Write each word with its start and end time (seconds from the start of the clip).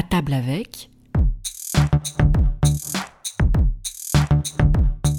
À 0.00 0.02
table 0.02 0.32
avec. 0.32 0.88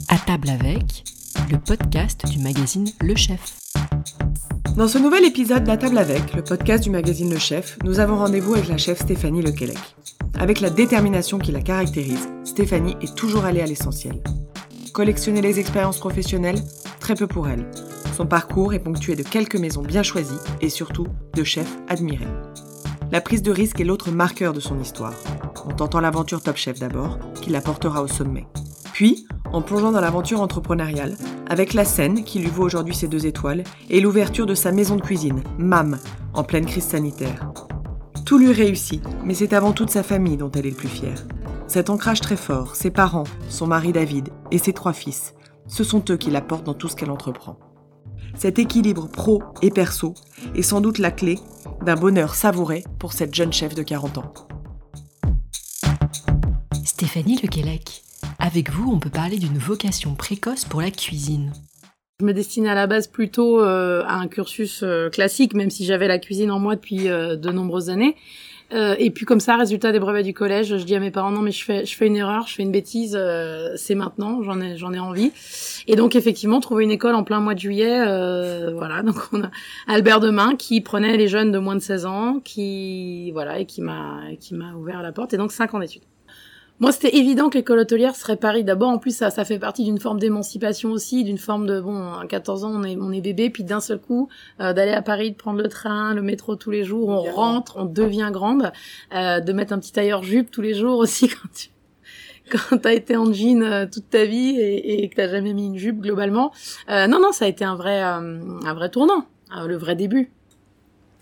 À 0.10 0.18
table 0.26 0.50
avec, 0.50 1.04
le 1.52 1.60
podcast 1.60 2.26
du 2.28 2.40
magazine 2.40 2.88
Le 3.00 3.16
Chef. 3.16 3.60
Dans 4.76 4.88
ce 4.88 4.98
nouvel 4.98 5.24
épisode 5.26 5.66
d'À 5.66 5.78
table 5.78 6.00
avec, 6.00 6.34
le 6.34 6.44
podcast 6.44 6.84
du 6.84 6.90
magazine 6.90 7.32
Le 7.32 7.38
Chef, 7.38 7.78
nous 7.84 8.00
avons 8.00 8.18
rendez-vous 8.18 8.56
avec 8.56 8.70
la 8.70 8.80
chef 8.80 9.02
Stéphanie 9.02 9.44
Lequelec. 9.44 9.78
Avec 10.40 10.62
la 10.62 10.72
détermination 10.72 11.38
qui 11.38 11.52
la 11.52 11.62
caractérise, 11.62 12.28
Stéphanie 12.44 12.96
est 13.02 13.16
toujours 13.16 13.46
allée 13.46 13.62
à 13.62 13.68
l'essentiel. 13.68 14.24
Collectionner 14.94 15.42
les 15.42 15.60
expériences 15.60 16.00
professionnelles, 16.00 16.64
très 17.00 17.14
peu 17.14 17.28
pour 17.28 17.48
elle. 17.48 17.70
Son 18.18 18.26
parcours 18.26 18.74
est 18.74 18.80
ponctué 18.80 19.16
de 19.16 19.22
quelques 19.22 19.58
maisons 19.58 19.84
bien 19.84 20.02
choisies 20.02 20.40
et 20.60 20.70
surtout 20.70 21.06
de 21.36 21.44
chefs 21.44 21.78
admirés. 21.88 22.26
La 23.12 23.20
prise 23.20 23.44
de 23.44 23.52
risque 23.52 23.82
est 23.82 23.84
l'autre 23.84 24.10
marqueur 24.10 24.54
de 24.54 24.62
son 24.62 24.80
histoire. 24.80 25.14
En 25.66 25.74
tentant 25.74 26.00
l'aventure 26.00 26.42
Top 26.42 26.56
Chef 26.56 26.80
d'abord, 26.80 27.20
qui 27.42 27.50
la 27.50 27.60
portera 27.60 28.02
au 28.02 28.08
sommet. 28.08 28.48
Puis, 28.94 29.28
en 29.52 29.62
plongeant 29.62 29.92
dans 29.92 30.00
l'aventure 30.00 30.40
entrepreneuriale, 30.40 31.18
avec 31.50 31.74
la 31.74 31.84
scène 31.84 32.24
qui 32.24 32.40
lui 32.40 32.48
vaut 32.48 32.64
aujourd'hui 32.64 32.96
ses 32.96 33.10
deux 33.10 33.26
étoiles, 33.26 33.66
et 33.90 34.00
l'ouverture 34.00 34.46
de 34.46 34.56
sa 34.56 34.72
maison 34.72 34.96
de 34.96 35.02
cuisine, 35.02 35.44
MAM, 35.58 36.00
en 36.34 36.46
pleine 36.46 36.66
crise 36.66 36.86
sanitaire. 36.86 37.52
Tout 38.26 38.38
lui 38.38 38.54
réussit, 38.54 39.04
mais 39.26 39.34
c'est 39.34 39.52
avant 39.52 39.74
tout 39.74 39.88
sa 39.90 40.04
famille 40.04 40.38
dont 40.38 40.52
elle 40.52 40.68
est 40.68 40.70
le 40.70 40.76
plus 40.78 40.88
fière. 40.88 41.26
Cet 41.68 41.90
ancrage 41.90 42.22
très 42.22 42.38
fort, 42.38 42.78
ses 42.78 42.92
parents, 42.92 43.26
son 43.50 43.68
mari 43.68 43.92
David 43.92 44.30
et 44.52 44.58
ses 44.58 44.72
trois 44.72 44.94
fils, 44.94 45.36
ce 45.68 45.84
sont 45.84 46.04
eux 46.10 46.18
qui 46.18 46.32
la 46.32 46.42
portent 46.42 46.66
dans 46.66 46.74
tout 46.74 46.88
ce 46.88 46.96
qu'elle 46.96 47.12
entreprend. 47.12 47.58
Cet 48.36 48.60
équilibre 48.60 49.08
pro 49.08 49.44
et 49.62 49.72
perso 49.72 50.16
est 50.56 50.62
sans 50.62 50.82
doute 50.82 50.98
la 50.98 51.12
clé 51.12 51.40
d'un 51.86 51.96
bonheur 51.96 52.36
savouré 52.36 52.84
pour 53.00 53.14
cette 53.14 53.34
jeune 53.36 53.54
chef 53.54 53.76
de 53.76 53.84
40 53.84 54.18
ans. 54.18 54.34
Stéphanie 56.84 57.40
Lequelec, 57.42 58.04
avec 58.40 58.72
vous, 58.72 58.92
on 58.92 59.00
peut 59.00 59.10
parler 59.10 59.38
d'une 59.38 59.58
vocation 59.58 60.16
précoce 60.16 60.66
pour 60.66 60.82
la 60.82 60.92
cuisine. 60.92 61.52
Je 62.20 62.26
me 62.26 62.34
destinais 62.34 62.70
à 62.70 62.76
la 62.76 62.86
base 62.86 63.08
plutôt 63.08 63.64
euh, 63.64 64.04
à 64.06 64.14
un 64.14 64.28
cursus 64.28 64.84
euh, 64.84 65.10
classique, 65.10 65.56
même 65.56 65.72
si 65.72 65.86
j'avais 65.86 66.08
la 66.08 66.20
cuisine 66.20 66.52
en 66.52 66.60
moi 66.60 66.76
depuis 66.76 67.10
euh, 67.10 67.36
de 67.36 67.50
nombreuses 67.50 67.90
années. 67.90 68.16
Euh, 68.74 68.96
et 68.98 69.12
puis 69.12 69.26
comme 69.26 69.40
ça, 69.40 69.58
résultat 69.58 69.92
des 69.92 70.00
brevets 70.00 70.24
du 70.24 70.34
collège, 70.34 70.78
je 70.78 70.84
dis 70.84 70.96
à 70.96 71.00
mes 71.00 71.12
parents 71.12 71.32
non 71.32 71.42
mais 71.42 71.52
je 71.52 71.64
fais 71.64 71.86
je 71.86 71.96
fais 71.96 72.08
une 72.08 72.16
erreur, 72.16 72.48
je 72.48 72.56
fais 72.56 72.64
une 72.64 72.72
bêtise, 72.72 73.18
euh, 73.20 73.74
c'est 73.76 73.96
maintenant, 73.96 74.42
j'en 74.44 74.62
ai 74.62 74.78
j'en 74.78 74.94
ai 74.94 75.00
envie. 75.00 75.32
Et 75.88 75.96
donc 75.96 76.16
effectivement, 76.16 76.60
trouver 76.62 76.84
une 76.84 76.92
école 76.92 77.16
en 77.16 77.24
plein 77.24 77.40
mois 77.40 77.54
de 77.54 77.60
juillet, 77.60 78.00
euh, 78.08 78.72
voilà. 78.74 79.02
Donc 79.12 79.18
on 79.34 79.44
a 79.44 79.52
Albert 79.88 80.20
Demain 80.20 80.56
qui 80.56 80.80
prenait 80.82 81.18
les 81.18 81.28
jeunes 81.28 81.52
de 81.52 81.58
moins 81.58 81.76
de 81.76 81.82
16 81.82 82.06
ans, 82.06 82.40
qui 82.44 83.32
voilà 83.32 83.60
et 83.60 83.66
qui 83.66 83.82
m'a 83.82 84.20
qui 84.40 84.56
m'a 84.56 84.74
ouvert 84.74 85.02
la 85.02 85.12
porte. 85.12 85.34
Et 85.34 85.38
donc 85.38 85.52
cinq 85.52 85.74
ans 85.74 85.80
d'études. 85.80 86.04
Moi, 86.82 86.92
c'était 86.92 87.16
évident 87.16 87.50
que 87.50 87.58
l'école 87.58 87.80
hôtelière 87.80 88.16
serait 88.16 88.36
Paris. 88.36 88.64
D'abord, 88.64 88.90
en 88.90 88.98
plus, 88.98 89.16
ça, 89.16 89.30
ça 89.30 89.46
fait 89.46 89.60
partie 89.60 89.84
d'une 89.86 90.00
forme 90.00 90.20
d'émancipation 90.20 90.92
aussi, 90.92 91.24
d'une 91.24 91.38
forme 91.38 91.68
de, 91.68 91.80
bon, 91.80 92.14
à 92.14 92.26
14 92.28 92.66
ans, 92.66 92.72
on 92.74 92.84
est, 92.84 92.98
on 93.00 93.12
est 93.12 93.22
bébé, 93.22 93.50
puis 93.50 93.64
d'un 93.64 93.80
seul 93.80 94.00
coup, 94.00 94.28
euh, 94.60 94.74
d'aller 94.74 94.92
à 94.92 95.02
Paris, 95.02 95.32
de 95.32 95.38
prendre 95.38 95.62
le 95.62 95.70
train, 95.70 96.14
le 96.14 96.24
métro 96.24 96.56
tous 96.56 96.72
les 96.72 96.84
jours, 96.84 97.08
on 97.08 97.22
rentre, 97.22 97.78
on 97.78 97.86
devient 97.86 98.32
grande, 98.34 98.72
euh, 99.14 99.40
de 99.40 99.54
mettre 99.54 99.72
un 99.74 99.80
petit 99.80 99.94
tailleur 99.94 100.24
jupe 100.24 100.52
tous 100.52 100.62
les 100.62 100.74
jours 100.74 100.98
aussi 100.98 101.28
quand 101.30 101.50
tu 101.54 101.70
quand 102.52 102.78
t'as 102.78 102.94
été 102.94 103.16
en 103.16 103.32
jean 103.32 103.64
euh, 103.64 103.86
toute 103.86 104.10
ta 104.10 104.26
vie 104.26 104.60
et, 104.60 105.04
et 105.04 105.10
que 105.10 105.16
t'as 105.16 105.30
jamais 105.30 105.54
mis 105.54 105.68
une 105.68 105.78
jupe 105.78 106.02
globalement. 106.02 106.52
Euh, 106.90 107.08
non, 107.08 107.20
non, 107.20 107.32
ça 107.32 107.46
a 107.46 107.48
été 107.48 107.64
un 107.64 107.76
vrai, 107.76 108.04
euh, 108.04 108.60
un 108.66 108.74
vrai 108.74 108.90
tournant, 108.90 109.26
euh, 109.56 109.68
le 109.68 109.78
vrai 109.78 109.96
début. 109.96 110.32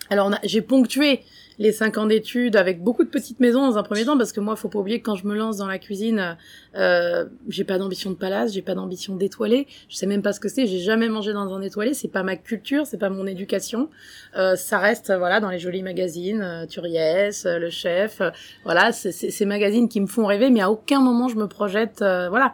Alors 0.09 0.31
j'ai 0.43 0.61
ponctué 0.61 1.21
les 1.59 1.73
cinq 1.73 1.97
ans 1.97 2.05
d'études 2.05 2.55
avec 2.55 2.81
beaucoup 2.81 3.03
de 3.03 3.09
petites 3.09 3.39
maisons 3.41 3.67
dans 3.69 3.77
un 3.77 3.83
premier 3.83 4.05
temps 4.05 4.17
parce 4.17 4.31
que 4.31 4.39
moi 4.39 4.55
faut 4.55 4.69
pas 4.69 4.79
oublier 4.79 5.01
que 5.01 5.05
quand 5.05 5.15
je 5.15 5.27
me 5.27 5.35
lance 5.35 5.57
dans 5.57 5.67
la 5.67 5.77
cuisine 5.77 6.37
euh, 6.75 7.25
j'ai 7.49 7.65
pas 7.65 7.77
d'ambition 7.77 8.09
de 8.09 8.15
palace 8.15 8.53
j'ai 8.53 8.61
pas 8.61 8.75
d'ambition 8.75 9.15
d'étoilé. 9.15 9.67
Je 9.89 9.97
sais 9.97 10.07
même 10.07 10.21
pas 10.21 10.33
ce 10.33 10.39
que 10.39 10.47
c'est. 10.47 10.65
J'ai 10.65 10.79
jamais 10.79 11.09
mangé 11.09 11.33
dans 11.33 11.53
un 11.53 11.61
étoilé. 11.61 11.93
C'est 11.93 12.07
pas 12.07 12.23
ma 12.23 12.37
culture 12.37 12.87
c'est 12.87 12.97
pas 12.97 13.09
mon 13.09 13.27
éducation. 13.27 13.89
Euh, 14.37 14.55
ça 14.55 14.79
reste 14.79 15.13
voilà 15.15 15.41
dans 15.41 15.49
les 15.49 15.59
jolis 15.59 15.83
magazines 15.83 16.41
euh, 16.41 16.65
euh, 16.65 17.59
le 17.59 17.69
chef 17.69 18.21
voilà 18.63 18.91
c'est 18.91 19.11
ces 19.11 19.45
magazines 19.45 19.89
qui 19.89 19.99
me 19.99 20.07
font 20.07 20.25
rêver 20.25 20.49
mais 20.49 20.61
à 20.61 20.71
aucun 20.71 21.01
moment 21.01 21.27
je 21.27 21.35
me 21.35 21.47
projette 21.47 21.99
voilà. 21.99 22.53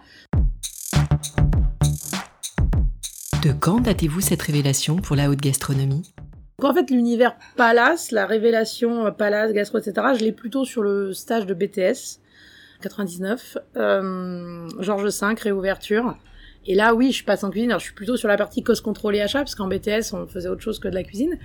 De 3.44 3.51
quand 3.51 3.79
datez-vous 3.81 4.21
cette 4.21 4.41
révélation 4.41 4.95
pour 4.95 5.15
la 5.15 5.29
haute 5.29 5.39
gastronomie? 5.39 6.14
Donc, 6.59 6.71
en 6.71 6.73
fait, 6.73 6.89
l'univers 6.89 7.35
Palace, 7.57 8.11
la 8.11 8.25
révélation 8.25 9.05
euh, 9.05 9.11
Palace, 9.11 9.51
gastro, 9.51 9.77
etc., 9.77 9.93
je 10.17 10.23
l'ai 10.23 10.31
plutôt 10.31 10.63
sur 10.63 10.83
le 10.83 11.13
stage 11.13 11.45
de 11.45 11.53
BTS, 11.53 12.21
99, 12.81 13.57
euh, 13.75 14.69
Georges 14.79 15.03
V, 15.03 15.35
réouverture. 15.41 16.17
Et 16.65 16.73
là, 16.73 16.95
oui, 16.95 17.11
je 17.11 17.25
passe 17.25 17.44
en 17.44 17.49
cuisine. 17.49 17.71
Alors, 17.71 17.79
je 17.79 17.85
suis 17.85 17.94
plutôt 17.94 18.15
sur 18.15 18.29
la 18.29 18.38
partie 18.38 18.63
cost 18.63 18.81
contrôle 18.81 19.17
et 19.17 19.21
achat, 19.21 19.39
parce 19.39 19.53
qu'en 19.53 19.67
BTS, 19.67 20.13
on 20.13 20.27
faisait 20.27 20.47
autre 20.47 20.61
chose 20.61 20.79
que 20.79 20.88
de 20.88 20.95
la 20.95 21.03
cuisine. 21.03 21.38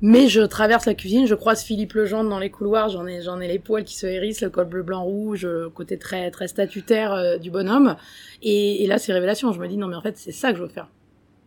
Mais 0.00 0.28
je 0.28 0.40
traverse 0.40 0.86
la 0.86 0.94
cuisine, 0.94 1.26
je 1.26 1.34
croise 1.34 1.62
Philippe 1.62 1.92
Legendre 1.92 2.30
dans 2.30 2.38
les 2.38 2.50
couloirs, 2.50 2.88
j'en 2.88 3.06
ai, 3.06 3.20
j'en 3.20 3.38
ai 3.38 3.46
les 3.46 3.58
poils 3.58 3.84
qui 3.84 3.98
se 3.98 4.06
hérissent, 4.06 4.40
le 4.40 4.48
col 4.48 4.64
bleu, 4.64 4.82
blanc, 4.82 5.04
rouge, 5.04 5.46
côté 5.74 5.98
très, 5.98 6.30
très 6.30 6.48
statutaire 6.48 7.12
euh, 7.12 7.36
du 7.36 7.50
bonhomme. 7.50 7.96
Et, 8.42 8.82
et 8.82 8.86
là, 8.86 8.98
c'est 8.98 9.12
révélation. 9.12 9.52
Je 9.52 9.60
me 9.60 9.68
dis, 9.68 9.76
non, 9.76 9.88
mais 9.88 9.96
en 9.96 10.00
fait, 10.00 10.16
c'est 10.16 10.32
ça 10.32 10.52
que 10.52 10.56
je 10.56 10.62
veux 10.62 10.70
faire. 10.70 10.88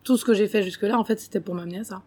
Tout 0.03 0.17
ce 0.17 0.23
que 0.23 0.35
j'ai 0.35 0.47
fait 0.47 0.61
jusque-là, 0.61 0.99
en 0.99 1.03
fait, 1.03 1.19
c'était 1.19 1.39
pour 1.39 1.55
m'amener 1.55 1.79
à 1.79 1.83
ça. 1.83 2.03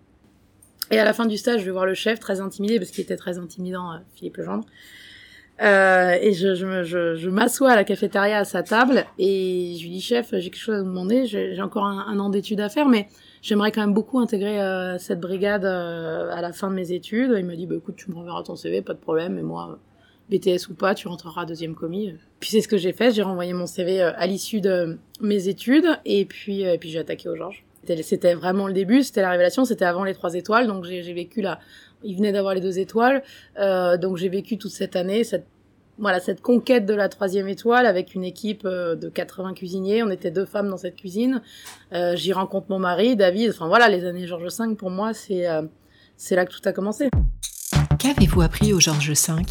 Et 0.91 0.99
à 0.99 1.05
la 1.05 1.13
fin 1.13 1.27
du 1.27 1.37
stage, 1.37 1.61
je 1.61 1.65
vais 1.65 1.73
voir 1.73 1.87
le 1.87 1.95
chef, 1.95 2.21
très 2.21 2.41
intimidé, 2.41 2.79
parce 2.79 2.91
qu'il 2.91 3.03
était 3.03 3.17
très 3.17 3.39
intimidant, 3.39 3.93
euh, 3.93 3.97
Philippe 4.15 4.37
Legendre. 4.37 4.65
Euh, 5.63 6.13
et 6.21 6.35
je, 6.35 6.55
je, 6.55 6.83
je, 6.85 7.15
je 7.15 7.31
m'assois 7.31 7.71
à 7.71 7.77
la 7.77 7.85
cafétéria 7.85 8.39
à 8.39 8.45
sa 8.45 8.63
table, 8.63 9.05
et 9.19 9.75
je 9.79 9.83
lui 9.83 9.91
dis, 9.91 10.01
chef, 10.01 10.31
j'ai 10.33 10.51
quelque 10.51 10.61
chose 10.61 10.77
à 10.77 10.83
vous 10.83 10.89
demander, 10.89 11.27
j'ai 11.27 11.61
encore 11.63 11.85
un, 11.85 12.07
un 12.07 12.19
an 12.19 12.29
d'études 12.29 12.61
à 12.61 12.69
faire, 12.69 12.89
mais 12.89 13.09
j'aimerais 13.43 13.73
quand 13.73 13.81
même 13.81 13.95
beaucoup 13.95 14.19
intégrer 14.19 14.61
euh, 14.61 14.99
cette 14.99 15.21
brigade 15.21 15.65
euh, 15.65 16.31
à 16.31 16.41
la 16.41 16.53
fin 16.53 16.69
de 16.69 16.75
mes 16.75 16.93
études. 16.93 17.35
Il 17.37 17.47
m'a 17.47 17.57
dit, 17.57 17.67
bah, 17.67 17.77
écoute, 17.77 17.97
tu 17.97 18.11
me 18.11 18.17
renverras 18.17 18.43
ton 18.43 18.57
CV, 18.57 18.83
pas 18.83 18.95
de 18.95 18.99
problème, 18.99 19.39
et 19.39 19.43
moi, 19.43 19.79
BTS 20.31 20.69
ou 20.71 20.75
pas, 20.75 20.95
tu 20.95 21.09
rentreras 21.09 21.45
deuxième 21.45 21.75
commis. 21.75 22.15
Puis 22.41 22.51
c'est 22.51 22.61
ce 22.61 22.69
que 22.69 22.77
j'ai 22.77 22.93
fait, 22.93 23.13
j'ai 23.13 23.23
renvoyé 23.23 23.53
mon 23.53 23.67
CV 23.67 24.03
euh, 24.03 24.13
à 24.17 24.27
l'issue 24.27 24.61
de 24.61 24.99
mes 25.21 25.49
études, 25.49 25.87
et 26.05 26.25
puis, 26.25 26.67
euh, 26.67 26.75
et 26.75 26.79
puis 26.79 26.91
j'ai 26.91 26.99
attaqué 26.99 27.29
au 27.29 27.37
Georges. 27.37 27.65
C'était- 28.03 28.35
vraiment 28.35 28.67
le 28.67 28.73
début, 28.73 29.03
c'était 29.03 29.23
la 29.23 29.31
révélation, 29.31 29.65
c'était 29.65 29.85
avant 29.85 30.05
les 30.05 30.15
trois 30.15 30.35
étoiles, 30.35 30.67
donc 30.67 30.85
j'ai 30.85 31.13
vécu 31.13 31.41
là. 31.43 31.59
Il 32.03 32.17
venait 32.17 32.33
d'avoir 32.33 32.55
les 32.55 32.61
deux 32.61 32.79
étoiles, 32.79 33.23
euh, 33.59 33.97
donc 33.97 34.17
j'ai 34.17 34.29
vécu 34.29 34.59
toute 34.59 34.71
cette 34.73 34.97
année, 34.97 35.25
cette 35.25 35.47
voilà 35.99 36.21
cette 36.21 36.43
conquête 36.43 36.85
de 36.85 36.93
la 36.93 37.09
troisième 37.09 37.49
étoile 37.49 37.87
avec 37.87 38.15
une 38.15 38.23
équipe 38.25 38.67
euh, 38.67 38.95
de 38.97 39.09
80 39.09 39.55
cuisiniers. 39.55 40.03
On 40.03 40.11
était 40.11 40.31
deux 40.31 40.45
femmes 40.45 40.69
dans 40.69 40.77
cette 40.77 40.97
cuisine. 40.97 41.41
Euh, 41.95 42.15
J'y 42.17 42.35
rencontre 42.35 42.67
mon 42.69 42.79
mari, 42.79 43.17
David. 43.17 43.51
Enfin 43.51 43.67
voilà, 43.67 43.89
les 43.89 44.05
années 44.05 44.27
Georges 44.27 44.55
V 44.59 44.75
pour 44.77 44.91
moi, 44.91 45.15
c'est 45.15 45.47
c'est 46.19 46.37
là 46.37 46.45
que 46.45 46.53
tout 46.53 46.61
a 46.69 46.73
commencé. 46.73 47.09
Qu'avez-vous 47.99 48.43
appris 48.43 48.73
au 48.75 48.81
Georges 48.81 49.11
V? 49.11 49.43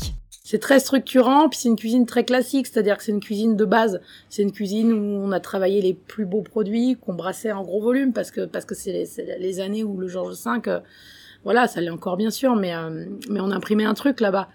C'est 0.47 0.59
très 0.59 0.79
structurant, 0.79 1.49
puis 1.49 1.57
c'est 1.59 1.69
une 1.69 1.75
cuisine 1.75 2.05
très 2.05 2.23
classique, 2.23 2.67
c'est-à-dire 2.67 2.97
que 2.97 3.03
c'est 3.03 3.11
une 3.11 3.19
cuisine 3.19 3.55
de 3.55 3.65
base. 3.65 3.99
C'est 4.29 4.43
une 4.43 4.51
cuisine 4.51 4.93
où 4.93 5.23
on 5.25 5.31
a 5.31 5.39
travaillé 5.39 5.81
les 5.81 5.95
plus 5.95 6.25
beaux 6.27 6.43
produits, 6.43 6.97
qu'on 7.01 7.15
brassait 7.15 7.51
en 7.51 7.63
gros 7.63 7.81
volume, 7.81 8.13
parce 8.13 8.29
que 8.29 8.45
parce 8.45 8.63
que 8.63 8.75
c'est 8.75 9.07
les, 9.39 9.59
années 9.59 9.83
où 9.83 9.97
le 9.97 10.07
Georges 10.07 10.35
V, 10.45 10.51
euh, 10.67 10.81
voilà, 11.43 11.67
ça 11.67 11.81
l'est 11.81 11.89
encore 11.89 12.15
bien 12.15 12.29
sûr, 12.29 12.55
mais 12.55 12.75
euh, 12.75 13.05
mais 13.27 13.39
on 13.39 13.49
imprimait 13.49 13.85
un 13.85 13.95
truc 13.95 14.19
là-bas. 14.21 14.47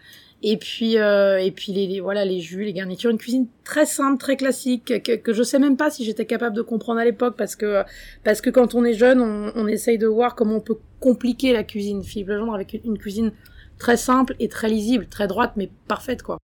Et 0.44 0.58
puis 0.58 0.96
euh, 0.96 1.38
et 1.38 1.50
puis 1.50 1.72
les, 1.72 1.88
les- 1.88 1.98
voilà 2.00 2.24
les 2.24 2.38
jus, 2.38 2.62
les 2.62 2.72
garnitures, 2.72 3.10
une 3.10 3.18
cuisine 3.18 3.48
très 3.64 3.84
simple, 3.84 4.18
très 4.18 4.36
classique, 4.36 5.02
que, 5.02 5.16
que 5.16 5.32
je 5.32 5.42
sais 5.42 5.58
même 5.58 5.76
pas 5.76 5.90
si 5.90 6.04
j'étais 6.04 6.24
capable 6.24 6.54
de 6.54 6.62
comprendre 6.62 7.00
à 7.00 7.04
l'époque, 7.04 7.34
parce 7.36 7.56
que 7.56 7.82
parce 8.22 8.40
que 8.40 8.50
quand 8.50 8.76
on 8.76 8.84
est 8.84 8.94
jeune, 8.94 9.20
on, 9.20 9.50
on 9.56 9.66
essaye 9.66 9.98
de 9.98 10.06
voir 10.06 10.36
comment 10.36 10.58
on 10.58 10.60
peut 10.60 10.78
compliquer 11.00 11.52
la 11.52 11.64
cuisine. 11.64 12.04
Philippe 12.04 12.28
Legendre 12.28 12.54
avec 12.54 12.80
une 12.84 12.96
cuisine 12.96 13.32
très 13.80 13.96
simple 13.96 14.36
et 14.38 14.48
très 14.48 14.68
lisible, 14.68 15.08
très 15.08 15.26
droite 15.26 15.54
mais 15.56 15.68
parfaite 15.88 16.22
quoi. 16.22 16.38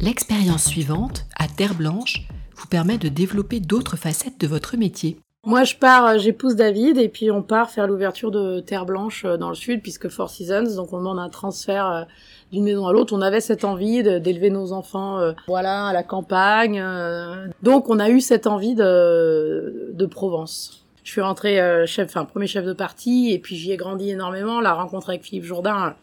L'expérience 0.00 0.64
suivante, 0.64 1.26
à 1.38 1.46
Terre 1.46 1.74
Blanche, 1.74 2.26
vous 2.56 2.66
permet 2.66 2.98
de 2.98 3.08
développer 3.08 3.60
d'autres 3.60 3.96
facettes 3.96 4.40
de 4.40 4.46
votre 4.46 4.76
métier. 4.76 5.18
Moi, 5.44 5.62
je 5.62 5.76
pars, 5.76 6.06
euh, 6.06 6.18
j'épouse 6.18 6.56
David, 6.56 6.98
et 6.98 7.08
puis 7.08 7.30
on 7.30 7.40
part 7.42 7.70
faire 7.70 7.86
l'ouverture 7.86 8.32
de 8.32 8.58
Terre 8.60 8.84
Blanche 8.84 9.24
euh, 9.24 9.36
dans 9.36 9.48
le 9.48 9.54
sud, 9.54 9.80
puisque 9.80 10.08
Four 10.08 10.28
Seasons, 10.28 10.74
donc 10.74 10.92
on 10.92 10.98
demande 10.98 11.20
un 11.20 11.28
transfert 11.28 11.86
euh, 11.86 12.02
d'une 12.50 12.64
maison 12.64 12.86
à 12.86 12.92
l'autre. 12.92 13.14
On 13.16 13.20
avait 13.20 13.40
cette 13.40 13.64
envie 13.64 14.02
d'élever 14.02 14.50
nos 14.50 14.72
enfants, 14.72 15.18
euh, 15.18 15.32
voilà, 15.46 15.86
à 15.86 15.92
la 15.92 16.02
campagne. 16.02 16.80
euh. 16.80 17.46
Donc, 17.62 17.88
on 17.90 18.00
a 18.00 18.10
eu 18.10 18.20
cette 18.20 18.48
envie 18.48 18.74
de, 18.74 19.92
de 19.92 20.06
Provence. 20.06 20.85
Je 21.06 21.12
suis 21.12 21.20
rentrée 21.20 21.60
euh, 21.60 21.86
chef, 21.86 22.08
enfin 22.08 22.24
premier 22.24 22.48
chef 22.48 22.64
de 22.64 22.72
parti, 22.72 23.30
et 23.30 23.38
puis 23.38 23.54
j'y 23.54 23.70
ai 23.70 23.76
grandi 23.76 24.10
énormément. 24.10 24.60
La 24.60 24.74
rencontre 24.74 25.10
avec 25.10 25.22
Philippe 25.22 25.44
Jourdain 25.44 25.94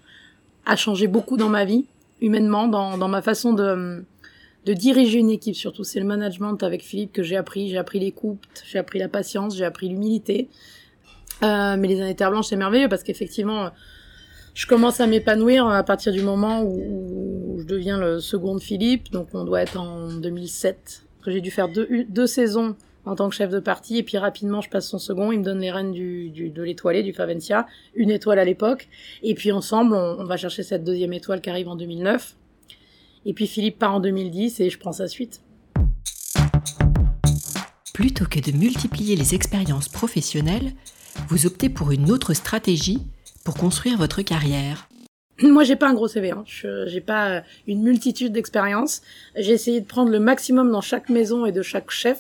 a 0.66 0.76
changé 0.78 1.08
beaucoup 1.08 1.36
dans 1.36 1.50
ma 1.50 1.66
vie, 1.66 1.88
humainement, 2.22 2.70
dans, 2.70 3.10
ma 3.10 3.22
façon 3.22 3.52
de 3.52 4.06
diriger 4.66 5.20
une 5.20 5.30
équipe 5.30 5.58
surtout. 5.58 5.84
C'est 5.84 6.00
le 6.00 6.06
management 6.06 6.64
avec 6.64 6.84
Philippe 6.84 7.12
que 7.12 7.22
j'ai 7.22 7.36
appris. 7.36 7.70
J'ai 7.70 7.78
appris 7.78 8.00
l'écoute, 8.00 8.40
j'ai 8.66 8.80
appris 8.80 8.98
la 8.98 9.10
patience, 9.10 9.58
j'ai 9.58 9.66
appris 9.66 9.90
l'humilité. 9.90 10.48
Euh, 11.44 11.76
mais 11.78 11.90
les 11.90 12.02
années 12.02 12.16
Terre 12.16 12.32
Blanche, 12.32 12.48
c'est 12.48 12.56
merveilleux 12.56 12.88
parce 12.88 13.04
qu'effectivement, 13.04 13.72
je 14.54 14.66
commence 14.68 15.02
à 15.02 15.08
m'épanouir 15.08 15.68
à 15.68 15.84
partir 15.84 16.14
du 16.14 16.22
moment 16.22 16.64
où, 16.64 17.58
je 17.60 17.66
deviens 17.66 17.98
le 17.98 18.22
second 18.22 18.58
Philippe, 18.58 19.12
donc 19.12 19.28
on 19.34 19.44
doit 19.44 19.64
être 19.64 19.78
en 19.78 20.14
2007. 20.14 21.04
J'ai 21.28 21.42
dû 21.42 21.52
faire 21.52 21.68
deux, 21.68 22.06
deux 22.08 22.28
saisons 22.28 22.78
en 23.06 23.16
tant 23.16 23.30
que 23.30 23.36
chef 23.36 23.50
de 23.50 23.60
parti, 23.60 23.98
et 23.98 24.04
puis 24.04 24.18
rapidement 24.18 24.62
je 24.62 24.70
passe 24.70 24.88
son 24.88 25.00
second, 25.00 25.32
il 25.32 25.40
me 25.40 25.44
donne 25.44 25.60
les 25.60 25.72
rênes 25.72 25.92
du, 25.92 26.30
du 26.30 26.50
de 26.50 26.64
l'étoilé, 26.64 27.04
du 27.04 27.14
Favencia, 27.14 27.68
une 27.96 28.10
étoile 28.10 28.40
à 28.40 28.46
l'époque, 28.46 28.88
et 29.22 29.34
puis 29.34 29.52
ensemble 29.52 29.94
on, 29.94 30.20
on, 30.20 30.26
va 30.26 30.38
chercher 30.38 30.64
cette 30.64 30.84
deuxième 30.84 31.14
étoile 31.14 31.42
qui 31.42 31.50
arrive 31.50 31.68
en 31.68 31.76
2009, 31.76 32.36
et 33.26 33.34
puis 33.34 33.48
Philippe 33.48 33.80
part 33.80 33.96
en 33.96 34.00
2010 34.00 34.60
et 34.60 34.70
je 34.70 34.78
prends 34.78 34.94
sa 34.94 35.08
suite. 35.08 35.42
Plutôt 37.94 38.26
que 38.26 38.40
de 38.40 38.58
multiplier 38.58 39.16
les 39.16 39.36
expériences 39.36 39.88
professionnelles, 39.88 40.74
vous 41.30 41.46
optez 41.46 41.70
pour 41.70 41.92
une 41.92 42.10
autre 42.10 42.34
stratégie 42.34 43.00
pour 43.46 43.56
construire 43.56 43.98
votre 43.98 44.22
carrière. 44.22 44.88
Moi, 45.42 45.64
j'ai 45.64 45.76
pas 45.76 45.90
un 45.90 45.94
gros 45.94 46.08
CV. 46.08 46.32
Hein. 46.32 46.44
J'ai 46.46 47.02
pas 47.02 47.44
une 47.68 47.84
multitude 47.84 48.34
d'expériences. 48.34 49.02
J'ai 49.36 49.52
essayé 49.52 49.82
de 49.82 49.86
prendre 49.86 50.12
le 50.12 50.20
maximum 50.20 50.72
dans 50.72 50.82
chaque 50.82 51.10
maison 51.10 51.46
et 51.46 51.52
de 51.52 51.62
chaque 51.62 51.92
chef 51.92 52.20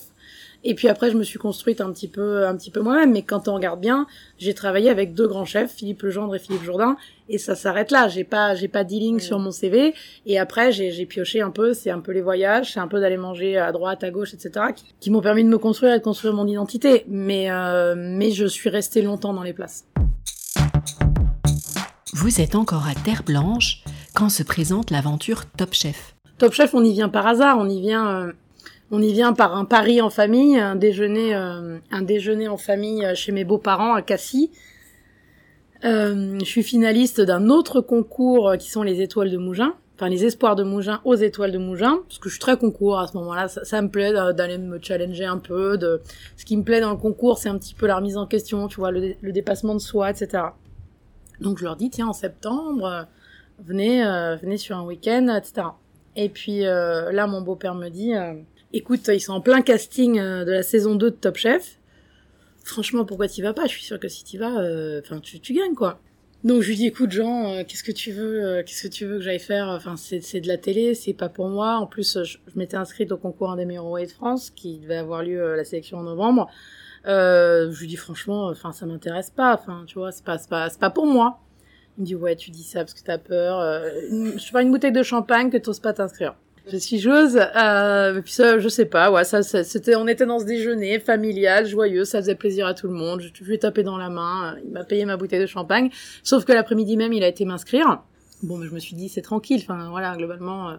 et 0.63 0.75
puis 0.75 0.87
après, 0.87 1.11
je 1.11 1.17
me 1.17 1.23
suis 1.23 1.39
construite 1.39 1.81
un 1.81 1.91
petit 1.91 2.07
peu, 2.07 2.47
un 2.47 2.55
petit 2.55 2.71
peu 2.71 2.81
moi-même. 2.81 3.11
Mais 3.11 3.21
quand 3.21 3.47
on 3.47 3.55
regarde 3.55 3.81
bien, 3.81 4.07
j'ai 4.37 4.53
travaillé 4.53 4.89
avec 4.89 5.13
deux 5.13 5.27
grands 5.27 5.45
chefs, 5.45 5.71
Philippe 5.71 6.01
Legendre 6.03 6.35
et 6.35 6.39
Philippe 6.39 6.63
Jourdain, 6.63 6.95
et 7.29 7.37
ça 7.37 7.55
s'arrête 7.55 7.91
là. 7.91 8.07
J'ai 8.07 8.23
pas, 8.23 8.55
j'ai 8.55 8.67
pas 8.67 8.83
dealing 8.83 9.19
sur 9.19 9.39
mon 9.39 9.51
CV. 9.51 9.93
Et 10.25 10.39
après, 10.39 10.71
j'ai 10.71 11.05
pioché 11.05 11.41
un 11.41 11.51
peu. 11.51 11.73
C'est 11.73 11.89
un 11.89 11.99
peu 11.99 12.11
les 12.11 12.21
voyages, 12.21 12.73
c'est 12.73 12.79
un 12.79 12.87
peu 12.87 12.99
d'aller 12.99 13.17
manger 13.17 13.57
à 13.57 13.71
droite, 13.71 14.03
à 14.03 14.11
gauche, 14.11 14.33
etc., 14.33 14.67
qui, 14.99 15.11
m'ont 15.11 15.21
permis 15.21 15.43
de 15.43 15.49
me 15.49 15.57
construire 15.57 15.93
et 15.93 15.99
de 15.99 16.03
construire 16.03 16.33
mon 16.33 16.47
identité. 16.47 17.05
Mais, 17.07 17.51
euh, 17.51 17.95
mais 17.97 18.31
je 18.31 18.45
suis 18.45 18.69
restée 18.69 19.01
longtemps 19.01 19.33
dans 19.33 19.43
les 19.43 19.53
places. 19.53 19.85
Vous 22.13 22.39
êtes 22.39 22.55
encore 22.55 22.87
à 22.87 22.95
Terre 22.95 23.23
Blanche 23.23 23.83
quand 24.15 24.29
se 24.29 24.43
présente 24.43 24.91
l'aventure 24.91 25.45
Top 25.57 25.73
Chef. 25.73 26.15
Top 26.37 26.53
Chef, 26.53 26.73
on 26.73 26.83
y 26.83 26.93
vient 26.93 27.09
par 27.09 27.27
hasard. 27.27 27.57
On 27.59 27.67
y 27.67 27.81
vient. 27.81 28.07
Euh, 28.07 28.31
on 28.93 29.01
y 29.01 29.11
vient 29.11 29.33
par 29.33 29.57
un 29.57 29.65
pari 29.65 30.01
en 30.01 30.11
famille, 30.11 30.55
un 30.55 30.75
déjeuner, 30.75 31.33
euh, 31.33 31.79
un 31.89 32.01
déjeuner 32.03 32.47
en 32.47 32.57
famille 32.57 33.03
chez 33.15 33.31
mes 33.31 33.43
beaux-parents 33.43 33.95
à 33.95 34.03
Cassis. 34.03 34.51
Euh, 35.83 36.37
je 36.37 36.45
suis 36.45 36.61
finaliste 36.61 37.19
d'un 37.19 37.49
autre 37.49 37.81
concours 37.81 38.53
qui 38.59 38.69
sont 38.69 38.83
les 38.83 39.01
étoiles 39.01 39.31
de 39.31 39.37
Mougins, 39.37 39.73
enfin 39.95 40.09
les 40.09 40.25
espoirs 40.25 40.55
de 40.55 40.63
Mougins 40.63 41.01
aux 41.05 41.15
étoiles 41.15 41.51
de 41.51 41.57
Mougins, 41.57 42.01
parce 42.07 42.19
que 42.19 42.29
je 42.29 42.35
suis 42.35 42.39
très 42.39 42.55
concours 42.55 42.99
à 42.99 43.07
ce 43.07 43.17
moment-là. 43.17 43.47
Ça, 43.47 43.81
me 43.81 43.89
plaît 43.89 44.13
d'aller 44.13 44.59
me 44.59 44.79
challenger 44.79 45.25
un 45.25 45.39
peu. 45.39 45.75
De... 45.79 45.99
Ce 46.37 46.45
qui 46.45 46.55
me 46.55 46.61
plaît 46.61 46.79
dans 46.79 46.91
le 46.91 46.97
concours, 46.97 47.39
c'est 47.39 47.49
un 47.49 47.57
petit 47.57 47.73
peu 47.73 47.87
la 47.87 47.95
remise 47.95 48.15
en 48.15 48.27
question, 48.27 48.67
tu 48.67 48.75
vois, 48.75 48.91
le, 48.91 49.15
dépassement 49.31 49.73
de 49.73 49.81
soi, 49.81 50.11
etc. 50.11 50.43
Donc 51.41 51.57
je 51.57 51.63
leur 51.63 51.77
dis, 51.77 51.89
tiens, 51.89 52.09
en 52.09 52.13
septembre, 52.13 53.07
venez, 53.57 54.05
euh, 54.05 54.35
venez 54.35 54.57
sur 54.57 54.77
un 54.77 54.83
week-end, 54.83 55.35
etc. 55.35 55.69
Et 56.15 56.29
puis 56.29 56.59
là, 56.59 57.25
mon 57.25 57.41
beau-père 57.41 57.73
me 57.73 57.89
dit 57.89 58.13
écoute, 58.73 59.07
ils 59.07 59.21
sont 59.21 59.33
en 59.33 59.41
plein 59.41 59.61
casting 59.61 60.19
euh, 60.19 60.43
de 60.43 60.51
la 60.51 60.63
saison 60.63 60.95
2 60.95 61.11
de 61.11 61.15
Top 61.15 61.37
Chef. 61.37 61.79
Franchement, 62.63 63.05
pourquoi 63.05 63.27
t'y 63.27 63.41
vas 63.41 63.53
pas? 63.53 63.65
Je 63.65 63.71
suis 63.71 63.83
sûre 63.83 63.99
que 63.99 64.07
si 64.07 64.23
t'y 64.23 64.37
vas, 64.37 64.59
euh, 64.59 65.01
enfin, 65.03 65.19
tu, 65.19 65.39
tu 65.39 65.53
gagnes, 65.53 65.75
quoi. 65.75 65.99
Donc 66.43 66.61
je 66.61 66.67
lui 66.67 66.75
dis 66.75 66.87
écoute 66.87 67.09
Jean, 67.09 67.53
euh, 67.53 67.63
qu'est-ce 67.65 67.85
que 67.85 67.93
tu 67.93 68.11
veux, 68.11 68.63
qu'est-ce 68.65 68.83
que 68.83 68.93
tu 68.93 69.05
veux 69.05 69.15
que 69.15 69.23
j'aille 69.23 69.39
faire? 69.39 69.69
Enfin 69.69 69.95
c'est 69.95 70.41
de 70.41 70.47
la 70.49 70.57
télé, 70.57 70.93
c'est 70.93 71.13
pas 71.13 71.29
pour 71.29 71.47
moi. 71.47 71.77
En 71.77 71.87
plus 71.87 72.21
je, 72.21 72.37
m'étais 72.55 72.75
inscrite 72.75 73.13
au 73.13 73.17
concours 73.17 73.55
des 73.55 73.63
meilleurs 73.63 73.89
de 73.93 74.07
France 74.07 74.49
qui 74.49 74.79
devait 74.79 74.97
avoir 74.97 75.23
lieu 75.23 75.55
la 75.55 75.63
sélection 75.63 75.99
en 75.99 76.03
novembre. 76.03 76.49
je 77.05 77.79
lui 77.79 77.87
dis 77.87 77.95
franchement, 77.95 78.47
enfin 78.47 78.73
ça 78.73 78.85
m'intéresse 78.85 79.29
pas. 79.29 79.53
Enfin 79.53 79.85
tu 79.87 79.97
vois 79.97 80.11
c'est 80.11 80.25
pas 80.25 80.37
c'est 80.37 80.49
pas 80.49 80.69
pas 80.69 80.89
pour 80.89 81.05
moi. 81.05 81.39
Il 81.97 82.01
me 82.01 82.05
dit 82.07 82.15
ouais 82.15 82.35
tu 82.35 82.51
dis 82.51 82.63
ça 82.63 82.79
parce 82.79 82.93
que 82.93 83.03
t'as 83.05 83.19
peur. 83.19 83.61
je 84.11 84.37
sais 84.37 84.51
pas 84.51 84.63
une 84.63 84.71
bouteille 84.71 84.91
de 84.91 85.03
champagne 85.03 85.49
que 85.49 85.55
t'oses 85.57 85.79
pas 85.79 85.93
t'inscrire. 85.93 86.35
Je 86.71 86.77
suis 86.77 86.97
joueuse. 86.99 87.37
Euh, 87.37 88.21
puis 88.21 88.31
ça, 88.31 88.57
je 88.57 88.69
sais 88.69 88.85
pas. 88.85 89.11
Ouais, 89.11 89.25
ça, 89.25 89.43
c'était, 89.43 89.95
on 89.95 90.07
était 90.07 90.25
dans 90.25 90.39
ce 90.39 90.45
déjeuner 90.45 90.99
familial, 90.99 91.65
joyeux. 91.65 92.05
Ça 92.05 92.19
faisait 92.19 92.35
plaisir 92.35 92.65
à 92.65 92.73
tout 92.73 92.87
le 92.87 92.93
monde. 92.93 93.21
Je 93.21 93.43
lui 93.43 93.55
ai 93.55 93.59
tapé 93.59 93.83
dans 93.83 93.97
la 93.97 94.09
main. 94.09 94.55
Il 94.63 94.71
m'a 94.71 94.83
payé 94.85 95.05
ma 95.05 95.17
bouteille 95.17 95.41
de 95.41 95.45
champagne. 95.45 95.89
Sauf 96.23 96.45
que 96.45 96.53
l'après-midi 96.53 96.95
même, 96.95 97.11
il 97.11 97.23
a 97.23 97.27
été 97.27 97.43
m'inscrire. 97.43 98.01
Bon, 98.43 98.57
mais 98.57 98.67
je 98.67 98.73
me 98.73 98.79
suis 98.79 98.95
dit, 98.95 99.09
c'est 99.09 99.21
tranquille. 99.21 99.61
Enfin, 99.63 99.89
voilà, 99.89 100.15
globalement, 100.15 100.69
euh, 100.69 100.75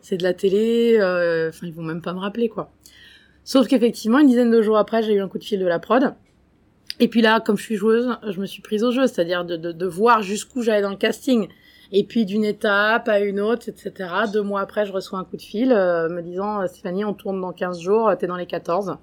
c'est 0.00 0.16
de 0.16 0.22
la 0.22 0.32
télé. 0.32 0.96
Euh, 0.98 1.50
enfin, 1.50 1.66
ils 1.66 1.74
vont 1.74 1.82
même 1.82 2.02
pas 2.02 2.14
me 2.14 2.20
rappeler, 2.20 2.48
quoi. 2.48 2.72
Sauf 3.44 3.68
qu'effectivement, 3.68 4.18
une 4.18 4.28
dizaine 4.28 4.50
de 4.50 4.62
jours 4.62 4.78
après, 4.78 5.02
j'ai 5.02 5.12
eu 5.12 5.20
un 5.20 5.28
coup 5.28 5.38
de 5.38 5.44
fil 5.44 5.60
de 5.60 5.66
la 5.66 5.78
prod. 5.78 6.14
Et 6.98 7.08
puis 7.08 7.20
là, 7.20 7.40
comme 7.40 7.58
je 7.58 7.62
suis 7.62 7.76
joueuse, 7.76 8.16
je 8.26 8.40
me 8.40 8.46
suis 8.46 8.62
prise 8.62 8.82
au 8.82 8.90
jeu, 8.90 9.06
c'est-à-dire 9.06 9.44
de, 9.44 9.56
de, 9.56 9.70
de 9.70 9.86
voir 9.86 10.22
jusqu'où 10.22 10.62
j'allais 10.62 10.80
dans 10.80 10.90
le 10.90 10.96
casting. 10.96 11.48
Et 11.92 12.04
puis 12.04 12.24
d'une 12.24 12.44
étape 12.44 13.08
à 13.08 13.20
une 13.20 13.40
autre, 13.40 13.68
etc. 13.68 13.92
Deux 14.32 14.42
mois 14.42 14.60
après, 14.60 14.86
je 14.86 14.92
reçois 14.92 15.18
un 15.18 15.24
coup 15.24 15.36
de 15.36 15.42
fil 15.42 15.72
euh, 15.72 16.08
me 16.08 16.22
disant 16.22 16.62
euh, 16.62 16.66
Stéphanie, 16.66 17.04
on 17.04 17.14
tourne 17.14 17.40
dans 17.40 17.52
15 17.52 17.80
jours, 17.80 18.12
t'es 18.18 18.26
dans 18.26 18.36
les 18.36 18.46
14. 18.46 18.96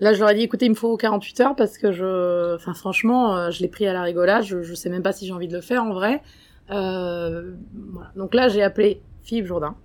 Là, 0.00 0.14
je 0.14 0.20
leur 0.20 0.30
ai 0.30 0.34
dit, 0.34 0.42
écoutez, 0.42 0.64
il 0.64 0.70
me 0.70 0.74
faut 0.74 0.96
48 0.96 1.40
heures 1.40 1.56
parce 1.56 1.76
que 1.76 1.92
je, 1.92 2.54
enfin, 2.54 2.72
franchement, 2.72 3.36
euh, 3.36 3.50
je 3.50 3.60
l'ai 3.60 3.68
pris 3.68 3.86
à 3.86 3.92
la 3.92 4.02
rigolade. 4.02 4.44
Je, 4.44 4.62
je 4.62 4.74
sais 4.74 4.88
même 4.88 5.02
pas 5.02 5.12
si 5.12 5.26
j'ai 5.26 5.32
envie 5.32 5.48
de 5.48 5.54
le 5.54 5.60
faire 5.60 5.84
en 5.84 5.92
vrai. 5.92 6.22
Euh, 6.70 7.52
voilà. 7.92 8.10
Donc 8.16 8.34
là, 8.34 8.48
j'ai 8.48 8.62
appelé 8.62 9.02
Philippe 9.22 9.46
Jourdain. 9.46 9.76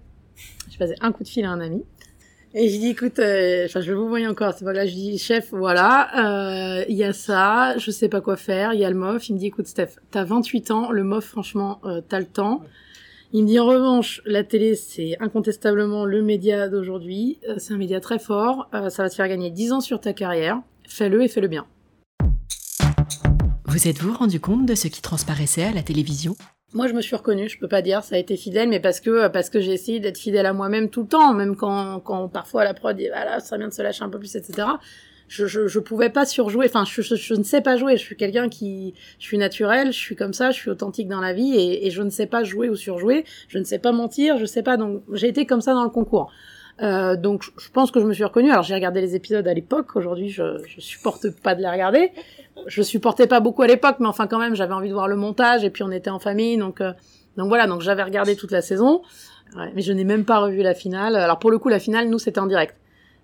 Je 0.71 0.77
faisais 0.77 0.95
un 1.01 1.11
coup 1.11 1.23
de 1.23 1.27
fil 1.27 1.43
à 1.43 1.51
un 1.51 1.59
ami. 1.59 1.83
Et 2.57 2.69
je 2.69 2.79
dis, 2.79 2.87
écoute, 2.87 3.19
euh, 3.19 3.67
je 3.67 3.91
vous 3.91 4.07
voir 4.07 4.21
encore, 4.31 4.53
c'est 4.57 4.63
pas 4.63 4.71
là, 4.71 4.87
je 4.87 4.93
dis, 4.93 5.17
chef, 5.17 5.49
voilà, 5.51 6.79
euh, 6.79 6.85
il 6.87 6.95
y 6.95 7.03
a 7.03 7.11
ça, 7.11 7.77
je 7.77 7.91
sais 7.91 8.07
pas 8.07 8.21
quoi 8.21 8.37
faire, 8.37 8.73
il 8.73 8.79
y 8.79 8.85
a 8.85 8.89
le 8.89 8.95
MOF. 8.95 9.27
Il 9.27 9.33
me 9.33 9.39
dit, 9.39 9.47
écoute, 9.47 9.67
Steph, 9.67 9.97
t'as 10.09 10.23
28 10.23 10.71
ans, 10.71 10.89
le 10.89 11.03
MOF, 11.03 11.25
franchement, 11.25 11.81
euh, 11.83 11.99
t'as 12.07 12.19
le 12.19 12.25
temps. 12.25 12.63
Il 13.33 13.43
me 13.43 13.47
dit, 13.47 13.59
en 13.59 13.65
revanche, 13.65 14.21
la 14.25 14.45
télé, 14.45 14.75
c'est 14.75 15.17
incontestablement 15.19 16.05
le 16.05 16.21
média 16.21 16.69
d'aujourd'hui, 16.69 17.39
euh, 17.49 17.55
c'est 17.57 17.73
un 17.73 17.77
média 17.77 17.99
très 17.99 18.19
fort, 18.19 18.69
ça 18.71 19.03
va 19.03 19.09
te 19.09 19.15
faire 19.15 19.27
gagner 19.27 19.51
10 19.51 19.73
ans 19.73 19.81
sur 19.81 19.99
ta 19.99 20.13
carrière, 20.13 20.61
fais-le 20.87 21.23
et 21.23 21.27
fais-le 21.27 21.49
bien. 21.49 21.65
Vous 23.65 23.89
êtes-vous 23.89 24.13
rendu 24.13 24.39
compte 24.39 24.65
de 24.65 24.75
ce 24.75 24.87
qui 24.87 25.01
transparaissait 25.01 25.65
à 25.65 25.73
la 25.73 25.83
télévision? 25.83 26.37
Moi, 26.75 26.87
je 26.87 26.93
me 26.93 27.01
suis 27.01 27.15
reconnue. 27.15 27.49
Je 27.49 27.57
peux 27.57 27.69
pas 27.69 27.81
dire 27.81 28.03
ça 28.03 28.15
a 28.15 28.19
été 28.19 28.35
fidèle, 28.35 28.69
mais 28.69 28.81
parce 28.81 28.99
que 28.99 29.27
parce 29.29 29.49
que 29.49 29.61
j'ai 29.61 29.71
essayé 29.71 29.99
d'être 29.99 30.17
fidèle 30.17 30.45
à 30.45 30.53
moi-même 30.53 30.89
tout 30.89 31.03
le 31.03 31.07
temps, 31.07 31.33
même 31.33 31.55
quand 31.55 32.01
quand 32.01 32.27
parfois 32.27 32.65
la 32.65 32.73
prod 32.73 32.95
dit 32.95 33.07
voilà, 33.07 33.39
ça 33.39 33.57
vient 33.57 33.69
de 33.69 33.73
se 33.73 33.81
lâcher 33.81 34.03
un 34.03 34.09
peu 34.09 34.19
plus, 34.19 34.35
etc. 34.35 34.67
Je, 35.27 35.47
je, 35.47 35.67
je 35.67 35.79
pouvais 35.79 36.09
pas 36.11 36.25
surjouer. 36.25 36.67
Enfin, 36.67 36.83
je, 36.85 37.01
je, 37.01 37.33
ne 37.33 37.43
sais 37.43 37.61
pas 37.61 37.77
jouer. 37.77 37.97
Je 37.97 38.03
suis 38.03 38.15
quelqu'un 38.15 38.47
qui, 38.47 38.93
je 39.17 39.25
suis 39.25 39.39
naturel, 39.39 39.91
je 39.91 39.97
suis 39.97 40.15
comme 40.15 40.33
ça, 40.33 40.51
je 40.51 40.57
suis 40.57 40.69
authentique 40.69 41.07
dans 41.07 41.21
la 41.21 41.33
vie 41.33 41.55
et, 41.55 41.87
et 41.87 41.89
je 41.89 42.03
ne 42.03 42.11
sais 42.11 42.27
pas 42.27 42.43
jouer 42.43 42.69
ou 42.69 42.75
surjouer. 42.75 43.25
Je 43.47 43.57
ne 43.57 43.63
sais 43.63 43.79
pas 43.79 43.91
mentir, 43.91 44.37
je 44.37 44.45
sais 44.45 44.61
pas. 44.61 44.77
Donc, 44.77 45.01
j'ai 45.13 45.27
été 45.29 45.47
comme 45.47 45.61
ça 45.61 45.73
dans 45.73 45.83
le 45.83 45.89
concours. 45.89 46.31
Euh, 46.81 47.15
donc 47.15 47.43
je 47.57 47.69
pense 47.69 47.89
que 47.89 47.99
je 47.99 48.05
me 48.05 48.13
suis 48.13 48.23
reconnue. 48.23 48.51
Alors 48.51 48.63
j'ai 48.63 48.75
regardé 48.75 49.01
les 49.01 49.15
épisodes 49.15 49.47
à 49.47 49.53
l'époque. 49.53 49.95
Aujourd'hui, 49.95 50.29
je, 50.29 50.61
je 50.67 50.81
supporte 50.81 51.29
pas 51.41 51.55
de 51.55 51.61
les 51.61 51.69
regarder. 51.69 52.11
Je 52.67 52.81
supportais 52.81 53.27
pas 53.27 53.39
beaucoup 53.39 53.61
à 53.61 53.67
l'époque, 53.67 53.97
mais 53.99 54.07
enfin 54.07 54.27
quand 54.27 54.39
même, 54.39 54.55
j'avais 54.55 54.73
envie 54.73 54.89
de 54.89 54.93
voir 54.93 55.07
le 55.07 55.15
montage. 55.15 55.63
Et 55.63 55.69
puis 55.69 55.83
on 55.83 55.91
était 55.91 56.09
en 56.09 56.19
famille, 56.19 56.57
donc 56.57 56.81
euh, 56.81 56.93
donc 57.37 57.47
voilà. 57.47 57.67
Donc 57.67 57.81
j'avais 57.81 58.03
regardé 58.03 58.35
toute 58.35 58.51
la 58.51 58.61
saison, 58.61 59.01
mais 59.73 59.81
je 59.81 59.91
n'ai 59.93 60.03
même 60.03 60.25
pas 60.25 60.39
revu 60.39 60.61
la 60.61 60.73
finale. 60.73 61.15
Alors 61.15 61.39
pour 61.39 61.51
le 61.51 61.59
coup, 61.59 61.69
la 61.69 61.79
finale, 61.79 62.09
nous 62.09 62.19
c'était 62.19 62.39
en 62.39 62.47
direct. 62.47 62.75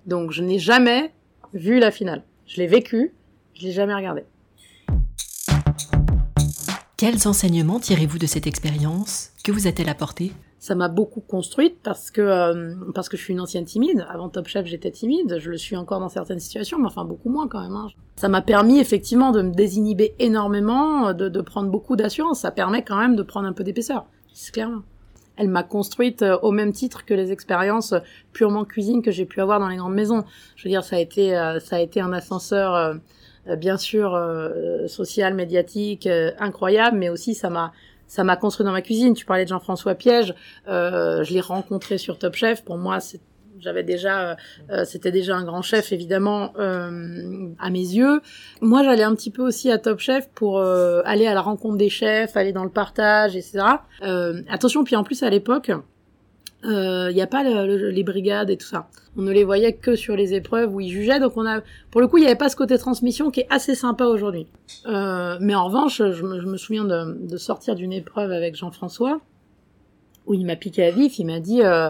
Donc 0.05 0.31
je 0.31 0.43
n'ai 0.43 0.59
jamais 0.59 1.13
vu 1.53 1.79
la 1.79 1.91
finale. 1.91 2.23
Je 2.45 2.57
l'ai 2.57 2.67
vécu, 2.67 3.13
je 3.53 3.63
l'ai 3.63 3.71
jamais 3.71 3.93
regardé. 3.93 4.23
Quels 6.97 7.27
enseignements 7.27 7.79
tirez-vous 7.79 8.19
de 8.19 8.27
cette 8.27 8.45
expérience 8.45 9.31
Que 9.43 9.51
vous 9.51 9.65
a-t-elle 9.67 9.89
apporté? 9.89 10.33
Ça 10.62 10.75
m'a 10.75 10.89
beaucoup 10.89 11.22
construite 11.22 11.80
parce 11.82 12.12
que 12.12 12.22
euh, 12.22 12.75
parce 12.94 13.10
que 13.10 13.18
je 13.18 13.24
suis 13.24 13.34
une 13.34 13.39
ancienne 13.39 13.65
timide. 13.65 14.06
Avant 14.08 14.30
Top 14.30 14.48
Chef, 14.48 14.68
j'étais 14.68 14.91
timide. 14.91 15.39
Je 15.39 15.50
le 15.50 15.58
suis 15.58 15.75
encore 15.75 16.00
dans 16.00 16.08
certaines 16.08 16.39
situations, 16.39 16.77
mais 16.77 16.86
enfin 16.86 17.03
beaucoup 17.03 17.30
moins 17.30 17.48
quand 17.48 17.62
même. 17.62 17.75
Hein. 17.75 17.88
Ça 18.15 18.30
m'a 18.30 18.44
permis 18.44 18.77
effectivement 18.77 19.32
de 19.32 19.41
me 19.41 19.56
désinhiber 19.56 20.13
énormément, 20.20 21.13
de, 21.13 21.30
de 21.30 21.41
prendre 21.41 21.72
beaucoup 21.72 21.96
d'assurance. 21.96 22.41
Ça 22.41 22.51
permet 22.51 22.84
quand 22.84 22.98
même 23.00 23.15
de 23.15 23.24
prendre 23.24 23.48
un 23.48 23.53
peu 23.53 23.63
d'épaisseur. 23.63 24.06
C'est 24.34 24.53
clairement. 24.53 24.84
Elle 25.36 25.48
m'a 25.48 25.63
construite 25.63 26.22
euh, 26.22 26.38
au 26.44 26.51
même 26.51 26.74
titre 26.74 27.06
que 27.06 27.15
les 27.15 27.32
expériences 27.32 27.96
purement 28.32 28.63
cuisine 28.63 29.01
que 29.01 29.10
j'ai 29.10 29.25
pu 29.25 29.41
avoir 29.41 29.60
dans 29.60 29.68
les 29.68 29.77
grandes 29.77 29.96
maisons. 29.96 30.25
Je 30.56 30.65
veux 30.65 30.70
dire, 30.70 30.84
ça 30.84 30.98
a 30.98 31.00
été 31.00 31.36
euh, 31.36 31.60
ça 31.60 31.77
a 31.77 31.80
été 31.80 32.01
un 32.01 32.13
ascenseur 32.13 33.00
bien 33.58 33.77
sûr 33.77 34.15
social, 34.86 35.34
médiatique, 35.34 36.08
incroyable, 36.38 37.00
mais 37.00 37.10
aussi 37.10 37.34
ça 37.34 37.50
m'a 37.50 37.74
ça 38.12 38.25
m'a 38.25 38.36
construit 38.36 38.65
dans 38.65 38.74
ma 38.74 38.82
cuisine. 38.82 39.13
Tu 39.13 39.25
parlais 39.25 39.46
de 39.46 39.50
Jean-François 39.50 39.96
Piège, 39.96 40.36
euh, 40.68 41.24
je 41.24 41.34
l'ai 41.34 41.39
rencontré 41.39 41.98
sur 41.98 42.20
Top 42.20 42.36
Chef. 42.36 42.62
Pour 42.65 42.77
moi, 42.77 42.98
j'avais 43.58 43.84
déjà, 43.84 44.36
euh, 44.70 44.84
c'était 44.84 45.12
déjà 45.12 45.38
un 45.38 45.46
grand 45.46 45.62
chef 45.62 45.94
évidemment 45.94 46.51
euh, 46.60 47.53
à 47.58 47.70
mes 47.70 47.80
yeux. 47.80 48.20
Moi, 48.60 48.84
j'allais 48.84 49.03
un 49.03 49.15
petit 49.15 49.32
peu 49.32 49.44
aussi 49.44 49.72
à 49.72 49.77
Top 49.77 50.00
Chef 50.00 50.30
pour 50.36 50.60
euh, 50.60 51.01
aller 51.06 51.25
à 51.25 51.34
la 51.34 51.41
rencontre 51.41 51.77
des 51.77 51.88
chefs, 51.88 52.36
aller 52.36 52.51
dans 52.51 52.65
le 52.65 52.70
partage, 52.70 53.38
etc. 53.38 53.60
Euh, 54.03 54.41
attention, 54.50 54.84
puis 54.84 54.98
en 54.98 55.06
plus 55.06 55.24
à 55.24 55.30
l'époque, 55.30 55.72
il 56.63 57.13
n'y 57.13 57.22
a 57.22 57.27
pas 57.27 57.44
les 57.44 58.03
brigades 58.03 58.50
et 58.50 58.58
tout 58.58 58.68
ça. 58.68 58.88
On 59.18 59.22
ne 59.24 59.32
les 59.32 59.44
voyait 59.44 59.74
que 59.74 59.96
sur 59.96 60.15
les 60.15 60.34
épreuves 60.34 60.74
où 60.74 60.80
ils 60.80 60.89
jugeaient, 60.89 61.20
donc 61.20 61.36
on 61.36 61.46
a, 61.46 61.62
pour 61.89 62.01
le 62.01 62.08
coup, 62.08 62.18
il 62.18 62.22
n'y 62.22 62.27
avait 62.27 62.36
pas 62.36 62.50
ce 62.50 62.56
côté 62.56 62.77
transmission 62.77 63.32
qui 63.32 63.41
est 63.41 63.48
assez 63.50 63.75
sympa 63.75 64.06
aujourd'hui. 64.06 64.48
Euh, 64.86 65.38
mais 65.41 65.56
en 65.56 65.65
revanche, 65.65 65.98
je 65.98 66.24
me, 66.24 66.39
je 66.39 66.46
me 66.46 66.58
souviens 66.58 66.86
de, 66.86 67.27
de 67.27 67.38
sortir 67.38 67.75
d'une 67.75 67.91
épreuve 67.94 68.32
avec 68.32 68.56
Jean-François 68.56 69.20
où 70.27 70.34
il 70.34 70.46
m'a 70.46 70.56
piqué 70.56 70.84
à 70.84 70.91
vif. 70.91 71.20
Il 71.20 71.25
m'a 71.25 71.39
dit, 71.39 71.62
euh, 71.62 71.89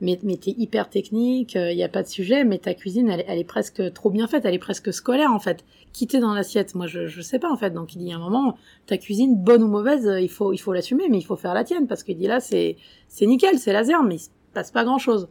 mais, 0.00 0.18
mais 0.22 0.36
t'es 0.36 0.54
hyper 0.56 0.90
technique, 0.90 1.54
il 1.54 1.58
euh, 1.58 1.74
n'y 1.74 1.82
a 1.82 1.88
pas 1.88 2.02
de 2.02 2.08
sujet, 2.08 2.44
mais 2.44 2.58
ta 2.58 2.74
cuisine, 2.74 3.08
elle, 3.08 3.24
elle, 3.26 3.38
est 3.38 3.44
presque 3.44 3.92
trop 3.92 4.10
bien 4.10 4.26
faite, 4.26 4.44
elle 4.44 4.54
est 4.54 4.58
presque 4.58 4.92
scolaire 4.92 5.32
en 5.32 5.38
fait. 5.38 5.64
Quitter 5.92 6.20
dans 6.20 6.34
l'assiette, 6.34 6.74
moi 6.74 6.86
je, 6.86 7.06
je 7.06 7.20
sais 7.22 7.38
pas 7.38 7.50
en 7.50 7.56
fait. 7.56 7.70
Donc 7.70 7.94
il 7.94 7.98
dit 7.98 8.12
à 8.12 8.16
un 8.16 8.18
moment, 8.18 8.56
ta 8.86 8.98
cuisine, 8.98 9.36
bonne 9.36 9.62
ou 9.62 9.68
mauvaise, 9.68 10.10
il 10.20 10.28
faut, 10.28 10.52
il 10.52 10.58
faut 10.58 10.72
l'assumer, 10.72 11.08
mais 11.08 11.18
il 11.18 11.24
faut 11.24 11.36
faire 11.36 11.54
la 11.54 11.64
tienne 11.64 11.86
parce 11.86 12.02
qu'il 12.02 12.16
dit 12.16 12.26
là, 12.26 12.40
c'est, 12.40 12.76
c'est 13.08 13.26
nickel, 13.26 13.58
c'est 13.58 13.72
laser, 13.72 14.02
mais 14.02 14.16
il 14.16 14.20
se 14.20 14.28
passe 14.52 14.70
pas 14.70 14.84
grand 14.84 14.98
chose. 14.98 15.28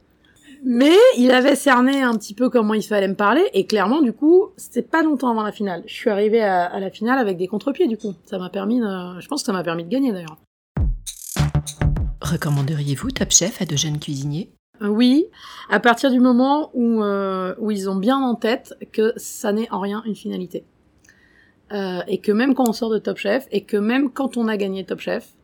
Mais 0.63 0.95
il 1.17 1.29
avait 1.31 1.55
cerné 1.55 2.01
un 2.01 2.15
petit 2.15 2.33
peu 2.33 2.49
comment 2.49 2.73
il 2.73 2.81
fallait 2.81 3.07
me 3.07 3.15
parler, 3.15 3.43
et 3.53 3.67
clairement, 3.67 4.01
du 4.01 4.13
coup, 4.13 4.47
c'était 4.57 4.81
pas 4.81 5.03
longtemps 5.03 5.29
avant 5.29 5.43
la 5.43 5.51
finale. 5.51 5.83
Je 5.85 5.93
suis 5.93 6.09
arrivée 6.09 6.41
à, 6.41 6.63
à 6.63 6.79
la 6.79 6.89
finale 6.89 7.19
avec 7.19 7.37
des 7.37 7.47
contre-pieds, 7.47 7.87
du 7.87 7.97
coup. 7.97 8.13
Ça 8.25 8.39
m'a 8.39 8.49
permis, 8.49 8.79
de... 8.79 9.19
je 9.19 9.27
pense 9.27 9.41
que 9.41 9.45
ça 9.45 9.53
m'a 9.53 9.63
permis 9.63 9.83
de 9.83 9.89
gagner 9.89 10.11
d'ailleurs. 10.11 10.37
Recommanderiez-vous 12.25 13.11
Top 13.11 13.29
Chef 13.29 13.61
à 13.61 13.65
de 13.65 13.75
jeunes 13.75 13.99
cuisiniers? 13.99 14.49
Euh, 14.81 14.87
Oui, 14.87 15.27
à 15.69 15.79
partir 15.79 16.09
du 16.09 16.19
moment 16.19 16.71
où, 16.73 17.03
euh, 17.03 17.53
où 17.59 17.69
ils 17.69 17.87
ont 17.87 17.95
bien 17.95 18.17
en 18.17 18.33
tête 18.33 18.73
que 18.91 19.13
ça 19.15 19.53
n'est 19.53 19.71
en 19.71 19.79
rien 19.79 20.01
une 20.07 20.15
finalité. 20.15 20.65
Euh, 21.71 22.01
et 22.07 22.17
que 22.17 22.31
même 22.31 22.55
quand 22.55 22.67
on 22.67 22.73
sort 22.73 22.89
de 22.89 22.97
Top 22.97 23.17
Chef, 23.17 23.47
et 23.51 23.61
que 23.61 23.77
même 23.77 24.09
quand 24.09 24.37
on 24.37 24.47
a 24.47 24.57
gagné 24.57 24.83
Top 24.85 25.01
Chef, 25.01 25.35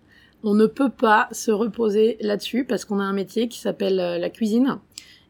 on 0.44 0.56
ne 0.56 0.66
peut 0.66 0.90
pas 0.90 1.28
se 1.32 1.52
reposer 1.52 2.18
là-dessus 2.20 2.66
parce 2.66 2.84
qu'on 2.84 3.00
a 3.00 3.04
un 3.04 3.14
métier 3.14 3.48
qui 3.48 3.60
s'appelle 3.60 3.98
la 3.98 4.30
cuisine 4.32 4.80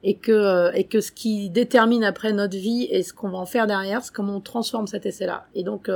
et 0.03 0.15
que 0.15 0.73
et 0.73 0.85
que 0.85 1.01
ce 1.01 1.11
qui 1.11 1.49
détermine 1.49 2.05
après 2.05 2.31
notre 2.31 2.55
vie 2.55 2.87
et 2.89 3.03
ce 3.03 3.11
qu'on 3.11 3.27
va 3.27 3.39
en 3.39 3.45
faire 3.45 3.67
derrière, 3.67 4.01
c'est 4.05 4.13
comment 4.13 4.37
on 4.37 4.41
transforme 4.41 4.87
cet 4.87 5.05
essai-là. 5.05 5.47
Et 5.53 5.63
donc 5.63 5.91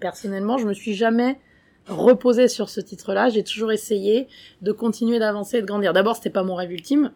personnellement, 0.00 0.56
je 0.56 0.66
me 0.66 0.72
suis 0.72 0.94
jamais 0.94 1.38
reposée 1.88 2.48
sur 2.48 2.68
ce 2.68 2.80
titre-là. 2.80 3.28
J'ai 3.28 3.44
toujours 3.44 3.72
essayé 3.72 4.28
de 4.62 4.72
continuer 4.72 5.18
d'avancer 5.18 5.58
et 5.58 5.60
de 5.62 5.66
grandir. 5.66 5.92
D'abord, 5.92 6.16
c'était 6.16 6.30
pas 6.30 6.42
mon 6.42 6.54
rêve 6.54 6.72
ultime. 6.72 7.12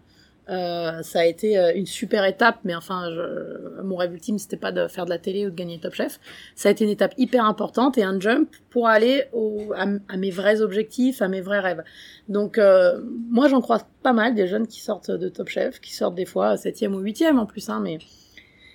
Euh, 0.49 1.03
ça 1.03 1.21
a 1.21 1.25
été 1.27 1.57
euh, 1.59 1.73
une 1.77 1.87
super 1.87 2.25
étape, 2.25 2.59
mais 2.65 2.75
enfin, 2.75 3.09
je, 3.13 3.83
mon 3.83 3.95
rêve 3.95 4.13
ultime, 4.13 4.39
c'était 4.39 4.57
pas 4.57 4.73
de 4.73 4.89
faire 4.89 5.05
de 5.05 5.11
la 5.11 5.19
télé 5.19 5.47
ou 5.47 5.51
de 5.51 5.55
gagner 5.55 5.79
Top 5.79 5.95
Chef. 5.95 6.19
Ça 6.57 6.69
a 6.69 6.73
été 6.73 6.83
une 6.83 6.91
étape 6.91 7.15
hyper 7.19 7.45
importante 7.45 7.99
et 7.99 8.03
un 8.03 8.19
jump 8.19 8.51
pour 8.69 8.89
aller 8.89 9.25
au, 9.33 9.73
à, 9.77 10.17
mes 10.17 10.31
vrais 10.31 10.61
objectifs, 10.61 11.23
à 11.23 11.29
mes 11.29 11.41
vrais 11.41 11.61
rêves. 11.61 11.85
Donc, 12.29 12.59
euh, 12.59 13.01
moi, 13.31 13.47
j'en 13.47 13.61
croise 13.61 13.87
pas 14.03 14.13
mal 14.13 14.35
des 14.35 14.49
jeunes 14.49 14.67
qui 14.67 14.81
sortent 14.81 15.13
de 15.13 15.29
Top 15.29 15.49
Chef, 15.49 15.81
qui 15.81 15.95
sortent 15.95 16.17
des 16.17 16.27
fois 16.27 16.57
septième 16.57 16.95
ou 16.95 16.99
huitième 16.99 17.39
en 17.39 17.47
plus, 17.47 17.69
hein, 17.69 17.81
mais 17.81 17.99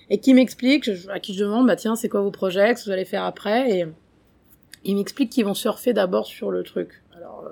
et 0.08 0.18
qui 0.18 0.34
m'expliquent, 0.34 0.88
à 1.12 1.18
qui 1.20 1.34
je 1.34 1.44
demande, 1.44 1.66
bah 1.66 1.76
tiens, 1.76 1.96
c'est 1.96 2.08
quoi 2.08 2.20
vos 2.20 2.30
projets, 2.30 2.74
que 2.74 2.80
vous 2.84 2.90
allez 2.90 3.04
faire 3.04 3.24
après, 3.24 3.70
et 3.70 3.86
ils 4.86 4.96
m'expliquent 4.96 5.30
qu'ils 5.30 5.44
vont 5.44 5.54
surfer 5.54 5.92
d'abord 5.92 6.26
sur 6.26 6.50
le 6.50 6.62
truc. 6.62 7.02
Alors, 7.14 7.44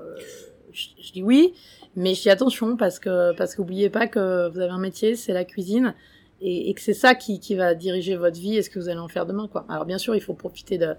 je, 0.73 0.89
je 1.03 1.13
dis 1.13 1.23
oui. 1.23 1.55
Mais 1.97 2.15
je 2.15 2.23
dis 2.23 2.31
attention 2.31 2.77
parce 2.77 2.99
que 2.99 3.33
parce 3.37 3.55
qu'oubliez 3.55 3.89
pas 3.89 4.09
que 4.09 4.49
vous 4.49 4.59
avez 4.59 4.73
un 4.73 4.81
métier, 4.81 5.15
c'est 5.15 5.33
la 5.33 5.45
cuisine, 5.45 5.95
et, 6.41 6.69
et 6.69 6.75
que 6.75 6.81
c'est 6.81 6.93
ça 6.93 7.15
qui, 7.15 7.39
qui 7.39 7.55
va 7.55 7.77
diriger 7.77 8.17
votre 8.17 8.41
vie 8.41 8.57
et 8.57 8.63
ce 8.63 8.71
que 8.71 8.81
vous 8.81 8.89
allez 8.89 8.99
en 8.99 9.07
faire 9.07 9.27
demain, 9.27 9.47
quoi. 9.47 9.65
Alors 9.69 9.85
bien 9.85 9.99
sûr, 9.99 10.17
il 10.17 10.21
faut 10.21 10.35
profiter 10.35 10.77
de, 10.77 10.97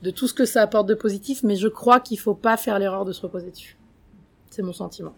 de 0.00 0.10
tout 0.10 0.26
ce 0.26 0.32
que 0.32 0.46
ça 0.46 0.62
apporte 0.62 0.88
de 0.88 0.94
positif, 0.94 1.42
mais 1.42 1.56
je 1.56 1.68
crois 1.68 2.00
qu'il 2.00 2.18
faut 2.18 2.34
pas 2.34 2.56
faire 2.56 2.78
l'erreur 2.78 3.04
de 3.04 3.12
se 3.12 3.20
reposer 3.20 3.50
dessus. 3.50 3.76
C'est 4.48 4.62
mon 4.62 4.72
sentiment. 4.72 5.14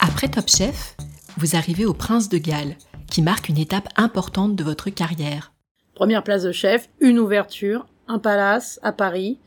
Après 0.00 0.28
Top 0.28 0.48
Chef, 0.48 0.96
vous 1.36 1.54
arrivez 1.54 1.86
au 1.86 1.94
Prince 1.94 2.28
de 2.28 2.38
Galles, 2.38 2.76
qui 3.08 3.22
marque 3.22 3.48
une 3.48 3.58
étape 3.58 3.88
importante 3.94 4.56
de 4.56 4.64
votre 4.64 4.90
carrière. 4.90 5.52
Première 5.98 6.22
place 6.22 6.44
de 6.44 6.52
chef, 6.52 6.88
une 7.00 7.18
ouverture, 7.18 7.84
un 8.06 8.20
palace 8.20 8.78
à 8.84 8.92
Paris, 8.92 9.40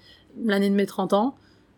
l'année 0.43 0.69
de 0.69 0.75
mes 0.75 0.85
30 0.85 1.13
ans. 1.13 1.35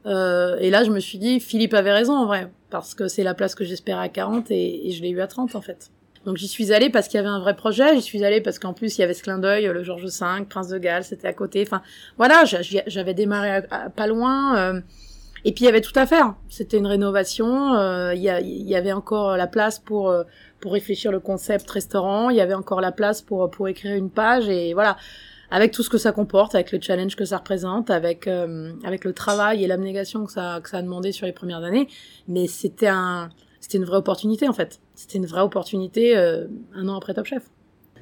Euh, 0.08 0.58
et 0.62 0.72
là, 0.72 0.84
je 0.84 0.90
me 0.90 1.00
suis 1.00 1.20
dit, 1.20 1.40
Philippe 1.40 1.76
avait 1.76 1.92
raison 1.92 2.16
en 2.16 2.26
vrai, 2.26 2.50
parce 2.72 2.96
que 2.96 3.08
c'est 3.08 3.22
la 3.22 3.36
place 3.36 3.54
que 3.54 3.64
j'espérais 3.64 4.04
à 4.04 4.10
40 4.10 4.50
et, 4.50 4.90
je 4.90 5.04
l'ai 5.04 5.10
eu 5.10 5.22
à 5.22 5.28
30 5.28 5.54
en 5.54 5.62
fait. 5.62 5.92
Donc 6.26 6.38
j'y 6.38 6.48
suis 6.48 6.74
allée 6.74 6.90
parce 6.90 7.08
qu'il 7.08 7.18
y 7.18 7.20
avait 7.20 7.30
un 7.30 7.40
vrai 7.40 7.56
projet, 7.56 7.94
j'y 7.94 8.02
suis 8.02 8.26
allée 8.26 8.42
parce 8.42 8.58
qu'en 8.58 8.74
plus 8.74 8.98
il 8.98 9.02
y 9.02 9.04
avait 9.04 9.14
ce 9.14 9.22
clin 9.22 9.38
d'œil, 9.38 9.66
le 9.66 9.84
Georges 9.84 10.06
V, 10.06 10.46
Prince 10.50 10.70
de 10.70 10.80
Galles, 10.80 11.04
c'était 11.04 11.28
à 11.28 11.34
côté. 11.34 11.62
Enfin 11.62 11.84
voilà, 12.18 12.44
j'avais 12.44 13.14
démarré 13.14 13.62
pas 13.96 14.08
loin. 14.08 14.58
Euh, 14.58 14.82
et 15.46 15.52
puis 15.52 15.64
il 15.64 15.66
y 15.66 15.70
avait 15.70 15.82
tout 15.82 15.98
à 15.98 16.06
faire. 16.06 16.36
C'était 16.50 16.78
une 16.78 16.88
rénovation. 16.88 17.74
Euh, 17.76 18.14
il 18.16 18.22
y, 18.22 18.70
y, 18.70 18.76
avait 18.76 18.94
encore 18.94 19.36
la 19.36 19.48
place 19.48 19.78
pour 19.78 20.10
euh, 20.10 20.24
pour 20.64 20.72
réfléchir 20.72 21.12
le 21.12 21.20
concept 21.20 21.70
restaurant. 21.70 22.30
Il 22.30 22.38
y 22.38 22.42
avait 22.42 22.54
encore 22.54 22.80
la 22.80 22.94
place 22.94 23.22
pour 23.22 23.52
pour 23.52 23.68
écrire 23.68 23.96
une 23.96 24.10
page 24.10 24.48
et 24.48 24.74
voilà 24.74 24.96
avec 25.52 25.74
tout 25.74 25.84
ce 25.84 25.90
que 25.90 25.98
ça 25.98 26.14
comporte, 26.14 26.56
avec 26.56 26.72
le 26.72 26.80
challenge 26.82 27.18
que 27.18 27.26
ça 27.26 27.38
représente, 27.38 27.92
avec 27.92 28.28
euh, 28.28 28.72
avec 28.86 29.04
le 29.04 29.12
travail 29.12 29.62
et 29.62 29.68
l'abnégation 29.68 30.26
que 30.26 30.32
ça 30.32 30.62
que 30.64 30.70
ça 30.70 30.78
a 30.78 30.82
demandé 30.82 31.12
sur 31.12 31.26
les 31.26 31.34
premières 31.34 31.64
années. 31.66 31.90
Mais 32.30 32.48
c'était 32.48 32.88
un 32.88 33.30
c'était 33.60 33.78
une 33.78 33.84
vraie 33.84 33.98
opportunité 33.98 34.48
en 34.48 34.54
fait. 34.54 34.80
C'était 34.96 35.18
une 35.18 35.26
vraie 35.26 35.42
opportunité 35.42 36.16
euh, 36.16 36.46
un 36.74 36.88
an 36.88 36.96
après 36.96 37.14
Top 37.14 37.26
Chef. 37.26 37.44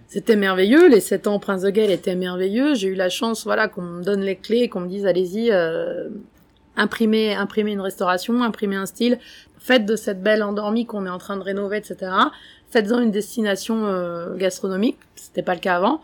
C'était 0.05 0.35
merveilleux, 0.35 0.87
les 0.87 0.99
sept 0.99 1.25
ans 1.25 1.35
au 1.35 1.39
Prince 1.39 1.63
de 1.63 1.71
Galles 1.71 1.89
étaient 1.89 2.15
merveilleux. 2.15 2.75
J'ai 2.75 2.89
eu 2.89 2.95
la 2.95 3.09
chance, 3.09 3.43
voilà, 3.43 3.67
qu'on 3.69 3.81
me 3.81 4.03
donne 4.03 4.21
les 4.21 4.35
clés, 4.35 4.69
qu'on 4.69 4.81
me 4.81 4.87
dise 4.87 5.07
allez-y, 5.07 5.49
euh, 5.51 6.09
imprimer 6.75 7.33
une 7.71 7.81
restauration, 7.81 8.43
imprimer 8.43 8.75
un 8.75 8.85
style, 8.85 9.19
faites 9.61 9.85
de 9.85 9.95
cette 9.95 10.21
belle 10.21 10.43
endormie 10.43 10.85
qu'on 10.85 11.05
est 11.05 11.09
en 11.09 11.19
train 11.19 11.37
de 11.37 11.43
rénover, 11.43 11.77
etc. 11.77 12.11
Faites-en 12.69 12.99
une 12.99 13.11
destination 13.11 13.85
euh, 13.85 14.35
gastronomique, 14.35 14.97
c'était 15.15 15.43
pas 15.43 15.53
le 15.53 15.59
cas 15.61 15.77
avant. 15.77 16.01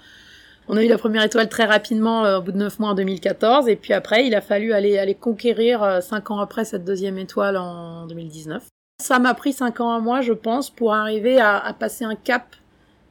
On 0.69 0.75
a 0.75 0.83
eu 0.83 0.87
la 0.87 0.97
première 0.97 1.23
étoile 1.23 1.47
très 1.47 1.63
rapidement 1.63 2.25
euh, 2.25 2.39
au 2.39 2.41
bout 2.41 2.51
de 2.51 2.57
neuf 2.57 2.77
mois 2.79 2.89
en 2.89 2.93
2014 2.93 3.69
et 3.69 3.77
puis 3.77 3.93
après 3.93 4.27
il 4.27 4.35
a 4.35 4.41
fallu 4.41 4.73
aller 4.73 4.97
aller 4.97 5.15
conquérir 5.15 5.81
euh, 5.81 6.01
cinq 6.01 6.29
ans 6.29 6.39
après 6.39 6.65
cette 6.65 6.83
deuxième 6.83 7.17
étoile 7.17 7.55
en 7.55 8.05
2019. 8.05 8.65
Ça 9.01 9.19
m'a 9.19 9.33
pris 9.33 9.53
cinq 9.53 9.79
ans 9.79 9.93
à 9.93 9.99
moi 9.99 10.19
je 10.19 10.33
pense 10.33 10.69
pour 10.69 10.93
arriver 10.93 11.39
à, 11.39 11.73
passer 11.79 12.03
un 12.03 12.15
cap 12.15 12.55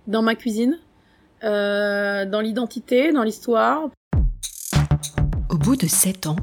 dans 0.06 0.20
ma 0.20 0.34
cuisine, 0.34 0.78
euh, 1.44 2.26
dans 2.26 2.40
l'identité, 2.40 3.10
dans 3.12 3.22
l'histoire. 3.22 3.88
Au 5.48 5.56
bout 5.56 5.76
de 5.76 5.86
sept 5.86 6.26
ans, 6.26 6.36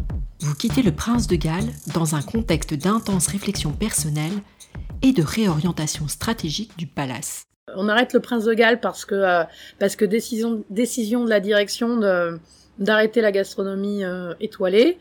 vous 0.44 0.56
quittez 0.56 0.82
le 0.82 0.92
Prince 0.92 1.28
de 1.28 1.38
Galles 1.38 1.72
dans 1.94 2.16
un 2.16 2.22
contexte 2.22 2.74
d'intense 2.74 3.28
réflexion 3.28 3.72
personnelle 3.72 4.34
et 5.02 5.14
de 5.14 5.24
réorientation 5.24 6.10
stratégique 6.10 6.78
du 6.78 6.86
palace. 6.86 7.46
On 7.78 7.88
arrête 7.88 8.12
le 8.12 8.20
Prince 8.20 8.44
de 8.44 8.54
Galles 8.54 8.82
parce 8.82 9.06
que 9.06 9.16
euh, 9.16 9.44
décision 9.80 11.24
de 11.24 11.30
la 11.30 11.40
direction 11.40 11.98
d'arrêter 12.78 13.22
la 13.22 13.32
gastronomie 13.32 14.04
euh, 14.04 14.34
étoilée. 14.42 14.98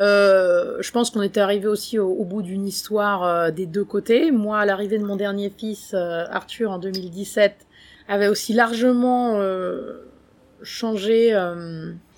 Euh, 0.00 0.76
je 0.80 0.92
pense 0.92 1.10
qu'on 1.10 1.22
était 1.22 1.40
arrivé 1.40 1.66
aussi 1.66 1.98
au, 1.98 2.24
bout 2.24 2.42
d'une 2.42 2.64
histoire 2.64 3.50
des 3.52 3.66
deux 3.66 3.84
côtés. 3.84 4.30
Moi, 4.30 4.64
l'arrivée 4.64 4.98
de 4.98 5.04
mon 5.04 5.16
dernier 5.16 5.50
fils 5.50 5.92
Arthur 5.94 6.70
en 6.70 6.78
2017, 6.78 7.66
avait 8.06 8.28
aussi 8.28 8.52
largement 8.52 9.40
changé 10.62 11.32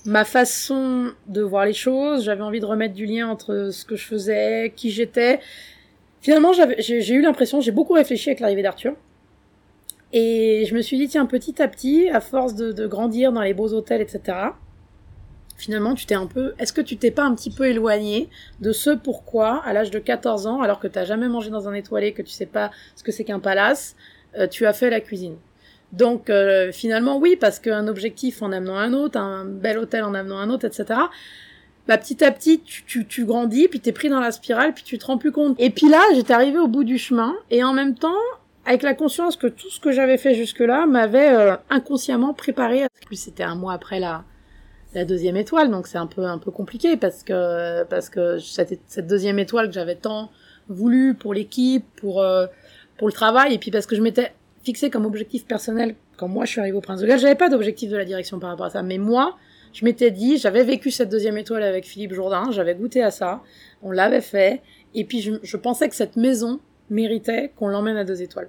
ma 0.06 0.24
façon 0.24 1.12
de 1.26 1.42
voir 1.42 1.66
les 1.66 1.72
choses. 1.72 2.24
J'avais 2.24 2.42
envie 2.42 2.60
de 2.60 2.66
remettre 2.66 2.94
du 2.94 3.06
lien 3.06 3.28
entre 3.28 3.70
ce 3.72 3.84
que 3.84 3.96
je 3.96 4.06
faisais, 4.06 4.72
qui 4.74 4.90
j'étais. 4.90 5.40
Finalement, 6.20 6.52
j'ai 6.52 7.12
eu 7.12 7.20
l'impression, 7.20 7.60
j'ai 7.60 7.72
beaucoup 7.72 7.92
réfléchi 7.92 8.30
avec 8.30 8.40
l'arrivée 8.40 8.62
d'Arthur. 8.62 8.94
Et 10.12 10.64
je 10.68 10.74
me 10.74 10.82
suis 10.82 10.96
dit, 10.96 11.08
tiens, 11.08 11.26
petit 11.26 11.60
à 11.60 11.68
petit, 11.68 12.08
à 12.08 12.20
force 12.20 12.54
de, 12.54 12.86
grandir 12.86 13.32
dans 13.32 13.42
les 13.42 13.54
beaux 13.54 13.72
hôtels, 13.72 14.00
etc., 14.00 14.38
finalement, 15.56 15.94
tu 15.94 16.06
t'es 16.06 16.14
un 16.14 16.26
peu. 16.26 16.54
Est-ce 16.58 16.72
que 16.72 16.80
tu 16.80 16.96
t'es 16.96 17.10
pas 17.10 17.24
un 17.24 17.34
petit 17.34 17.50
peu 17.50 17.66
éloigné 17.66 18.28
de 18.60 18.72
ce 18.72 18.90
pourquoi, 18.90 19.62
à 19.64 19.72
l'âge 19.72 19.90
de 19.90 19.98
14 19.98 20.46
ans, 20.46 20.60
alors 20.60 20.80
que 20.80 20.86
tu 20.86 21.04
jamais 21.04 21.28
mangé 21.28 21.50
dans 21.50 21.68
un 21.68 21.74
étoilé, 21.74 22.12
que 22.12 22.22
tu 22.22 22.30
sais 22.30 22.46
pas 22.46 22.70
ce 22.94 23.02
que 23.02 23.10
c'est 23.10 23.24
qu'un 23.24 23.40
palace, 23.40 23.96
euh, 24.38 24.46
tu 24.46 24.66
as 24.66 24.72
fait 24.72 24.90
la 24.90 25.00
cuisine? 25.00 25.36
Donc 25.92 26.30
euh, 26.30 26.72
finalement 26.72 27.18
oui, 27.18 27.36
parce 27.36 27.58
qu'un 27.58 27.88
objectif 27.88 28.42
en 28.42 28.52
amenant 28.52 28.76
un 28.76 28.92
autre, 28.92 29.18
un 29.18 29.44
bel 29.44 29.78
hôtel 29.78 30.04
en 30.04 30.14
amenant 30.14 30.38
un 30.38 30.50
autre, 30.50 30.66
etc. 30.66 31.00
Bah, 31.88 31.98
petit 31.98 32.24
à 32.24 32.32
petit, 32.32 32.60
tu, 32.60 32.84
tu, 32.84 33.06
tu 33.06 33.24
grandis, 33.24 33.68
puis 33.68 33.78
t'es 33.78 33.92
pris 33.92 34.08
dans 34.08 34.18
la 34.18 34.32
spirale, 34.32 34.74
puis 34.74 34.82
tu 34.82 34.98
te 34.98 35.06
rends 35.06 35.18
plus 35.18 35.30
compte. 35.30 35.54
Et 35.60 35.70
puis 35.70 35.88
là, 35.88 36.02
j'étais 36.14 36.32
arrivée 36.32 36.58
au 36.58 36.66
bout 36.66 36.82
du 36.82 36.98
chemin, 36.98 37.36
et 37.50 37.62
en 37.62 37.72
même 37.72 37.94
temps, 37.94 38.18
avec 38.64 38.82
la 38.82 38.94
conscience 38.94 39.36
que 39.36 39.46
tout 39.46 39.70
ce 39.70 39.78
que 39.78 39.92
j'avais 39.92 40.18
fait 40.18 40.34
jusque-là 40.34 40.86
m'avait 40.86 41.32
euh, 41.32 41.56
inconsciemment 41.70 42.34
préparé. 42.34 42.86
C'était 43.12 43.44
un 43.44 43.54
mois 43.54 43.72
après 43.72 44.00
la 44.00 44.24
la 44.96 45.04
deuxième 45.04 45.36
étoile, 45.36 45.70
donc 45.70 45.86
c'est 45.86 45.98
un 45.98 46.06
peu 46.06 46.24
un 46.24 46.38
peu 46.38 46.50
compliqué 46.50 46.96
parce 46.96 47.22
que 47.22 47.84
parce 47.84 48.08
que 48.08 48.38
cette, 48.38 48.80
cette 48.86 49.06
deuxième 49.06 49.38
étoile 49.38 49.68
que 49.68 49.74
j'avais 49.74 49.94
tant 49.94 50.30
voulu 50.68 51.14
pour 51.14 51.34
l'équipe, 51.34 51.84
pour 51.96 52.22
euh, 52.22 52.46
pour 52.96 53.06
le 53.06 53.12
travail, 53.12 53.54
et 53.54 53.58
puis 53.58 53.70
parce 53.70 53.86
que 53.86 53.94
je 53.94 54.00
m'étais 54.00 54.32
fixé 54.66 54.90
comme 54.90 55.06
objectif 55.06 55.46
personnel 55.46 55.94
quand 56.16 56.26
moi 56.26 56.44
je 56.44 56.50
suis 56.50 56.60
arrivée 56.60 56.76
au 56.76 56.80
Prince 56.80 57.00
de 57.00 57.06
Galles, 57.06 57.20
j'avais 57.20 57.36
pas 57.36 57.48
d'objectif 57.48 57.88
de 57.88 57.96
la 57.96 58.04
direction 58.04 58.40
par 58.40 58.50
rapport 58.50 58.66
à 58.66 58.70
ça, 58.70 58.82
mais 58.82 58.98
moi 58.98 59.36
Je 59.72 59.84
m'étais 59.84 60.10
dit, 60.10 60.38
j'avais 60.38 60.64
vécu 60.64 60.90
cette 60.90 61.10
deuxième 61.10 61.36
étoile 61.36 61.62
avec 61.62 61.84
Philippe 61.84 62.14
Jourdain, 62.14 62.50
j'avais 62.50 62.74
goûté 62.74 63.02
à 63.02 63.10
ça, 63.10 63.42
on 63.82 63.90
l'avait 63.90 64.22
fait, 64.22 64.62
et 64.94 65.04
puis 65.04 65.20
je, 65.20 65.34
je 65.42 65.56
pensais 65.58 65.86
que 65.90 65.94
cette 65.94 66.16
maison 66.16 66.60
méritait 66.88 67.52
qu'on 67.56 67.68
l'emmène 67.68 67.98
à 67.98 68.04
deux 68.04 68.22
étoiles. 68.22 68.48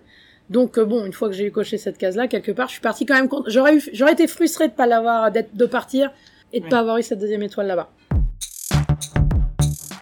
Donc 0.50 0.78
euh, 0.78 0.86
bon, 0.86 1.06
une 1.06 1.12
fois 1.12 1.28
que 1.28 1.36
j'ai 1.36 1.46
eu 1.46 1.52
coché 1.52 1.78
cette 1.78 1.98
case-là, 1.98 2.30
quelque 2.30 2.54
part, 2.54 2.68
je 2.68 2.74
suis 2.74 2.82
partie 2.82 3.06
quand 3.06 3.16
même 3.16 3.28
contre. 3.28 3.50
J'aurais 3.50 3.76
eu, 3.76 3.84
j'aurais 3.92 4.14
été 4.14 4.26
frustrée 4.26 4.70
de 4.70 4.74
pas 4.74 4.88
l'avoir, 4.88 5.30
d'être, 5.32 5.54
de 5.54 5.66
partir 5.66 6.12
et 6.54 6.62
de 6.62 6.68
pas 6.68 6.80
avoir 6.80 6.98
eu 6.98 7.04
cette 7.04 7.20
deuxième 7.20 7.44
étoile 7.44 7.68
là-bas. 7.68 7.90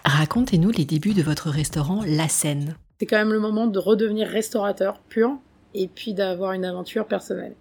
Racontez-nous 0.04 0.70
les 0.70 0.84
débuts 0.84 1.14
de 1.14 1.22
votre 1.22 1.50
restaurant 1.50 2.02
La 2.06 2.28
Seine. 2.28 2.76
C'est 3.00 3.06
quand 3.06 3.18
même 3.18 3.32
le 3.32 3.40
moment 3.40 3.66
de 3.66 3.78
redevenir 3.80 4.28
restaurateur 4.28 5.00
pur 5.08 5.36
et 5.76 5.88
puis 5.88 6.14
d'avoir 6.14 6.52
une 6.52 6.64
aventure 6.64 7.06
personnelle. 7.06 7.54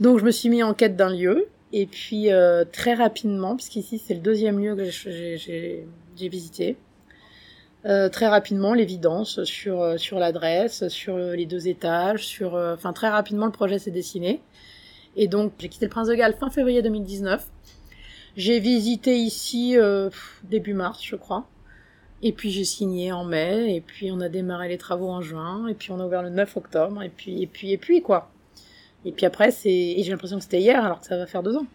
Donc 0.00 0.18
je 0.18 0.24
me 0.24 0.30
suis 0.30 0.48
mis 0.48 0.62
en 0.62 0.74
quête 0.74 0.96
d'un 0.96 1.10
lieu 1.10 1.48
et 1.72 1.86
puis 1.86 2.30
euh, 2.30 2.64
très 2.70 2.94
rapidement, 2.94 3.56
puisqu'ici 3.56 3.98
c'est 3.98 4.14
le 4.14 4.20
deuxième 4.20 4.58
lieu 4.58 4.76
que 4.76 4.90
j'ai, 4.90 5.86
visité, 6.16 6.76
euh, 7.84 8.08
très 8.08 8.28
rapidement 8.28 8.74
l'évidence 8.74 9.42
sur 9.44 9.80
euh, 9.80 9.96
sur 9.96 10.18
l'adresse, 10.18 10.88
sur 10.88 11.18
les 11.18 11.46
deux 11.46 11.68
étages, 11.68 12.26
sur 12.26 12.54
enfin 12.54 12.92
très 12.92 13.08
rapidement 13.08 13.46
le 13.46 13.52
projet 13.52 13.78
s'est 13.78 13.90
dessiné. 13.90 14.40
Et 15.16 15.28
donc 15.28 15.52
j'ai 15.58 15.68
quitté 15.68 15.86
le 15.86 15.90
Prince 15.90 16.08
de 16.08 16.14
Galles 16.14 16.36
fin 16.38 16.48
février 16.48 16.80
2019. 16.80 17.44
J'ai 18.36 18.60
visité 18.60 19.16
ici 19.16 19.76
début 20.44 20.74
mars, 20.74 21.02
je 21.02 21.16
crois. 21.16 21.46
Et 22.24 22.30
puis 22.30 22.52
j'ai 22.52 22.64
signé 22.64 23.10
en 23.10 23.24
mai, 23.24 23.74
et 23.74 23.80
puis 23.80 24.12
on 24.12 24.20
a 24.20 24.28
démarré 24.28 24.68
les 24.68 24.78
travaux 24.78 25.08
en 25.08 25.22
juin, 25.22 25.66
et 25.66 25.74
puis 25.74 25.90
on 25.90 25.98
a 25.98 26.06
ouvert 26.06 26.22
le 26.22 26.30
9 26.30 26.56
octobre, 26.56 27.02
et 27.02 27.08
puis 27.08 27.42
et 27.42 27.48
puis 27.48 27.72
et 27.72 27.78
puis 27.78 28.00
quoi. 28.00 28.30
Et 29.04 29.10
puis 29.10 29.26
après 29.26 29.50
c'est 29.50 29.70
et 29.70 30.00
j'ai 30.04 30.12
l'impression 30.12 30.36
que 30.36 30.44
c'était 30.44 30.60
hier 30.60 30.84
alors 30.84 31.00
que 31.00 31.06
ça 31.06 31.16
va 31.16 31.26
faire 31.26 31.42
deux 31.42 31.56
ans. 31.56 31.66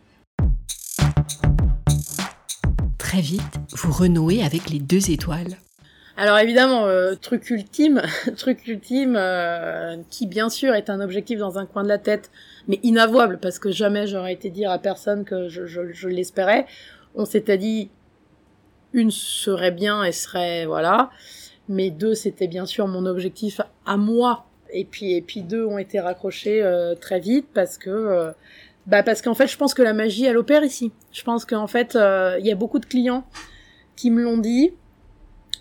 Très 2.97 3.19
vite, 3.19 3.41
vous 3.73 3.91
renouez 3.91 4.41
avec 4.41 4.69
les 4.69 4.79
deux 4.79 5.11
étoiles. 5.11 5.57
Alors 6.15 6.39
évidemment, 6.39 6.85
euh, 6.85 7.15
truc 7.15 7.49
ultime, 7.49 8.01
truc 8.37 8.65
ultime, 8.67 9.17
euh, 9.17 9.97
qui 10.09 10.27
bien 10.27 10.47
sûr 10.47 10.75
est 10.75 10.89
un 10.89 11.01
objectif 11.01 11.39
dans 11.39 11.57
un 11.57 11.65
coin 11.65 11.83
de 11.83 11.89
la 11.89 11.97
tête, 11.97 12.31
mais 12.69 12.79
inavouable 12.83 13.37
parce 13.41 13.59
que 13.59 13.69
jamais 13.69 14.07
j'aurais 14.07 14.31
été 14.31 14.49
dire 14.49 14.71
à 14.71 14.79
personne 14.79 15.25
que 15.25 15.49
je, 15.49 15.65
je, 15.65 15.91
je 15.91 16.07
l'espérais. 16.07 16.65
On 17.15 17.25
s'était 17.25 17.57
dit 17.57 17.89
une 18.97 19.11
serait 19.11 19.71
bien 19.71 20.03
et 20.03 20.11
serait 20.11 20.65
voilà, 20.65 21.09
mais 21.69 21.89
deux 21.89 22.15
c'était 22.15 22.47
bien 22.47 22.65
sûr 22.65 22.87
mon 22.87 23.05
objectif 23.05 23.61
à 23.85 23.97
moi. 23.97 24.45
Et 24.71 24.83
puis 24.83 25.13
et 25.13 25.21
puis 25.21 25.41
deux 25.41 25.65
ont 25.65 25.77
été 25.77 25.99
raccrochés 25.99 26.61
euh, 26.61 26.95
très 26.95 27.19
vite 27.19 27.47
parce 27.53 27.77
que 27.77 27.89
euh, 27.89 28.31
bah 28.85 29.03
parce 29.03 29.21
qu'en 29.21 29.33
fait 29.33 29.47
je 29.47 29.57
pense 29.57 29.73
que 29.73 29.81
la 29.81 29.93
magie 29.93 30.25
elle 30.25 30.37
opère 30.37 30.63
ici. 30.63 30.91
Je 31.13 31.23
pense 31.23 31.45
qu'en 31.45 31.67
fait 31.67 31.95
il 31.95 32.45
y 32.45 32.51
a 32.51 32.55
beaucoup 32.55 32.79
de 32.79 32.85
clients 32.85 33.25
qui 33.95 34.11
me 34.11 34.21
l'ont 34.21 34.37
dit 34.37 34.73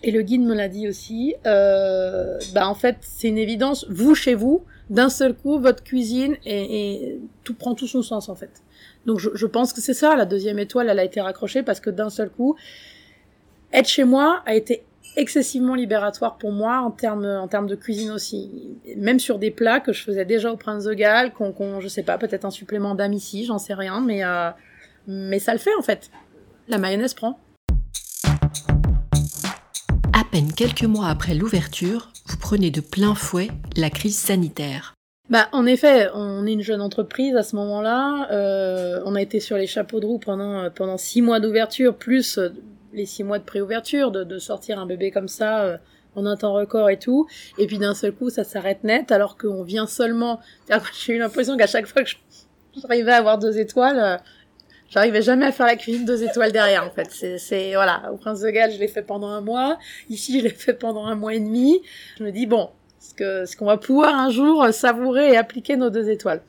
et 0.03 0.11
le 0.11 0.23
guide 0.23 0.43
me 0.43 0.55
l'a 0.55 0.69
dit 0.69 0.89
aussi, 0.89 1.35
euh, 1.47 2.39
bah 2.55 2.69
en 2.69 2.75
fait 2.75 2.97
c'est 3.01 3.29
une 3.29 3.39
évidence, 3.39 3.87
vous 3.89 4.15
chez 4.15 4.35
vous, 4.35 4.63
d'un 4.91 5.09
seul 5.09 5.35
coup 5.35 5.59
votre 5.59 5.83
cuisine 5.83 6.37
et, 6.45 7.19
tout 7.45 7.55
prend 7.55 7.75
tout 7.75 7.87
son 7.87 8.03
sens 8.03 8.29
en 8.29 8.35
fait. 8.35 8.63
Donc 9.07 9.19
je 9.19 9.47
pense 9.47 9.73
que 9.73 9.81
c'est 9.81 9.95
ça, 9.95 10.15
la 10.17 10.27
deuxième 10.27 10.59
étoile 10.59 10.89
elle 10.91 10.99
a 10.99 11.05
été 11.05 11.21
raccrochée 11.21 11.63
parce 11.63 11.81
que 11.81 11.91
d'un 11.91 12.11
seul 12.11 12.31
coup, 12.31 12.57
être 13.73 13.89
chez 13.89 14.05
moi 14.05 14.43
a 14.47 14.55
été 14.55 14.83
excessivement 15.17 15.75
libératoire 15.75 16.37
pour 16.37 16.53
moi 16.53 16.81
en 16.81 16.91
termes 16.91 17.25
en 17.25 17.49
termes 17.49 17.67
de 17.67 17.75
cuisine 17.75 18.11
aussi 18.11 18.77
même 18.97 19.19
sur 19.19 19.39
des 19.39 19.51
plats 19.51 19.81
que 19.81 19.93
je 19.93 20.03
faisais 20.03 20.25
déjà 20.25 20.53
au 20.53 20.57
Prince 20.57 20.85
de 20.85 20.93
Galles 20.93 21.33
qu'on 21.33 21.53
qu 21.53 21.81
je 21.81 21.89
sais 21.89 22.03
pas 22.03 22.19
peut-être 22.19 22.45
un 22.45 22.51
supplément 22.51 22.95
d'âme 22.95 23.15
ici 23.15 23.47
j'en 23.47 23.59
sais 23.59 23.75
rien 23.75 24.01
mais 24.01 24.25
euh, 24.25 24.51
mais 25.07 25.39
ça 25.39 25.53
le 25.53 25.59
fait 25.59 25.75
en 25.79 25.83
fait 25.83 26.11
la 26.69 26.77
mayonnaise 26.77 27.15
prend 27.15 27.39
à 30.17 30.25
peine 30.25 30.51
quelques 30.51 30.85
mois 30.85 31.09
après 31.09 31.35
l'ouverture, 31.35 32.09
vous 32.25 32.39
prenez 32.39 32.71
de 32.71 32.81
plein 32.81 33.15
fouet 33.15 33.49
la 33.77 33.91
crise 33.91 34.17
sanitaire. 34.17 34.95
Bah, 35.29 35.49
en 35.53 35.67
effet, 35.67 36.09
on 36.15 36.47
est 36.47 36.53
une 36.53 36.63
jeune 36.63 36.81
entreprise 36.81 37.37
à 37.37 37.43
ce 37.43 37.55
moment-là. 37.57 38.29
Euh, 38.31 39.03
on 39.05 39.15
a 39.15 39.21
été 39.21 39.41
sur 39.41 39.59
les 39.59 39.67
chapeaux 39.67 40.01
de 40.01 40.07
roue 40.07 40.19
pendant 40.19 40.71
pendant 40.71 40.97
six 40.97 41.21
mois 41.21 41.39
d'ouverture, 41.39 41.95
plus 41.95 42.39
euh, 42.39 42.49
les 42.97 43.07
six 43.07 43.23
mois 43.23 43.39
de 43.39 43.45
préouverture, 43.45 44.11
de, 44.11 44.25
de 44.25 44.39
sortir 44.39 44.81
un 44.81 44.87
bébé 44.87 45.13
comme 45.13 45.29
ça 45.29 45.63
euh, 45.63 45.77
en 46.17 46.27
un 46.27 46.37
temps 46.37 46.55
record 46.55 46.91
et 46.91 46.99
tout. 46.99 47.29
Et 47.59 47.67
puis 47.67 47.79
d'un 47.79 47.95
seul 47.95 48.13
coup, 48.13 48.31
ça 48.31 48.43
s'arrête 48.43 48.83
net, 48.83 49.13
alors 49.13 49.39
qu'on 49.39 49.63
vient 49.63 49.87
seulement. 49.87 50.41
J'ai 51.05 51.15
eu 51.15 51.19
l'impression 51.19 51.57
qu'à 51.57 51.69
chaque 51.69 51.87
fois 51.87 52.03
que 52.03 52.11
j'arrivais 52.83 53.13
à 53.13 53.19
avoir 53.19 53.39
deux 53.39 53.59
étoiles, 53.59 54.01
euh, 54.01 54.17
J'arrivais 54.89 55.23
jamais 55.23 55.47
à 55.47 55.53
faire 55.53 55.67
la 55.67 55.75
cuisine 55.77 56.05
deux 56.05 56.23
étoiles 56.23 56.53
derrière, 56.53 56.85
en 56.85 56.91
fait. 56.91 57.11
C'est, 57.11 57.75
voilà. 57.75 58.11
Au 58.13 58.17
Prince 58.17 58.41
de 58.41 58.49
Galles, 58.51 58.71
je 58.71 58.79
l'ai 58.79 58.89
fait 58.89 59.03
pendant 59.03 59.29
un 59.29 59.41
mois. 59.41 59.79
Ici, 60.09 60.39
je 60.39 60.45
l'ai 60.45 60.51
fait 60.51 60.75
pendant 60.75 61.07
un 61.07 61.17
mois 61.17 61.35
et 61.35 61.41
demi. 61.41 61.83
Je 62.19 62.25
me 62.25 62.31
dis, 62.31 62.47
bon, 62.47 62.71
est-ce 63.01 63.15
que, 63.15 63.43
est-ce 63.43 63.57
qu'on 63.57 63.67
va 63.67 63.79
pouvoir 63.79 64.15
un 64.15 64.31
jour 64.31 64.65
savourer 64.73 65.33
et 65.33 65.37
appliquer 65.37 65.77
nos 65.77 65.91
deux 65.91 66.09
étoiles? 66.09 66.41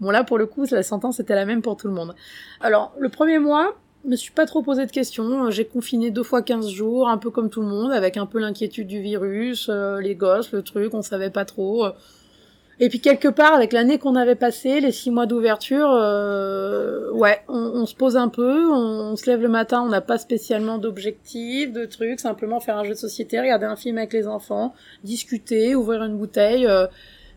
Bon, 0.00 0.10
là, 0.10 0.22
pour 0.22 0.38
le 0.38 0.46
coup, 0.46 0.64
la 0.70 0.84
sentence 0.84 1.18
était 1.18 1.34
la 1.34 1.44
même 1.44 1.60
pour 1.60 1.76
tout 1.76 1.88
le 1.88 1.92
monde. 1.92 2.14
Alors, 2.60 2.92
le 2.98 3.08
premier 3.08 3.40
mois, 3.40 3.74
me 4.04 4.16
suis 4.16 4.32
pas 4.32 4.46
trop 4.46 4.62
posé 4.62 4.86
de 4.86 4.90
questions. 4.90 5.50
J'ai 5.50 5.64
confiné 5.64 6.10
deux 6.10 6.22
fois 6.22 6.42
15 6.42 6.68
jours, 6.68 7.08
un 7.08 7.18
peu 7.18 7.30
comme 7.30 7.50
tout 7.50 7.60
le 7.60 7.68
monde, 7.68 7.92
avec 7.92 8.16
un 8.16 8.26
peu 8.26 8.38
l'inquiétude 8.38 8.86
du 8.86 9.00
virus, 9.00 9.68
euh, 9.68 10.00
les 10.00 10.14
gosses, 10.14 10.52
le 10.52 10.62
truc, 10.62 10.94
on 10.94 11.02
savait 11.02 11.30
pas 11.30 11.44
trop. 11.44 11.86
Et 12.80 12.88
puis 12.88 13.00
quelque 13.00 13.28
part, 13.28 13.52
avec 13.52 13.72
l'année 13.72 13.98
qu'on 13.98 14.16
avait 14.16 14.34
passée, 14.34 14.80
les 14.80 14.90
six 14.90 15.10
mois 15.10 15.26
d'ouverture, 15.26 15.90
euh, 15.92 17.12
ouais, 17.12 17.40
on, 17.46 17.86
se 17.86 17.94
pose 17.94 18.16
un 18.16 18.28
peu, 18.28 18.66
on, 18.72 19.12
on 19.12 19.16
se 19.16 19.30
lève 19.30 19.40
le 19.40 19.48
matin, 19.48 19.82
on 19.82 19.88
n'a 19.88 20.00
pas 20.00 20.18
spécialement 20.18 20.78
d'objectifs, 20.78 21.72
de 21.72 21.84
trucs, 21.84 22.18
simplement 22.18 22.58
faire 22.58 22.78
un 22.78 22.84
jeu 22.84 22.94
de 22.94 22.98
société, 22.98 23.38
regarder 23.40 23.66
un 23.66 23.76
film 23.76 23.98
avec 23.98 24.12
les 24.12 24.26
enfants, 24.26 24.74
discuter, 25.04 25.76
ouvrir 25.76 26.02
une 26.02 26.16
bouteille. 26.16 26.66
Euh, 26.66 26.86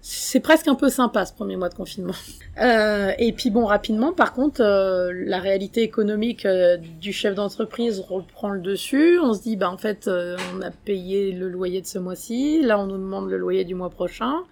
c'est 0.07 0.39
presque 0.39 0.67
un 0.67 0.75
peu 0.75 0.89
sympa 0.89 1.25
ce 1.25 1.33
premier 1.33 1.57
mois 1.57 1.69
de 1.69 1.73
confinement. 1.73 2.13
Euh, 2.57 3.11
et 3.19 3.33
puis 3.33 3.49
bon, 3.49 3.65
rapidement, 3.65 4.13
par 4.13 4.31
contre, 4.31 4.61
euh, 4.61 5.11
la 5.13 5.39
réalité 5.39 5.81
économique 5.81 6.45
euh, 6.45 6.77
du 6.77 7.11
chef 7.11 7.35
d'entreprise 7.35 7.99
reprend 7.99 8.47
le 8.47 8.61
dessus. 8.61 9.19
On 9.21 9.33
se 9.33 9.41
dit, 9.41 9.57
bah 9.57 9.69
en 9.69 9.77
fait, 9.77 10.07
euh, 10.07 10.37
on 10.55 10.61
a 10.61 10.71
payé 10.71 11.33
le 11.33 11.49
loyer 11.49 11.81
de 11.81 11.85
ce 11.85 11.99
mois-ci, 11.99 12.61
là 12.61 12.79
on 12.79 12.85
nous 12.85 12.97
demande 12.97 13.29
le 13.29 13.35
loyer 13.35 13.65
du 13.65 13.75
mois 13.75 13.89
prochain. 13.89 14.45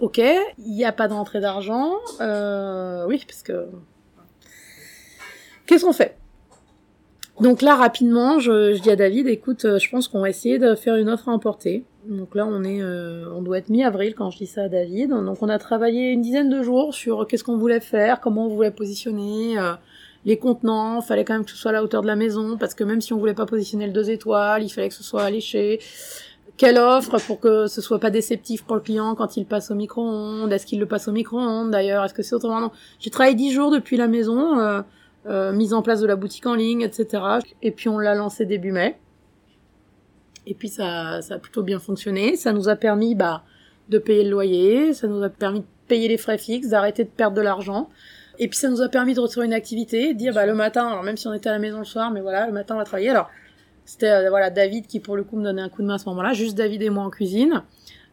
Ok, 0.00 0.16
il 0.16 0.72
n'y 0.72 0.86
a 0.86 0.92
pas 0.92 1.08
d'entrée 1.08 1.40
d'argent. 1.40 1.92
Euh, 2.22 3.04
oui, 3.06 3.22
parce 3.28 3.42
que... 3.42 3.66
Qu'est-ce 5.66 5.84
qu'on 5.84 5.92
fait? 5.92 6.16
Donc 7.38 7.60
là, 7.60 7.76
rapidement, 7.76 8.38
je, 8.38 8.72
je, 8.72 8.80
dis 8.80 8.90
à 8.90 8.96
David, 8.96 9.28
écoute, 9.28 9.66
je 9.78 9.90
pense 9.90 10.08
qu'on 10.08 10.22
va 10.22 10.30
essayer 10.30 10.58
de 10.58 10.74
faire 10.74 10.96
une 10.96 11.10
offre 11.10 11.28
à 11.28 11.32
emporter. 11.32 11.84
Donc 12.06 12.34
là, 12.34 12.46
on 12.46 12.62
est, 12.64 12.82
euh, 12.82 13.30
on 13.34 13.42
doit 13.42 13.58
être 13.58 13.68
mi-avril 13.68 14.14
quand 14.14 14.30
je 14.30 14.38
dis 14.38 14.46
ça 14.46 14.64
à 14.64 14.68
David. 14.68 15.10
Donc 15.10 15.42
on 15.42 15.48
a 15.48 15.58
travaillé 15.58 16.10
une 16.12 16.22
dizaine 16.22 16.48
de 16.48 16.62
jours 16.62 16.94
sur 16.94 17.26
qu'est-ce 17.26 17.44
qu'on 17.44 17.58
voulait 17.58 17.80
faire, 17.80 18.20
comment 18.20 18.46
on 18.46 18.48
voulait 18.48 18.70
positionner, 18.70 19.58
euh, 19.58 19.74
les 20.24 20.38
contenants. 20.38 21.00
Fallait 21.02 21.24
quand 21.24 21.34
même 21.34 21.44
que 21.44 21.50
ce 21.50 21.56
soit 21.56 21.70
à 21.70 21.74
la 21.74 21.82
hauteur 21.82 22.02
de 22.02 22.06
la 22.06 22.16
maison, 22.16 22.56
parce 22.56 22.74
que 22.74 22.84
même 22.84 23.00
si 23.00 23.12
on 23.12 23.18
voulait 23.18 23.34
pas 23.34 23.46
positionner 23.46 23.86
le 23.86 23.92
deux 23.92 24.10
étoiles, 24.10 24.62
il 24.62 24.70
fallait 24.70 24.88
que 24.88 24.94
ce 24.94 25.04
soit 25.04 25.22
alléché 25.22 25.80
quelle 26.60 26.76
offre 26.76 27.16
pour 27.26 27.40
que 27.40 27.68
ce 27.68 27.80
soit 27.80 27.98
pas 27.98 28.10
déceptif 28.10 28.64
pour 28.64 28.76
le 28.76 28.82
client 28.82 29.14
quand 29.14 29.38
il 29.38 29.46
passe 29.46 29.70
au 29.70 29.74
micro-ondes? 29.74 30.52
Est-ce 30.52 30.66
qu'il 30.66 30.78
le 30.78 30.84
passe 30.84 31.08
au 31.08 31.12
micro-ondes 31.12 31.70
d'ailleurs? 31.70 32.04
Est-ce 32.04 32.12
que 32.12 32.22
c'est 32.22 32.34
autrement? 32.34 32.70
J'ai 32.98 33.08
travaillé 33.08 33.34
dix 33.34 33.50
jours 33.50 33.70
depuis 33.70 33.96
la 33.96 34.08
maison, 34.08 34.58
euh, 34.58 34.82
euh, 35.24 35.52
mise 35.52 35.72
en 35.72 35.80
place 35.80 36.02
de 36.02 36.06
la 36.06 36.16
boutique 36.16 36.44
en 36.44 36.54
ligne, 36.54 36.82
etc. 36.82 37.22
Et 37.62 37.70
puis 37.70 37.88
on 37.88 37.98
l'a 37.98 38.14
lancé 38.14 38.44
début 38.44 38.72
mai. 38.72 38.98
Et 40.50 40.54
puis 40.54 40.68
ça, 40.68 41.22
ça 41.22 41.34
a 41.34 41.38
plutôt 41.38 41.62
bien 41.62 41.78
fonctionné. 41.78 42.34
Ça 42.34 42.52
nous 42.52 42.68
a 42.68 42.74
permis 42.74 43.14
bah, 43.14 43.44
de 43.88 43.98
payer 43.98 44.24
le 44.24 44.30
loyer, 44.30 44.92
ça 44.92 45.06
nous 45.06 45.22
a 45.22 45.28
permis 45.28 45.60
de 45.60 45.66
payer 45.86 46.08
les 46.08 46.18
frais 46.18 46.38
fixes, 46.38 46.68
d'arrêter 46.68 47.04
de 47.04 47.08
perdre 47.08 47.36
de 47.36 47.40
l'argent. 47.40 47.88
Et 48.40 48.48
puis 48.48 48.58
ça 48.58 48.68
nous 48.68 48.82
a 48.82 48.88
permis 48.88 49.14
de 49.14 49.20
retrouver 49.20 49.46
une 49.46 49.52
activité, 49.52 50.12
de 50.12 50.18
dire 50.18 50.34
bah 50.34 50.46
le 50.46 50.54
matin, 50.54 50.88
alors 50.88 51.04
même 51.04 51.16
si 51.16 51.28
on 51.28 51.32
était 51.32 51.48
à 51.48 51.52
la 51.52 51.58
maison 51.60 51.78
le 51.78 51.84
soir, 51.84 52.10
mais 52.10 52.20
voilà, 52.20 52.46
le 52.46 52.52
matin 52.52 52.74
on 52.74 52.78
va 52.78 52.84
travailler. 52.84 53.10
Alors 53.10 53.30
c'était 53.84 54.10
euh, 54.10 54.30
voilà 54.30 54.50
David 54.50 54.86
qui 54.86 54.98
pour 54.98 55.16
le 55.16 55.22
coup 55.22 55.36
me 55.36 55.44
donnait 55.44 55.62
un 55.62 55.68
coup 55.68 55.82
de 55.82 55.86
main 55.86 55.94
à 55.94 55.98
ce 55.98 56.08
moment-là, 56.08 56.32
juste 56.32 56.56
David 56.56 56.82
et 56.82 56.90
moi 56.90 57.04
en 57.04 57.10
cuisine. 57.10 57.62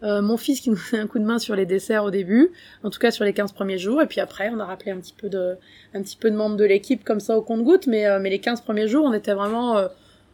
Euh, 0.04 0.22
mon 0.22 0.38
fils 0.38 0.62
qui 0.62 0.70
nous 0.70 0.78
donnait 0.92 1.04
un 1.04 1.08
coup 1.08 1.18
de 1.18 1.24
main 1.24 1.40
sur 1.40 1.56
les 1.56 1.66
desserts 1.66 2.04
au 2.04 2.12
début, 2.12 2.52
en 2.84 2.92
tout 2.92 3.00
cas 3.00 3.10
sur 3.10 3.26
les 3.26 3.34
15 3.34 3.54
premiers 3.54 3.80
jours, 3.80 4.00
et 4.02 4.06
puis 4.06 4.20
après 4.20 4.52
on 4.54 4.60
a 4.60 4.66
rappelé 4.66 4.92
un 4.92 4.98
petit 4.98 5.16
peu 5.18 5.30
de, 5.30 5.56
un 5.96 6.02
petit 6.04 6.18
peu 6.18 6.30
de 6.30 6.36
membres 6.36 6.58
de 6.58 6.66
l'équipe 6.66 7.04
comme 7.04 7.20
ça 7.20 7.36
au 7.36 7.42
compte-goutte, 7.42 7.88
mais, 7.88 8.06
euh, 8.06 8.20
mais 8.20 8.30
les 8.30 8.40
15 8.40 8.62
premiers 8.62 8.88
jours 8.88 9.06
on 9.06 9.14
était 9.14 9.34
vraiment 9.34 9.88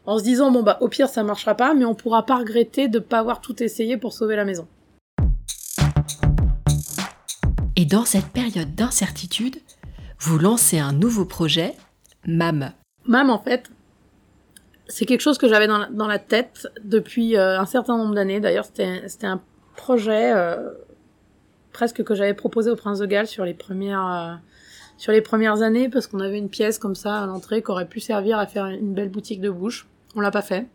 en 0.06 0.18
se 0.18 0.24
disant 0.24 0.52
bon 0.52 0.64
bah 0.64 0.78
au 0.82 0.88
pire 0.88 1.10
ça 1.10 1.24
marchera 1.24 1.56
pas, 1.56 1.74
mais 1.74 1.86
on 1.86 1.96
pourra 1.96 2.26
pas 2.26 2.38
regretter 2.38 2.88
de 2.88 3.00
pas 3.00 3.20
avoir 3.20 3.42
tout 3.42 3.62
essayé 3.64 3.98
pour 3.98 4.14
sauver 4.14 4.36
la 4.36 4.46
maison. 4.46 4.68
Et 7.76 7.86
dans 7.86 8.06
cette 8.06 8.28
période 8.28 8.76
d'incertitude, 8.76 9.58
vous 10.20 10.38
lancez 10.38 10.80
un 10.80 10.94
nouveau 10.94 11.26
projet, 11.26 11.74
MAM. 12.26 12.72
MAM 13.08 13.30
en 13.30 13.40
fait, 13.40 13.72
c'est 14.88 15.06
quelque 15.06 15.22
chose 15.22 15.38
que 15.38 15.48
j'avais 15.48 15.68
dans, 15.68 15.80
la, 15.80 15.88
dans 15.88 16.08
la 16.08 16.20
tête 16.20 16.68
depuis 16.84 17.36
euh, 17.36 17.60
un 17.60 17.66
certain 17.66 17.98
nombre 17.98 18.14
d'années. 18.14 18.40
D'ailleurs, 18.40 18.66
c'était, 18.66 19.08
c'était 19.08 19.28
un 19.28 19.42
projet 19.76 20.32
euh, 20.34 20.72
presque 21.72 22.04
que 22.04 22.14
j'avais 22.14 22.34
proposé 22.34 22.70
au 22.70 22.76
Prince 22.76 23.00
de 23.00 23.06
Galles 23.06 23.28
sur 23.28 23.44
les 23.44 23.54
premières, 23.54 24.08
euh, 24.08 24.36
sur 24.98 25.12
les 25.12 25.22
premières 25.22 25.62
années 25.62 25.90
parce 25.90 26.08
qu'on 26.08 26.20
avait 26.20 26.38
une 26.38 26.50
pièce 26.50 26.78
comme 26.78 26.96
ça 26.96 27.24
à 27.24 27.26
l'entrée 27.26 27.64
qui 27.64 27.72
aurait 27.72 27.88
pu 27.88 28.00
servir 28.00 28.38
à 28.38 28.46
faire 28.46 28.68
une 28.68 28.94
belle 28.94 29.10
boutique 29.10 29.42
de 29.42 29.50
bouche. 29.50 29.88
On 30.16 30.22
l'a 30.22 30.32
pas 30.32 30.42
fait. 30.42 30.68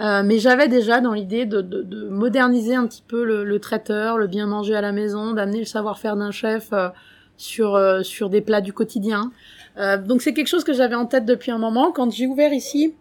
Euh, 0.00 0.22
mais 0.24 0.38
j'avais 0.38 0.66
déjà 0.66 1.00
dans 1.00 1.12
l'idée 1.12 1.46
de, 1.46 1.60
de, 1.60 1.82
de, 1.82 2.08
moderniser 2.08 2.74
un 2.74 2.86
petit 2.86 3.02
peu 3.06 3.24
le, 3.24 3.44
le, 3.44 3.60
traiteur, 3.60 4.18
le 4.18 4.26
bien 4.26 4.46
manger 4.46 4.74
à 4.74 4.80
la 4.80 4.90
maison, 4.90 5.32
d'amener 5.32 5.60
le 5.60 5.64
savoir-faire 5.64 6.16
d'un 6.16 6.32
chef 6.32 6.70
euh, 6.72 6.88
sur 7.36 7.76
euh, 7.76 8.02
sur 8.02 8.28
des 8.28 8.40
plats 8.40 8.60
du 8.60 8.72
quotidien. 8.72 9.30
Euh, 9.78 9.96
donc 9.96 10.22
c'est 10.22 10.34
quelque 10.34 10.48
chose 10.48 10.64
que 10.64 10.72
j'avais 10.72 10.96
en 10.96 11.06
tête 11.06 11.24
depuis 11.24 11.52
un 11.52 11.58
moment. 11.58 11.92
Quand 11.92 12.10
j'ai 12.10 12.26
ouvert 12.26 12.52
ici, 12.52 12.94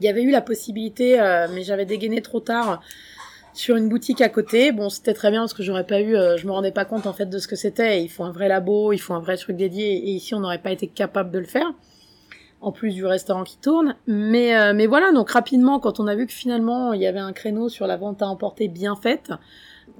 il 0.00 0.04
y 0.04 0.08
avait 0.08 0.22
eu 0.22 0.30
la 0.30 0.40
possibilité, 0.40 1.18
mais 1.54 1.62
j'avais 1.62 1.84
dégainé 1.84 2.22
trop 2.22 2.40
tard 2.40 2.80
sur 3.52 3.76
une 3.76 3.88
boutique 3.88 4.22
à 4.22 4.30
côté. 4.30 4.72
Bon, 4.72 4.88
c'était 4.88 5.12
très 5.14 5.30
bien 5.30 5.42
parce 5.42 5.52
que 5.52 5.62
j'aurais 5.62 5.86
pas 5.86 6.00
eu, 6.00 6.14
je 6.14 6.46
me 6.46 6.52
rendais 6.52 6.72
pas 6.72 6.86
compte 6.86 7.06
en 7.06 7.12
fait 7.12 7.26
de 7.26 7.38
ce 7.38 7.46
que 7.46 7.54
c'était. 7.54 8.02
Il 8.02 8.08
faut 8.08 8.24
un 8.24 8.32
vrai 8.32 8.48
labo, 8.48 8.92
il 8.94 8.98
faut 8.98 9.12
un 9.12 9.20
vrai 9.20 9.36
truc 9.36 9.56
dédié, 9.56 9.92
et 9.92 10.10
ici 10.12 10.34
on 10.34 10.40
n'aurait 10.40 10.62
pas 10.62 10.72
été 10.72 10.86
capable 10.86 11.30
de 11.30 11.38
le 11.38 11.44
faire 11.44 11.70
en 12.60 12.72
plus 12.72 12.92
du 12.92 13.06
restaurant 13.06 13.44
qui 13.44 13.58
tourne. 13.58 13.96
Mais, 14.06 14.56
euh, 14.56 14.72
mais 14.74 14.86
voilà, 14.86 15.12
donc 15.12 15.30
rapidement, 15.30 15.80
quand 15.80 16.00
on 16.00 16.06
a 16.06 16.14
vu 16.14 16.26
que 16.26 16.32
finalement 16.32 16.92
il 16.92 17.00
y 17.00 17.06
avait 17.06 17.20
un 17.20 17.32
créneau 17.32 17.68
sur 17.68 17.86
la 17.86 17.96
vente 17.96 18.22
à 18.22 18.26
emporter 18.26 18.68
bien 18.68 18.96
faite, 18.96 19.32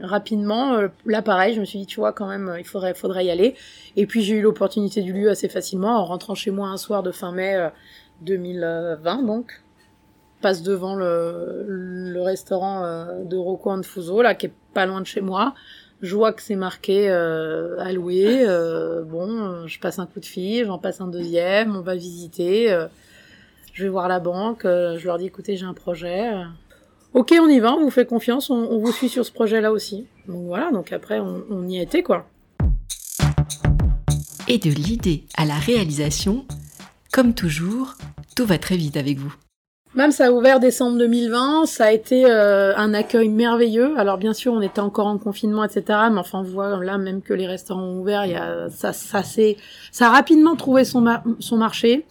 rapidement, 0.01 0.75
euh, 0.75 0.89
là 1.07 1.23
pareil, 1.23 1.55
je 1.55 1.61
me 1.61 1.65
suis 1.65 1.79
dit, 1.81 1.87
tu 1.87 2.01
vois, 2.01 2.13
quand 2.13 2.29
même, 2.29 2.55
il 2.59 2.65
faudrait, 2.65 2.95
faudrait 2.95 3.25
y 3.25 3.31
aller. 3.31 3.55
Et 3.97 4.07
puis 4.07 4.23
j'ai 4.23 4.37
eu 4.37 4.43
l'opportunité 4.43 5.03
du 5.03 5.13
lieu 5.13 5.31
assez 5.31 5.49
facilement 5.49 5.99
en 5.99 6.05
rentrant 6.05 6.35
chez 6.35 6.51
moi 6.51 6.69
un 6.69 6.77
soir 6.77 7.03
de 7.03 7.11
fin 7.11 7.33
mai 7.33 7.71
2020, 8.23 8.63
euh, 8.63 9.27
donc. 9.27 9.63
Passe 10.43 10.63
devant 10.63 10.95
le, 10.95 12.23
restaurant 12.23 12.83
de 13.27 13.37
Rocco 13.37 13.73
Anfuso, 13.73 14.23
là, 14.23 14.35
qui 14.35 14.47
est 14.47 14.53
pas 14.73 14.87
loin 14.87 15.03
de 15.03 15.07
chez 15.07 15.21
moi 15.21 15.55
je 16.03 16.15
vois 16.15 16.33
que 16.33 16.43
c'est 16.43 16.57
marqué 16.57 17.09
euh, 17.11 17.93
louer. 17.93 18.45
Euh, 18.47 19.03
bon, 19.03 19.67
je 19.67 19.79
passe 19.79 19.99
un 19.99 20.07
coup 20.07 20.21
de 20.21 20.27
fil, 20.27 20.67
j'en 20.67 20.79
passe 20.79 21.01
un 21.01 21.09
deuxième, 21.09 21.77
on 21.77 21.83
va 21.83 21.95
visiter. 21.95 22.73
Euh, 22.73 22.87
je 23.73 23.85
vais 23.85 23.89
voir 23.89 24.09
la 24.09 24.21
banque, 24.21 24.65
euh, 24.65 24.99
je 24.99 25.07
leur 25.07 25.19
dis 25.19 25.27
écoutez, 25.27 25.57
j'ai 25.57 25.67
un 25.67 25.75
projet. 25.75 26.31
Ok, 27.13 27.35
on 27.41 27.49
y 27.49 27.61
va, 27.61 27.75
on 27.75 27.83
vous 27.83 27.91
fait 27.91 28.07
confiance, 28.07 28.51
on, 28.51 28.79
vous 28.79 28.93
suit 28.93 29.09
sur 29.09 29.25
ce 29.25 29.33
projet-là 29.33 29.73
aussi. 29.73 30.07
Donc 30.29 30.47
voilà, 30.47 30.71
donc 30.71 30.93
après, 30.93 31.19
on, 31.19 31.69
y 31.69 31.81
a 31.81 32.03
quoi. 32.03 32.27
Et 34.49 34.59
de 34.59 34.71
l'idée 34.71 35.25
à 35.37 35.45
la 35.45 35.55
réalisation, 35.55 36.47
comme 37.13 37.35
toujours, 37.35 37.95
tout 38.37 38.47
va 38.47 38.59
très 38.59 38.77
vite 38.77 38.97
avec 38.97 39.19
vous. 39.19 39.35
Même 39.97 40.13
ça 40.13 40.27
a 40.27 40.31
ouvert 40.31 40.61
décembre 40.61 40.99
2020, 40.99 41.67
ça 41.67 41.87
a 41.87 41.93
été 41.93 42.25
euh, 42.25 42.73
un 42.77 42.95
accueil 42.95 43.29
merveilleux. 43.29 43.99
Alors 43.99 44.19
bien 44.19 44.33
sûr, 44.33 44.53
on 44.53 44.61
était 44.61 44.81
encore 44.81 45.09
en 45.09 45.19
confinement, 45.19 45.65
etc. 45.65 45.83
Mais 46.13 46.19
enfin, 46.19 46.39
on 46.39 46.43
voit 46.45 46.83
là 46.85 46.97
même 46.97 47.23
que 47.23 47.35
les 47.35 47.49
restaurants 47.49 47.83
ont 47.83 48.01
ouvert, 48.01 48.25
il 48.25 48.33
y 48.33 48.37
a, 48.37 48.69
ça, 48.71 48.93
ça 48.93 49.25
c'est, 49.25 49.57
ça 49.91 50.07
a 50.07 50.11
rapidement 50.11 50.55
trouvé 50.55 50.85
son 50.85 51.05
son 51.41 51.57
marché, 51.57 52.07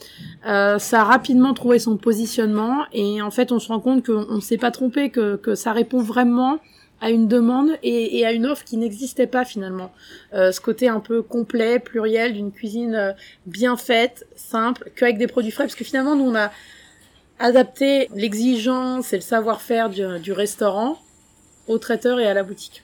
euh, 0.46 0.78
ça 0.78 1.02
a 1.02 1.04
rapidement 1.06 1.54
trouvé 1.54 1.80
son 1.80 1.96
positionnement, 1.96 2.84
et 2.92 3.22
en 3.22 3.32
fait, 3.32 3.54
on 3.54 3.60
se 3.60 3.70
rend 3.70 3.80
compte 3.80 4.06
qu'on 4.06 4.36
ne 4.36 4.42
s'est 4.42 4.58
pas 4.58 4.72
trompé, 4.72 5.10
que, 5.10 5.38
que 5.38 5.56
ça 5.56 5.72
répond 5.72 6.02
vraiment 6.02 6.60
à 7.02 7.12
une 7.12 7.30
demande 7.30 7.70
et, 7.82 8.20
et 8.20 8.26
à 8.26 8.34
une 8.34 8.46
offre 8.46 8.66
qui 8.66 8.76
n'existait 8.76 9.28
pas 9.28 9.46
finalement. 9.46 9.94
Euh, 10.34 10.52
ce 10.52 10.60
côté 10.60 10.90
un 10.90 11.00
peu 11.00 11.22
complet, 11.22 11.80
pluriel, 11.80 12.34
d'une 12.34 12.52
cuisine 12.52 12.94
euh, 12.96 13.14
bien 13.46 13.78
faite, 13.78 14.28
simple, 14.36 14.92
qu'avec 14.98 15.18
des 15.18 15.28
produits 15.28 15.52
frais, 15.52 15.64
parce 15.64 15.76
que 15.76 15.86
finalement, 15.86 16.18
nous 16.18 16.26
on 16.26 16.36
a 16.36 16.52
adapter 17.40 18.10
l'exigence 18.14 19.14
et 19.14 19.16
le 19.16 19.22
savoir-faire 19.22 19.90
du, 19.90 20.04
du, 20.20 20.32
restaurant 20.32 20.98
au 21.68 21.78
traiteur 21.78 22.20
et 22.20 22.28
à 22.28 22.34
la 22.34 22.44
boutique. 22.44 22.84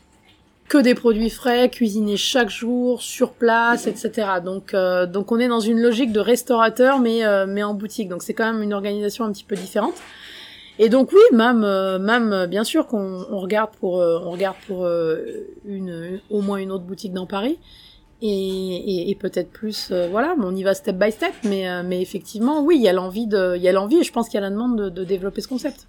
Que 0.69 0.79
des 0.79 0.95
produits 0.95 1.29
frais, 1.29 1.69
cuisinés 1.69 2.17
chaque 2.17 2.49
jour, 2.49 3.01
sur 3.01 3.33
place, 3.33 3.85
etc. 3.85 4.27
Donc, 4.43 4.73
euh, 4.73 5.05
donc 5.05 5.31
on 5.31 5.37
est 5.37 5.47
dans 5.47 5.59
une 5.59 5.79
logique 5.79 6.11
de 6.11 6.19
restaurateur, 6.19 6.99
mais, 6.99 7.23
euh, 7.23 7.45
mais 7.47 7.61
en 7.61 7.75
boutique. 7.75 8.09
Donc 8.09 8.23
c'est 8.23 8.33
quand 8.33 8.51
même 8.51 8.63
une 8.63 8.73
organisation 8.73 9.25
un 9.25 9.31
petit 9.31 9.43
peu 9.43 9.55
différente. 9.55 9.95
Et 10.79 10.89
donc 10.89 11.11
oui, 11.11 11.21
même, 11.31 11.63
euh, 11.63 11.99
même 11.99 12.47
bien 12.47 12.63
sûr 12.63 12.87
qu'on 12.87 13.25
on 13.29 13.39
regarde 13.39 13.71
pour, 13.79 13.95
on 13.95 14.31
regarde 14.31 14.57
pour 14.67 14.87
une, 15.65 16.19
au 16.31 16.41
moins 16.41 16.57
une 16.57 16.71
autre 16.71 16.83
boutique 16.83 17.13
dans 17.13 17.27
Paris 17.27 17.59
et, 18.21 18.27
et, 18.27 19.09
et 19.09 19.15
peut-être 19.15 19.51
plus 19.51 19.89
euh, 19.91 20.07
voilà 20.09 20.35
on 20.41 20.55
y 20.55 20.63
va 20.63 20.73
step 20.73 20.97
by 20.97 21.11
step 21.11 21.33
mais 21.43 21.69
euh, 21.69 21.83
mais 21.85 22.01
effectivement 22.01 22.63
oui 22.63 22.77
il 22.77 22.81
y 22.81 22.87
a 22.87 22.93
l'envie 22.93 23.27
de 23.27 23.55
il 23.57 23.61
y 23.61 23.67
a 23.67 23.71
l'envie 23.71 23.97
et 23.97 24.03
je 24.03 24.11
pense 24.11 24.29
qu'il 24.29 24.35
y 24.35 24.37
a 24.37 24.41
la 24.41 24.49
demande 24.49 24.77
de, 24.77 24.89
de, 24.89 25.03
développer 25.03 25.41
ce 25.41 25.47
concept 25.47 25.87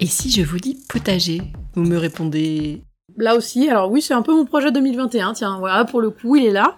et 0.00 0.06
si 0.06 0.30
je 0.30 0.42
vous 0.42 0.58
dis 0.58 0.78
potager 0.88 1.42
vous 1.74 1.82
me 1.82 1.96
répondez 1.96 2.82
là 3.16 3.34
aussi 3.34 3.68
alors 3.68 3.90
oui 3.90 4.00
c'est 4.00 4.14
un 4.14 4.22
peu 4.22 4.34
mon 4.34 4.44
projet 4.44 4.70
2021 4.70 5.32
tiens 5.32 5.58
voilà 5.58 5.84
pour 5.84 6.00
le 6.00 6.10
coup 6.10 6.36
il 6.36 6.46
est 6.46 6.52
là 6.52 6.76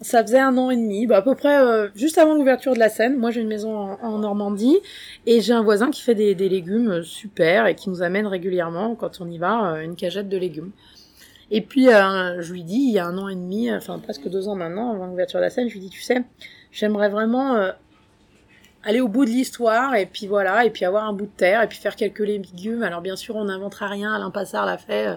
ça 0.00 0.22
faisait 0.22 0.40
un 0.40 0.58
an 0.58 0.70
et 0.70 0.76
demi, 0.76 1.06
bah 1.06 1.18
à 1.18 1.22
peu 1.22 1.36
près 1.36 1.60
euh, 1.60 1.88
juste 1.94 2.18
avant 2.18 2.34
l'ouverture 2.34 2.74
de 2.74 2.80
la 2.80 2.88
scène. 2.88 3.18
Moi, 3.18 3.30
j'ai 3.30 3.40
une 3.40 3.46
maison 3.46 3.76
en, 3.76 3.98
en 4.02 4.18
Normandie 4.18 4.78
et 5.26 5.40
j'ai 5.40 5.52
un 5.52 5.62
voisin 5.62 5.92
qui 5.92 6.02
fait 6.02 6.16
des, 6.16 6.34
des, 6.34 6.48
légumes 6.48 7.04
super 7.04 7.66
et 7.66 7.76
qui 7.76 7.88
nous 7.88 8.02
amène 8.02 8.26
régulièrement, 8.26 8.96
quand 8.96 9.20
on 9.20 9.30
y 9.30 9.38
va, 9.38 9.80
une 9.80 9.94
cagette 9.94 10.28
de 10.28 10.36
légumes. 10.36 10.72
Et 11.54 11.60
puis, 11.60 11.88
euh, 11.88 12.40
je 12.40 12.50
lui 12.50 12.64
dis, 12.64 12.78
il 12.78 12.92
y 12.92 12.98
a 12.98 13.06
un 13.06 13.18
an 13.18 13.28
et 13.28 13.34
demi, 13.34 13.70
enfin 13.70 13.98
presque 13.98 14.26
deux 14.26 14.48
ans 14.48 14.56
maintenant, 14.56 14.90
avant 14.90 15.06
l'ouverture 15.06 15.38
de 15.38 15.44
la 15.44 15.50
scène, 15.50 15.68
je 15.68 15.74
lui 15.74 15.80
dis, 15.80 15.90
tu 15.90 16.00
sais, 16.00 16.24
j'aimerais 16.70 17.10
vraiment 17.10 17.56
euh, 17.56 17.72
aller 18.84 19.00
au 19.00 19.08
bout 19.08 19.24
de 19.24 19.30
l'histoire, 19.30 19.94
et 19.94 20.06
puis 20.06 20.26
voilà, 20.26 20.64
et 20.64 20.70
puis 20.70 20.84
avoir 20.84 21.04
un 21.04 21.12
bout 21.12 21.26
de 21.26 21.36
terre, 21.36 21.62
et 21.62 21.68
puis 21.68 21.78
faire 21.78 21.96
quelques 21.96 22.20
légumes. 22.20 22.82
Alors 22.82 23.00
bien 23.00 23.16
sûr, 23.16 23.36
on 23.36 23.44
n'inventera 23.44 23.86
rien, 23.86 24.12
Alain 24.12 24.30
Passard 24.30 24.66
l'a 24.66 24.78
fait 24.78 25.08
euh, 25.08 25.16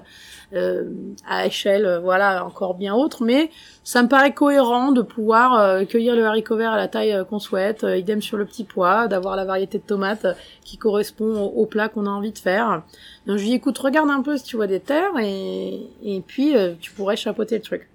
euh 0.53 0.83
à 1.27 1.47
échelle, 1.47 1.99
voilà, 2.03 2.45
encore 2.45 2.75
bien 2.75 2.93
autre, 2.93 3.23
mais 3.23 3.49
ça 3.83 4.03
me 4.03 4.07
paraît 4.07 4.33
cohérent 4.33 4.91
de 4.91 5.01
pouvoir 5.01 5.59
euh, 5.59 5.85
cueillir 5.85 6.15
le 6.15 6.25
haricot 6.25 6.55
vert 6.55 6.71
à 6.71 6.77
la 6.77 6.87
taille 6.87 7.23
qu'on 7.29 7.39
souhaite, 7.39 7.83
idem 7.83 8.21
sur 8.21 8.37
le 8.37 8.45
petit 8.45 8.63
pois, 8.63 9.07
d'avoir 9.07 9.35
la 9.35 9.45
variété 9.45 9.79
de 9.79 9.83
tomates 9.83 10.27
qui 10.63 10.77
correspond 10.77 11.41
au, 11.41 11.65
plat 11.65 11.89
qu'on 11.89 12.05
a 12.05 12.09
envie 12.09 12.31
de 12.31 12.39
faire. 12.39 12.83
Donc 13.25 13.37
je 13.37 13.43
lui 13.43 13.53
écoute, 13.53 13.77
regarde 13.77 14.09
un 14.09 14.21
peu 14.21 14.37
si 14.37 14.43
tu 14.43 14.55
vois 14.55 14.67
des 14.67 14.79
terres 14.79 15.17
et, 15.21 15.81
et 16.03 16.21
puis 16.21 16.55
euh, 16.55 16.73
tu 16.79 16.91
pourrais 16.91 17.15
chapeauter 17.15 17.55
le 17.55 17.61
truc. 17.61 17.89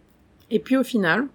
Et 0.50 0.58
puis 0.58 0.76
au 0.76 0.84
final, 0.84 1.26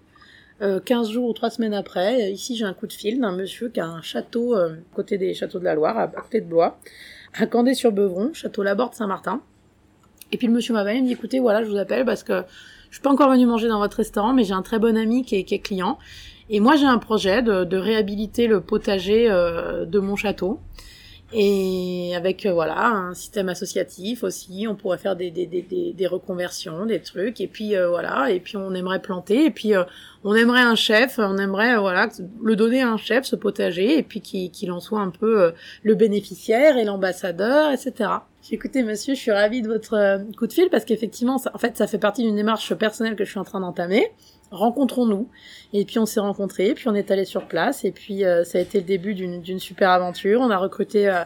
euh, 0.62 0.80
15 0.80 1.10
jours 1.10 1.28
ou 1.28 1.32
3 1.32 1.50
semaines 1.50 1.74
après, 1.74 2.32
ici 2.32 2.56
j'ai 2.56 2.64
un 2.64 2.72
coup 2.72 2.86
de 2.86 2.92
fil 2.92 3.20
d'un 3.20 3.32
monsieur 3.32 3.68
qui 3.68 3.80
a 3.80 3.86
un 3.86 4.00
château 4.00 4.56
euh, 4.56 4.76
côté 4.94 5.18
des 5.18 5.34
châteaux 5.34 5.58
de 5.58 5.64
la 5.64 5.74
Loire, 5.74 5.98
à, 5.98 6.08
côté 6.08 6.40
de 6.40 6.46
Blois, 6.46 6.78
à 7.34 7.46
Candé-sur-Beuvron, 7.46 8.32
château 8.32 8.62
Laborde 8.62 8.94
Saint-Martin. 8.94 9.42
Et 10.32 10.38
puis 10.38 10.46
le 10.46 10.52
monsieur 10.52 10.72
m'appelle, 10.72 10.96
il 10.96 11.02
me 11.02 11.06
dit, 11.08 11.12
écoutez, 11.12 11.40
voilà, 11.40 11.62
je 11.62 11.68
vous 11.68 11.76
appelle 11.76 12.04
parce 12.04 12.22
que 12.22 12.42
je 12.90 12.96
suis 12.96 13.02
pas 13.02 13.10
encore 13.10 13.30
venu 13.30 13.46
manger 13.46 13.68
dans 13.68 13.78
votre 13.78 13.98
restaurant, 13.98 14.32
mais 14.32 14.44
j'ai 14.44 14.54
un 14.54 14.62
très 14.62 14.78
bon 14.78 14.96
ami 14.96 15.24
qui 15.24 15.36
est, 15.36 15.58
client. 15.58 15.98
Et 16.48 16.60
moi 16.60 16.76
j'ai 16.76 16.86
un 16.86 16.98
projet 16.98 17.42
de, 17.42 17.64
de 17.64 17.76
réhabiliter 17.76 18.46
le 18.46 18.60
potager 18.60 19.30
euh, 19.30 19.84
de 19.84 19.98
mon 19.98 20.16
château 20.16 20.60
et 21.32 22.14
avec 22.14 22.46
euh, 22.46 22.52
voilà 22.52 22.86
un 22.86 23.14
système 23.14 23.48
associatif 23.48 24.22
aussi 24.22 24.66
on 24.68 24.76
pourrait 24.76 24.98
faire 24.98 25.16
des, 25.16 25.32
des, 25.32 25.46
des, 25.46 25.92
des 25.92 26.06
reconversions 26.06 26.86
des 26.86 27.00
trucs. 27.00 27.40
Et 27.40 27.48
puis 27.48 27.76
euh, 27.76 27.88
voilà 27.88 28.30
et 28.30 28.38
puis 28.38 28.56
on 28.56 28.72
aimerait 28.74 29.02
planter. 29.02 29.46
Et 29.46 29.50
puis 29.50 29.74
euh, 29.74 29.82
on 30.22 30.34
aimerait 30.34 30.60
un 30.60 30.76
chef 30.76 31.18
on 31.18 31.36
aimerait 31.38 31.76
voilà 31.78 32.08
le 32.42 32.56
donner 32.56 32.82
à 32.82 32.90
un 32.90 32.96
chef 32.96 33.24
ce 33.24 33.34
potager 33.34 33.98
et 33.98 34.02
puis 34.02 34.20
qu'il 34.20 34.70
en 34.70 34.80
soit 34.80 35.00
un 35.00 35.10
peu 35.10 35.52
le 35.82 35.94
bénéficiaire 35.94 36.76
et 36.76 36.84
l'ambassadeur 36.84 37.70
etc 37.70 38.10
écoutez 38.50 38.82
monsieur 38.82 39.14
je 39.14 39.20
suis 39.20 39.30
ravie 39.30 39.62
de 39.62 39.68
votre 39.68 40.20
coup 40.36 40.48
de 40.48 40.52
fil 40.52 40.68
parce 40.68 40.84
qu'effectivement 40.84 41.40
en 41.52 41.58
fait 41.58 41.76
ça 41.76 41.86
fait 41.86 41.98
partie 41.98 42.24
d'une 42.24 42.34
démarche 42.34 42.74
personnelle 42.74 43.14
que 43.14 43.24
je 43.24 43.30
suis 43.30 43.38
en 43.38 43.44
train 43.44 43.60
d'entamer 43.60 44.10
rencontrons-nous. 44.50 45.28
Et 45.72 45.84
puis 45.84 45.98
on 45.98 46.06
s'est 46.06 46.20
rencontrés, 46.20 46.74
puis 46.74 46.88
on 46.88 46.94
est 46.94 47.10
allé 47.10 47.24
sur 47.24 47.46
place, 47.46 47.84
et 47.84 47.90
puis 47.90 48.24
euh, 48.24 48.44
ça 48.44 48.58
a 48.58 48.60
été 48.60 48.78
le 48.78 48.84
début 48.84 49.14
d'une 49.14 49.58
super 49.58 49.90
aventure. 49.90 50.40
On 50.40 50.50
a 50.50 50.58
recruté 50.58 51.08
euh, 51.08 51.24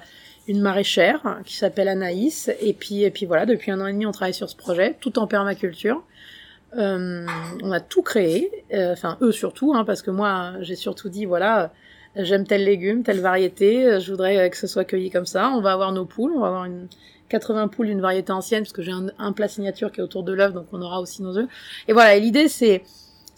une 0.48 0.60
maraîchère 0.60 1.20
hein, 1.24 1.40
qui 1.44 1.56
s'appelle 1.56 1.88
Anaïs, 1.88 2.50
et 2.60 2.72
puis, 2.72 3.02
et 3.02 3.10
puis 3.10 3.26
voilà, 3.26 3.46
depuis 3.46 3.70
un 3.70 3.80
an 3.80 3.86
et 3.86 3.92
demi 3.92 4.06
on 4.06 4.12
travaille 4.12 4.34
sur 4.34 4.48
ce 4.48 4.56
projet, 4.56 4.96
tout 5.00 5.18
en 5.18 5.26
permaculture. 5.26 6.02
Euh, 6.76 7.26
on 7.62 7.72
a 7.72 7.80
tout 7.80 8.02
créé, 8.02 8.50
enfin 8.72 9.18
eux 9.20 9.32
surtout, 9.32 9.74
hein, 9.74 9.84
parce 9.84 10.02
que 10.02 10.10
moi 10.10 10.52
j'ai 10.60 10.76
surtout 10.76 11.08
dit 11.08 11.24
voilà, 11.24 11.72
j'aime 12.14 12.46
tel 12.46 12.64
légume, 12.64 13.02
telle 13.02 13.20
variété, 13.20 14.00
je 14.00 14.10
voudrais 14.10 14.48
que 14.50 14.56
ce 14.56 14.68
soit 14.68 14.84
cueilli 14.84 15.10
comme 15.10 15.26
ça. 15.26 15.50
On 15.50 15.60
va 15.60 15.72
avoir 15.72 15.92
nos 15.92 16.04
poules, 16.04 16.32
on 16.34 16.40
va 16.40 16.46
avoir 16.46 16.64
une 16.64 16.88
80 17.28 17.68
poules 17.68 17.86
d'une 17.86 18.00
variété 18.00 18.32
ancienne, 18.32 18.62
parce 18.62 18.72
que 18.72 18.82
j'ai 18.82 18.92
un, 18.92 19.06
un, 19.18 19.32
plat 19.32 19.48
signature 19.48 19.92
qui 19.92 20.00
est 20.00 20.02
autour 20.02 20.24
de 20.24 20.32
l'œuf, 20.32 20.52
donc 20.52 20.66
on 20.72 20.82
aura 20.82 21.00
aussi 21.00 21.22
nos 21.22 21.36
œufs. 21.38 21.48
Et 21.88 21.92
voilà, 21.92 22.16
l'idée 22.18 22.48
c'est 22.48 22.82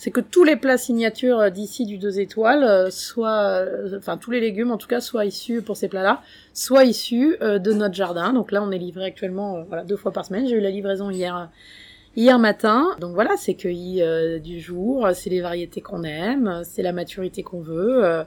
c'est 0.02 0.10
que 0.10 0.20
tous 0.20 0.42
les 0.42 0.56
plats 0.56 0.78
signatures 0.78 1.38
euh, 1.38 1.50
d'ici 1.50 1.86
du 1.86 1.96
deux 1.96 2.18
étoiles 2.18 2.64
euh, 2.64 2.90
soient, 2.90 3.60
euh, 3.60 3.96
enfin 3.98 4.16
tous 4.16 4.32
les 4.32 4.40
légumes 4.40 4.72
en 4.72 4.76
tout 4.76 4.88
cas, 4.88 5.00
soient 5.00 5.24
issus 5.24 5.62
pour 5.62 5.76
ces 5.76 5.86
plats-là, 5.86 6.22
soient 6.54 6.82
issus 6.82 7.36
de 7.40 7.72
notre 7.72 7.94
jardin. 7.94 8.32
Donc 8.32 8.50
là, 8.50 8.64
on 8.64 8.72
est 8.72 8.78
livré 8.78 9.04
actuellement, 9.04 9.62
voilà, 9.62 9.84
deux 9.84 9.96
fois 9.96 10.10
par 10.10 10.24
semaine. 10.24 10.48
J'ai 10.48 10.56
eu 10.56 10.60
la 10.60 10.70
livraison 10.70 11.08
hier. 11.08 11.50
Hier 12.16 12.38
matin, 12.38 12.88
donc 13.00 13.14
voilà, 13.14 13.36
c'est 13.38 13.54
cueilli 13.54 14.02
du 14.40 14.60
jour, 14.60 15.08
c'est 15.14 15.30
les 15.30 15.40
variétés 15.40 15.80
qu'on 15.80 16.02
aime, 16.02 16.60
c'est 16.62 16.82
la 16.82 16.92
maturité 16.92 17.42
qu'on 17.42 17.60
veut, 17.62 18.22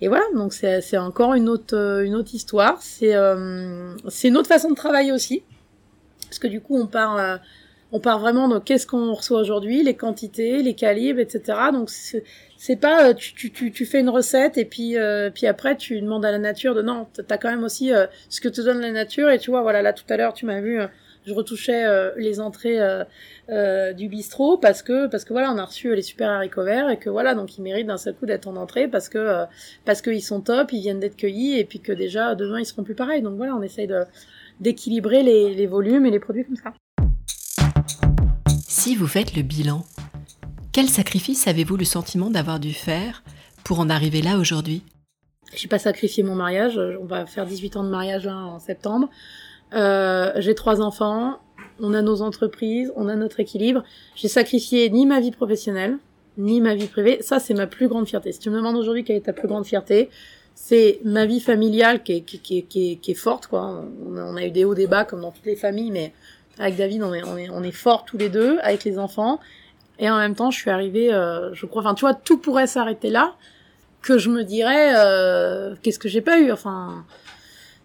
et 0.00 0.08
voilà, 0.08 0.24
donc 0.34 0.54
c'est 0.54 0.96
encore 0.96 1.34
une 1.34 1.50
autre 1.50 2.02
une 2.02 2.14
autre 2.14 2.34
histoire. 2.34 2.80
C'est 2.80 3.12
une 3.12 4.36
autre 4.38 4.48
façon 4.48 4.70
de 4.70 4.74
travailler 4.74 5.12
aussi, 5.12 5.42
parce 6.30 6.38
que 6.38 6.46
du 6.46 6.62
coup 6.62 6.78
on 6.78 6.86
part 6.86 7.40
on 7.94 8.00
part 8.00 8.18
vraiment 8.18 8.48
de 8.48 8.58
qu'est-ce 8.58 8.88
qu'on 8.88 9.14
reçoit 9.14 9.40
aujourd'hui, 9.40 9.84
les 9.84 9.94
quantités, 9.94 10.64
les 10.64 10.74
calibres, 10.74 11.20
etc. 11.20 11.56
Donc 11.72 11.90
c'est 11.90 12.76
pas 12.76 13.10
euh, 13.10 13.14
tu, 13.14 13.52
tu, 13.52 13.70
tu, 13.70 13.86
fais 13.86 14.00
une 14.00 14.08
recette 14.08 14.58
et 14.58 14.64
puis 14.64 14.98
euh, 14.98 15.30
puis 15.32 15.46
après 15.46 15.76
tu 15.76 16.00
demandes 16.00 16.24
à 16.24 16.32
la 16.32 16.40
nature 16.40 16.74
de 16.74 16.82
non, 16.82 17.06
t'as 17.28 17.38
quand 17.38 17.50
même 17.50 17.62
aussi 17.62 17.92
euh, 17.92 18.06
ce 18.28 18.40
que 18.40 18.48
te 18.48 18.60
donne 18.60 18.80
la 18.80 18.90
nature 18.90 19.30
et 19.30 19.38
tu 19.38 19.50
vois 19.50 19.62
voilà 19.62 19.80
là 19.80 19.92
tout 19.92 20.04
à 20.08 20.16
l'heure 20.16 20.32
tu 20.32 20.44
m'as 20.44 20.60
vu 20.60 20.80
je 21.24 21.32
retouchais 21.32 21.84
les 22.16 22.40
entrées 22.40 22.80
du 23.94 24.08
bistrot 24.08 24.58
parce 24.58 24.82
que 24.82 25.06
parce 25.06 25.24
que 25.24 25.32
voilà 25.32 25.52
on 25.52 25.58
a 25.58 25.64
reçu 25.64 25.94
les 25.94 26.02
super 26.02 26.30
haricots 26.30 26.64
verts 26.64 26.90
et 26.90 26.98
que 26.98 27.10
voilà 27.10 27.34
donc 27.34 27.56
ils 27.56 27.62
méritent 27.62 27.86
d'un 27.86 27.96
seul 27.96 28.14
coup 28.14 28.26
d'être 28.26 28.48
en 28.48 28.56
entrée 28.56 28.88
parce 28.88 29.08
que 29.08 29.44
parce 29.84 30.02
qu'ils 30.02 30.22
sont 30.22 30.40
top, 30.40 30.72
ils 30.72 30.80
viennent 30.80 31.00
d'être 31.00 31.16
cueillis 31.16 31.60
et 31.60 31.64
puis 31.64 31.78
que 31.78 31.92
déjà 31.92 32.34
demain 32.34 32.58
ils 32.58 32.66
seront 32.66 32.82
plus 32.82 32.96
pareils 32.96 33.22
donc 33.22 33.36
voilà 33.36 33.54
on 33.54 33.62
essaye 33.62 33.86
de 33.86 34.02
d'équilibrer 34.58 35.22
les, 35.22 35.54
les 35.54 35.66
volumes 35.66 36.06
et 36.06 36.10
les 36.10 36.20
produits 36.20 36.44
comme 36.44 36.56
ça. 36.56 36.74
Si 38.84 38.96
vous 38.96 39.06
faites 39.06 39.34
le 39.34 39.40
bilan, 39.40 39.82
quel 40.70 40.90
sacrifice 40.90 41.48
avez-vous 41.48 41.78
le 41.78 41.86
sentiment 41.86 42.28
d'avoir 42.28 42.60
dû 42.60 42.74
faire 42.74 43.24
pour 43.64 43.80
en 43.80 43.88
arriver 43.88 44.20
là 44.20 44.36
aujourd'hui? 44.36 44.82
J'ai 45.54 45.68
pas 45.68 45.78
sacrifié 45.78 46.22
mon 46.22 46.34
mariage, 46.34 46.78
on 47.00 47.06
va 47.06 47.24
faire 47.24 47.46
18 47.46 47.78
ans 47.78 47.84
de 47.84 47.88
mariage 47.88 48.26
en 48.26 48.58
septembre. 48.58 49.08
Euh, 49.72 50.32
j'ai 50.36 50.54
trois 50.54 50.82
enfants, 50.82 51.38
on 51.80 51.94
a 51.94 52.02
nos 52.02 52.20
entreprises, 52.20 52.92
on 52.94 53.08
a 53.08 53.16
notre 53.16 53.40
équilibre. 53.40 53.84
J'ai 54.16 54.28
sacrifié 54.28 54.90
ni 54.90 55.06
ma 55.06 55.18
vie 55.18 55.30
professionnelle, 55.30 55.96
ni 56.36 56.60
ma 56.60 56.74
vie 56.74 56.86
privée. 56.86 57.22
Ça, 57.22 57.40
c'est 57.40 57.54
ma 57.54 57.66
plus 57.66 57.88
grande 57.88 58.06
fierté. 58.06 58.32
Si 58.32 58.38
tu 58.38 58.50
me 58.50 58.56
demandes 58.56 58.76
aujourd'hui 58.76 59.02
quelle 59.02 59.16
est 59.16 59.20
ta 59.20 59.32
plus 59.32 59.48
grande 59.48 59.64
fierté, 59.64 60.10
c'est 60.54 61.00
ma 61.04 61.24
vie 61.24 61.40
familiale 61.40 62.02
qui 62.02 62.12
est, 62.12 63.14
forte. 63.14 63.46
Quoi. 63.46 63.82
On, 64.06 64.36
a, 64.36 64.44
eu 64.44 64.50
des 64.50 64.66
hauts, 64.66 64.74
des 64.74 64.86
bas, 64.86 65.06
comme 65.06 65.22
dans 65.22 65.32
toutes 65.32 65.46
les 65.46 65.56
familles, 65.56 65.90
mais 65.90 66.12
avec 66.58 66.76
David, 66.76 67.02
on 67.02 67.12
est, 67.12 67.24
on 67.24 67.36
est, 67.36 67.50
on 67.50 67.62
est 67.62 67.72
fort 67.72 68.04
tous 68.04 68.16
les 68.16 68.28
deux, 68.28 68.58
avec 68.62 68.84
les 68.84 68.98
enfants. 68.98 69.40
Et 69.98 70.10
en 70.10 70.18
même 70.18 70.34
temps, 70.34 70.50
je 70.50 70.58
suis 70.58 70.70
arrivée, 70.70 71.12
euh, 71.12 71.52
je 71.54 71.66
crois, 71.66 71.82
enfin, 71.82 71.94
tu 71.94 72.00
vois, 72.00 72.14
tout 72.14 72.38
pourrait 72.38 72.66
s'arrêter 72.66 73.10
là, 73.10 73.34
que 74.02 74.18
je 74.18 74.30
me 74.30 74.42
dirais, 74.42 74.92
euh, 74.96 75.74
qu'est-ce 75.82 75.98
que 75.98 76.08
j'ai 76.08 76.20
pas 76.20 76.38
eu, 76.38 76.52
enfin, 76.52 77.04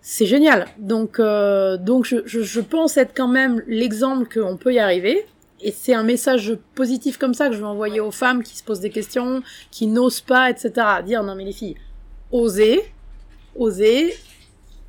c'est 0.01 0.25
génial. 0.25 0.65
Donc, 0.77 1.19
euh, 1.19 1.77
donc, 1.77 2.05
je, 2.05 2.17
je, 2.25 2.41
je, 2.41 2.61
pense 2.61 2.97
être 2.97 3.13
quand 3.15 3.27
même 3.27 3.63
l'exemple 3.67 4.27
qu'on 4.27 4.57
peut 4.57 4.73
y 4.73 4.79
arriver. 4.79 5.25
Et 5.61 5.71
c'est 5.71 5.93
un 5.93 6.03
message 6.03 6.57
positif 6.73 7.17
comme 7.17 7.33
ça 7.33 7.49
que 7.49 7.53
je 7.53 7.59
veux 7.59 7.65
envoyer 7.65 7.99
aux 7.99 8.11
femmes 8.11 8.43
qui 8.43 8.55
se 8.55 8.63
posent 8.63 8.79
des 8.79 8.89
questions, 8.89 9.43
qui 9.71 9.87
n'osent 9.87 10.21
pas, 10.21 10.49
etc. 10.49 10.71
Dire 11.05 11.21
non 11.21 11.35
mais 11.35 11.43
les 11.43 11.51
filles, 11.51 11.75
osez, 12.31 12.81
osez, 13.57 14.15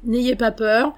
n'ayez 0.04 0.36
pas 0.36 0.52
peur. 0.52 0.94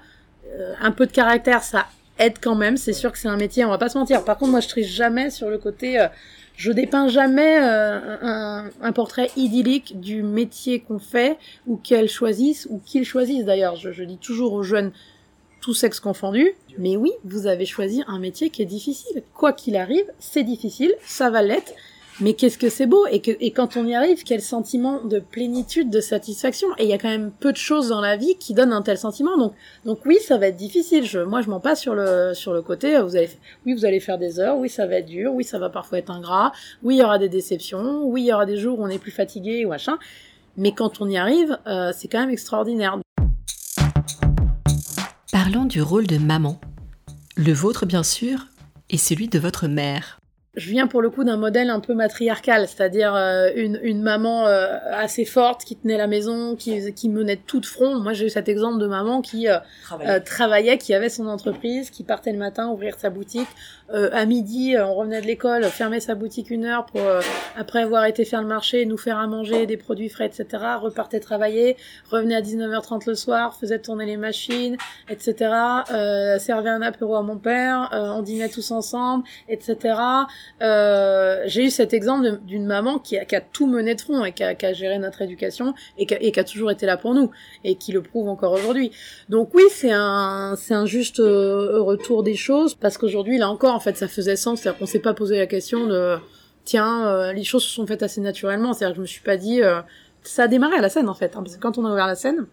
Un 0.79 0.91
peu 0.91 1.07
de 1.07 1.11
caractère, 1.11 1.63
ça 1.63 1.87
aide 2.23 2.37
quand 2.41 2.55
même. 2.55 2.77
C'est 2.77 2.93
sûr 2.93 3.11
que 3.11 3.17
c'est 3.17 3.27
un 3.27 3.37
métier, 3.37 3.65
on 3.65 3.69
va 3.69 3.77
pas 3.77 3.89
se 3.89 3.97
mentir. 3.97 4.23
Par 4.23 4.37
contre, 4.37 4.51
moi, 4.51 4.59
je 4.59 4.67
triche 4.67 4.87
jamais 4.87 5.29
sur 5.29 5.49
le 5.49 5.57
côté. 5.57 5.99
Euh, 5.99 6.07
je 6.55 6.71
dépeins 6.71 7.07
jamais 7.07 7.57
euh, 7.61 8.61
un, 8.81 8.91
portrait 8.91 9.31
idyllique 9.35 9.99
du 9.99 10.21
métier 10.21 10.81
qu'on 10.81 10.99
fait 10.99 11.37
ou 11.65 11.77
qu'elles 11.77 12.09
choisissent 12.09 12.67
ou 12.69 12.79
qu'ils 12.85 13.05
choisissent. 13.05 13.45
D'ailleurs, 13.45 13.75
je, 13.75 13.91
je 13.91 14.03
dis 14.03 14.17
toujours 14.17 14.53
aux 14.53 14.63
jeunes, 14.63 14.91
tous 15.61 15.73
sexes 15.73 15.99
confondus, 15.99 16.53
mais 16.77 16.95
oui, 16.95 17.11
vous 17.23 17.47
avez 17.47 17.65
choisi 17.65 18.03
un 18.07 18.19
métier 18.19 18.49
qui 18.49 18.61
est 18.61 18.67
difficile. 18.67 19.23
Quoi 19.33 19.53
qu'il 19.53 19.75
arrive, 19.75 20.05
c'est 20.19 20.43
difficile, 20.43 20.93
ça 21.05 21.29
va 21.29 21.41
l'être 21.41 21.73
mais 22.19 22.33
qu'est-ce 22.33 22.57
que 22.57 22.69
c'est 22.69 22.85
beau 22.85 23.05
et, 23.07 23.21
que, 23.21 23.31
et 23.39 23.51
quand 23.51 23.75
on 23.75 23.85
y 23.85 23.95
arrive, 23.95 24.23
quel 24.23 24.41
sentiment 24.41 25.03
de 25.03 25.19
plénitude, 25.19 25.89
de 25.89 25.99
satisfaction. 25.99 26.67
Et 26.77 26.83
il 26.83 26.89
y 26.89 26.93
a 26.93 26.97
quand 26.97 27.09
même 27.09 27.31
peu 27.31 27.51
de 27.51 27.57
choses 27.57 27.89
dans 27.89 28.01
la 28.01 28.17
vie 28.17 28.35
qui 28.39 28.53
donnent 28.53 28.73
un 28.73 28.81
tel 28.81 28.97
sentiment. 28.97 29.37
Donc, 29.37 29.53
donc 29.85 29.99
oui, 30.05 30.17
ça 30.19 30.37
va 30.37 30.47
être 30.47 30.55
difficile. 30.55 31.05
Je, 31.05 31.19
moi, 31.19 31.41
je 31.41 31.49
m'en 31.49 31.59
passe 31.59 31.81
sur 31.81 31.95
le 31.95 32.33
sur 32.33 32.53
le 32.53 32.61
côté. 32.61 32.99
Vous 33.01 33.15
allez, 33.15 33.29
oui, 33.65 33.73
vous 33.73 33.85
allez 33.85 33.99
faire 33.99 34.17
des 34.17 34.39
heures. 34.39 34.57
Oui, 34.57 34.69
ça 34.69 34.85
va 34.85 34.95
être 34.95 35.07
dur. 35.07 35.33
Oui, 35.33 35.43
ça 35.43 35.57
va 35.57 35.69
parfois 35.69 35.97
être 35.97 36.11
ingrat. 36.11 36.51
Oui, 36.83 36.95
il 36.95 36.99
y 36.99 37.03
aura 37.03 37.17
des 37.17 37.29
déceptions. 37.29 38.03
Oui, 38.03 38.21
il 38.21 38.27
y 38.27 38.33
aura 38.33 38.45
des 38.45 38.57
jours 38.57 38.79
où 38.79 38.83
on 38.83 38.89
est 38.89 38.99
plus 38.99 39.11
fatigué 39.11 39.65
ou 39.65 39.69
machin. 39.69 39.97
Mais 40.55 40.71
quand 40.71 41.01
on 41.01 41.09
y 41.09 41.17
arrive, 41.17 41.57
euh, 41.65 41.91
c'est 41.95 42.07
quand 42.07 42.19
même 42.19 42.29
extraordinaire. 42.29 42.99
Parlons 45.31 45.65
du 45.65 45.81
rôle 45.81 46.05
de 46.05 46.19
maman. 46.19 46.59
Le 47.35 47.53
vôtre, 47.53 47.87
bien 47.87 48.03
sûr, 48.03 48.45
et 48.91 48.97
celui 48.99 49.27
de 49.27 49.39
votre 49.39 49.67
mère 49.67 50.19
je 50.55 50.69
viens 50.69 50.85
pour 50.85 51.01
le 51.01 51.09
coup 51.09 51.23
d'un 51.23 51.37
modèle 51.37 51.71
un 51.71 51.79
peu 51.79 51.95
matriarcal, 51.95 52.67
c'est-à-dire 52.67 53.15
euh, 53.15 53.49
une, 53.55 53.79
une, 53.81 54.03
maman 54.03 54.45
euh, 54.45 54.77
assez 54.91 55.25
forte 55.25 55.63
qui 55.63 55.75
tenait 55.75 55.97
la 55.97 56.05
maison, 56.05 56.55
qui, 56.55 56.93
qui 56.93 57.09
menait 57.09 57.37
tout 57.37 57.59
de 57.59 57.65
front. 57.65 57.99
Moi, 57.99 58.13
j'ai 58.13 58.27
eu 58.27 58.29
cet 58.29 58.47
exemple 58.47 58.77
de 58.77 58.85
maman 58.85 59.21
qui 59.21 59.47
euh, 59.47 60.19
travaillait. 60.19 60.77
qui 60.77 60.93
avait 60.93 61.09
son 61.09 61.25
entreprise, 61.25 61.89
qui 61.89 62.03
partait 62.03 62.31
le 62.31 62.37
matin 62.37 62.69
ouvrir 62.69 62.99
sa 62.99 63.09
boutique. 63.09 63.47
à 63.91 64.25
midi, 64.25 64.75
on 64.77 64.93
revenait 64.93 65.21
de 65.21 65.27
l'école, 65.27 65.63
fermait 65.65 65.99
sa 65.99 66.15
boutique 66.15 66.49
une 66.49 66.65
heure 66.65 66.85
pour, 66.85 67.01
après 67.55 67.81
avoir 67.81 68.05
été 68.05 68.25
faire 68.25 68.41
le 68.41 68.47
marché, 68.47 68.85
nous 68.85 68.97
faire 68.97 69.17
à 69.17 69.27
manger 69.27 69.65
des 69.65 69.77
produits 69.77 70.09
frais, 70.09 70.25
etc. 70.25 70.63
Repartait 70.81 71.19
travailler, 71.19 71.77
revenait 72.09 72.35
à 72.35 72.41
19h30 72.41 73.07
le 73.07 73.15
soir, 73.15 73.55
faisait 73.55 73.79
tourner 73.79 74.05
les 74.05 74.17
machines, 74.17 74.77
etc. 75.09 75.35
servait 76.39 76.69
un 76.69 76.81
apéro 76.81 77.15
à 77.15 77.21
mon 77.21 77.37
père, 77.37 77.89
on 77.91 78.21
dînait 78.21 78.49
tous 78.49 78.71
ensemble, 78.71 79.23
etc. 79.47 79.95
Euh, 80.61 81.41
j'ai 81.45 81.65
eu 81.65 81.69
cet 81.69 81.93
exemple 81.93 82.39
d'une 82.43 82.65
maman 82.65 82.99
qui 82.99 83.17
a, 83.17 83.41
tout 83.41 83.67
mené 83.67 83.95
de 83.95 84.01
front 84.01 84.23
et 84.23 84.31
qui 84.31 84.43
a, 84.43 84.73
géré 84.73 84.97
notre 84.99 85.21
éducation 85.21 85.73
et 85.97 86.05
qui, 86.05 86.15
a, 86.15 86.21
et 86.21 86.31
qui, 86.31 86.39
a, 86.39 86.43
toujours 86.43 86.71
été 86.71 86.85
là 86.85 86.97
pour 86.97 87.13
nous 87.13 87.31
et 87.63 87.75
qui 87.75 87.91
le 87.91 88.01
prouve 88.01 88.29
encore 88.29 88.53
aujourd'hui. 88.53 88.91
Donc 89.29 89.53
oui, 89.53 89.63
c'est 89.71 89.91
un, 89.91 90.55
c'est 90.57 90.73
un 90.73 90.85
juste 90.85 91.19
euh, 91.19 91.81
retour 91.81 92.23
des 92.23 92.35
choses 92.35 92.75
parce 92.75 92.97
qu'aujourd'hui, 92.97 93.37
là 93.37 93.49
encore, 93.49 93.75
en 93.75 93.79
fait, 93.79 93.97
ça 93.97 94.07
faisait 94.07 94.35
sens. 94.35 94.61
C'est-à-dire 94.61 94.79
qu'on 94.79 94.85
s'est 94.85 94.99
pas 94.99 95.13
posé 95.13 95.37
la 95.37 95.47
question 95.47 95.87
de 95.87 96.17
tiens, 96.65 97.07
euh, 97.07 97.33
les 97.33 97.43
choses 97.43 97.63
se 97.63 97.69
sont 97.69 97.85
faites 97.85 98.03
assez 98.03 98.21
naturellement. 98.21 98.73
C'est-à-dire 98.73 98.93
que 98.93 98.97
je 98.97 99.01
me 99.01 99.07
suis 99.07 99.21
pas 99.21 99.37
dit 99.37 99.61
ça 100.23 100.43
a 100.43 100.47
démarré 100.47 100.77
à 100.77 100.81
la 100.81 100.89
scène 100.89 101.09
en 101.09 101.13
fait, 101.13 101.35
hein, 101.35 101.43
parce 101.43 101.57
que 101.57 101.61
quand 101.61 101.77
on 101.77 101.85
a 101.85 101.91
ouvert 101.91 102.07
la 102.07 102.15
scène, 102.15 102.45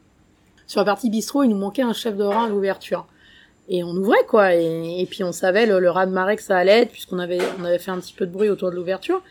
sur 0.67 0.81
la 0.81 0.85
partie 0.85 1.11
bistrot, 1.11 1.45
il 1.45 1.49
nous 1.49 1.57
manquait 1.57 1.83
un 1.83 1.93
chef 1.93 2.17
de 2.17 2.25
rang 2.25 2.45
à 2.45 2.49
l'ouverture 2.49 3.07
et 3.71 3.85
on 3.85 3.91
ouvrait 3.91 4.25
quoi. 4.29 4.55
Et, 4.55 5.07
puis 5.09 5.25
on 5.25 5.33
savait 5.33 5.65
le, 5.65 5.79
le 5.79 5.91
raz 5.91 6.07
de 6.07 6.11
marée 6.11 6.37
que 6.37 6.43
ça 6.43 6.59
allait 6.59 6.83
être 6.83 6.91
puisqu'on 6.91 7.21
avait 7.21 7.39
on 7.61 7.65
avait 7.65 7.79
fait 7.79 7.93
un 7.93 7.99
petit 7.99 8.13
peu 8.13 8.27
de 8.27 8.33
bruit 8.33 8.51
autour 8.51 8.71
de 8.71 8.77
l'ouverture. 8.77 9.23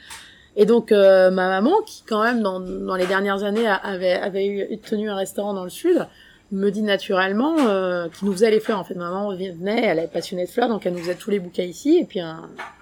Et 0.55 0.65
donc 0.65 0.91
euh, 0.91 1.29
ma 1.29 1.49
maman 1.49 1.75
qui 1.85 2.03
quand 2.07 2.23
même 2.23 2.41
dans, 2.41 2.59
dans 2.59 2.95
les 2.95 3.05
dernières 3.05 3.43
années 3.43 3.67
avait 3.67 4.13
avait 4.13 4.47
eu 4.47 4.77
tenu 4.79 5.09
un 5.09 5.15
restaurant 5.15 5.53
dans 5.53 5.65
le 5.65 5.69
sud 5.69 6.07
me 6.51 6.71
dit 6.71 6.81
naturellement 6.81 7.55
euh, 7.59 8.07
qui 8.07 8.25
nous 8.25 8.31
faisait 8.31 8.49
les 8.49 8.61
fleurs. 8.61 8.79
En 8.79 8.85
fait 8.85 8.95
maman 8.95 9.29
venait 9.35 9.85
elle 9.85 9.99
est 9.99 10.07
passionnée 10.07 10.45
de 10.45 10.49
fleurs 10.49 10.69
donc 10.69 10.85
elle 10.85 10.93
nous 10.93 10.99
faisait 10.99 11.15
tous 11.15 11.31
les 11.31 11.39
bouquets 11.39 11.67
ici. 11.67 11.97
Et 11.97 12.05
puis 12.05 12.19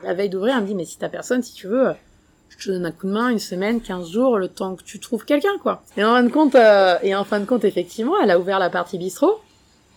la 0.04 0.14
veille 0.14 0.30
d'ouvrir 0.30 0.56
elle 0.56 0.62
me 0.62 0.68
dit 0.68 0.76
mais 0.76 0.86
si 0.86 1.00
t'as 1.00 1.10
personne 1.10 1.42
si 1.42 1.54
tu 1.54 1.68
veux 1.68 1.88
je 2.50 2.68
te 2.68 2.72
donne 2.72 2.86
un 2.86 2.92
coup 2.92 3.08
de 3.08 3.12
main 3.12 3.30
une 3.30 3.40
semaine 3.40 3.82
15 3.82 4.10
jours 4.10 4.38
le 4.38 4.48
temps 4.48 4.76
que 4.76 4.84
tu 4.84 5.00
trouves 5.00 5.26
quelqu'un 5.26 5.58
quoi. 5.64 5.82
Et 5.98 6.04
en 6.04 6.14
fin 6.14 6.24
de 6.24 6.30
compte 6.30 6.56
euh, 6.56 6.98
et 7.02 7.16
en 7.16 7.24
fin 7.24 7.40
de 7.40 7.46
compte 7.46 7.66
effectivement 7.66 8.14
elle 8.22 8.30
a 8.30 8.40
ouvert 8.40 8.60
la 8.60 8.70
partie 8.70 9.00
bistrot. 9.00 9.42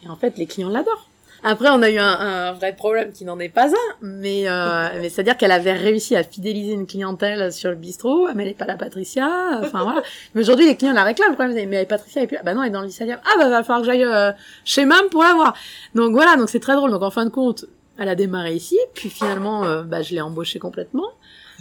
Et 0.02 0.08
en 0.08 0.16
fait 0.16 0.38
les 0.38 0.46
clients 0.46 0.70
l'adorent 0.70 1.09
après, 1.42 1.68
on 1.70 1.82
a 1.82 1.90
eu 1.90 1.98
un, 1.98 2.20
un 2.20 2.52
vrai 2.52 2.74
problème 2.74 3.12
qui 3.12 3.24
n'en 3.24 3.38
est 3.38 3.48
pas 3.48 3.68
un, 3.68 3.96
mais, 4.02 4.48
euh, 4.48 4.88
mais 5.00 5.08
c'est-à-dire 5.08 5.36
qu'elle 5.36 5.52
avait 5.52 5.72
réussi 5.72 6.16
à 6.16 6.22
fidéliser 6.22 6.72
une 6.72 6.86
clientèle 6.86 7.52
sur 7.52 7.70
le 7.70 7.76
bistrot, 7.76 8.28
mais 8.34 8.42
elle 8.42 8.48
n'est 8.50 8.54
pas 8.54 8.66
la 8.66 8.76
Patricia, 8.76 9.28
enfin 9.60 9.82
voilà. 9.82 10.02
Mais 10.34 10.42
aujourd'hui, 10.42 10.66
les 10.66 10.76
clients 10.76 10.92
la 10.92 11.04
réclament, 11.04 11.36
quand 11.36 11.48
même, 11.48 11.68
mais 11.68 11.86
Patricia, 11.86 12.22
et 12.22 12.26
puis, 12.26 12.36
bah 12.44 12.54
non, 12.54 12.62
elle 12.62 12.68
est 12.68 12.72
dans 12.72 12.82
le 12.82 12.88
ah 13.00 13.38
bah 13.38 13.48
va 13.48 13.62
falloir 13.62 13.80
que 13.80 13.86
j'aille 13.86 14.04
euh, 14.04 14.32
chez 14.64 14.84
Mam 14.84 15.08
pour 15.10 15.22
la 15.22 15.34
voir. 15.34 15.54
Donc 15.94 16.12
voilà, 16.12 16.36
donc 16.36 16.50
c'est 16.50 16.60
très 16.60 16.74
drôle. 16.74 16.90
Donc 16.90 17.02
en 17.02 17.10
fin 17.10 17.24
de 17.24 17.30
compte, 17.30 17.64
elle 17.98 18.08
a 18.08 18.14
démarré 18.14 18.54
ici, 18.54 18.78
puis 18.94 19.08
finalement, 19.08 19.64
euh, 19.64 19.82
bah, 19.82 20.02
je 20.02 20.14
l'ai 20.14 20.20
embauchée 20.20 20.58
complètement. 20.58 21.06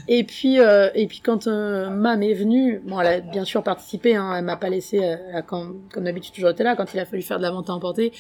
Et 0.08 0.24
puis, 0.24 0.60
euh, 0.60 0.90
et 0.96 1.08
puis 1.08 1.20
quand 1.20 1.48
euh, 1.48 1.90
Mam 1.90 2.24
est 2.24 2.34
venue, 2.34 2.82
bon, 2.86 3.00
elle 3.00 3.08
a 3.08 3.20
bien 3.20 3.46
sûr 3.46 3.64
participé, 3.64 4.16
hein, 4.16 4.34
elle 4.38 4.46
m'a 4.46 4.56
pas 4.56 4.70
laissé, 4.70 5.00
euh, 5.04 5.42
comme 5.46 5.84
d'habitude 5.98 6.34
toujours 6.34 6.50
été 6.52 6.64
là. 6.64 6.76
Quand 6.76 6.94
il 6.94 7.00
a 7.00 7.06
fallu 7.06 7.22
faire 7.22 7.38
de 7.38 7.44
la 7.44 7.52
vente 7.52 7.70
à 7.70 7.74
emporter, 7.74 8.12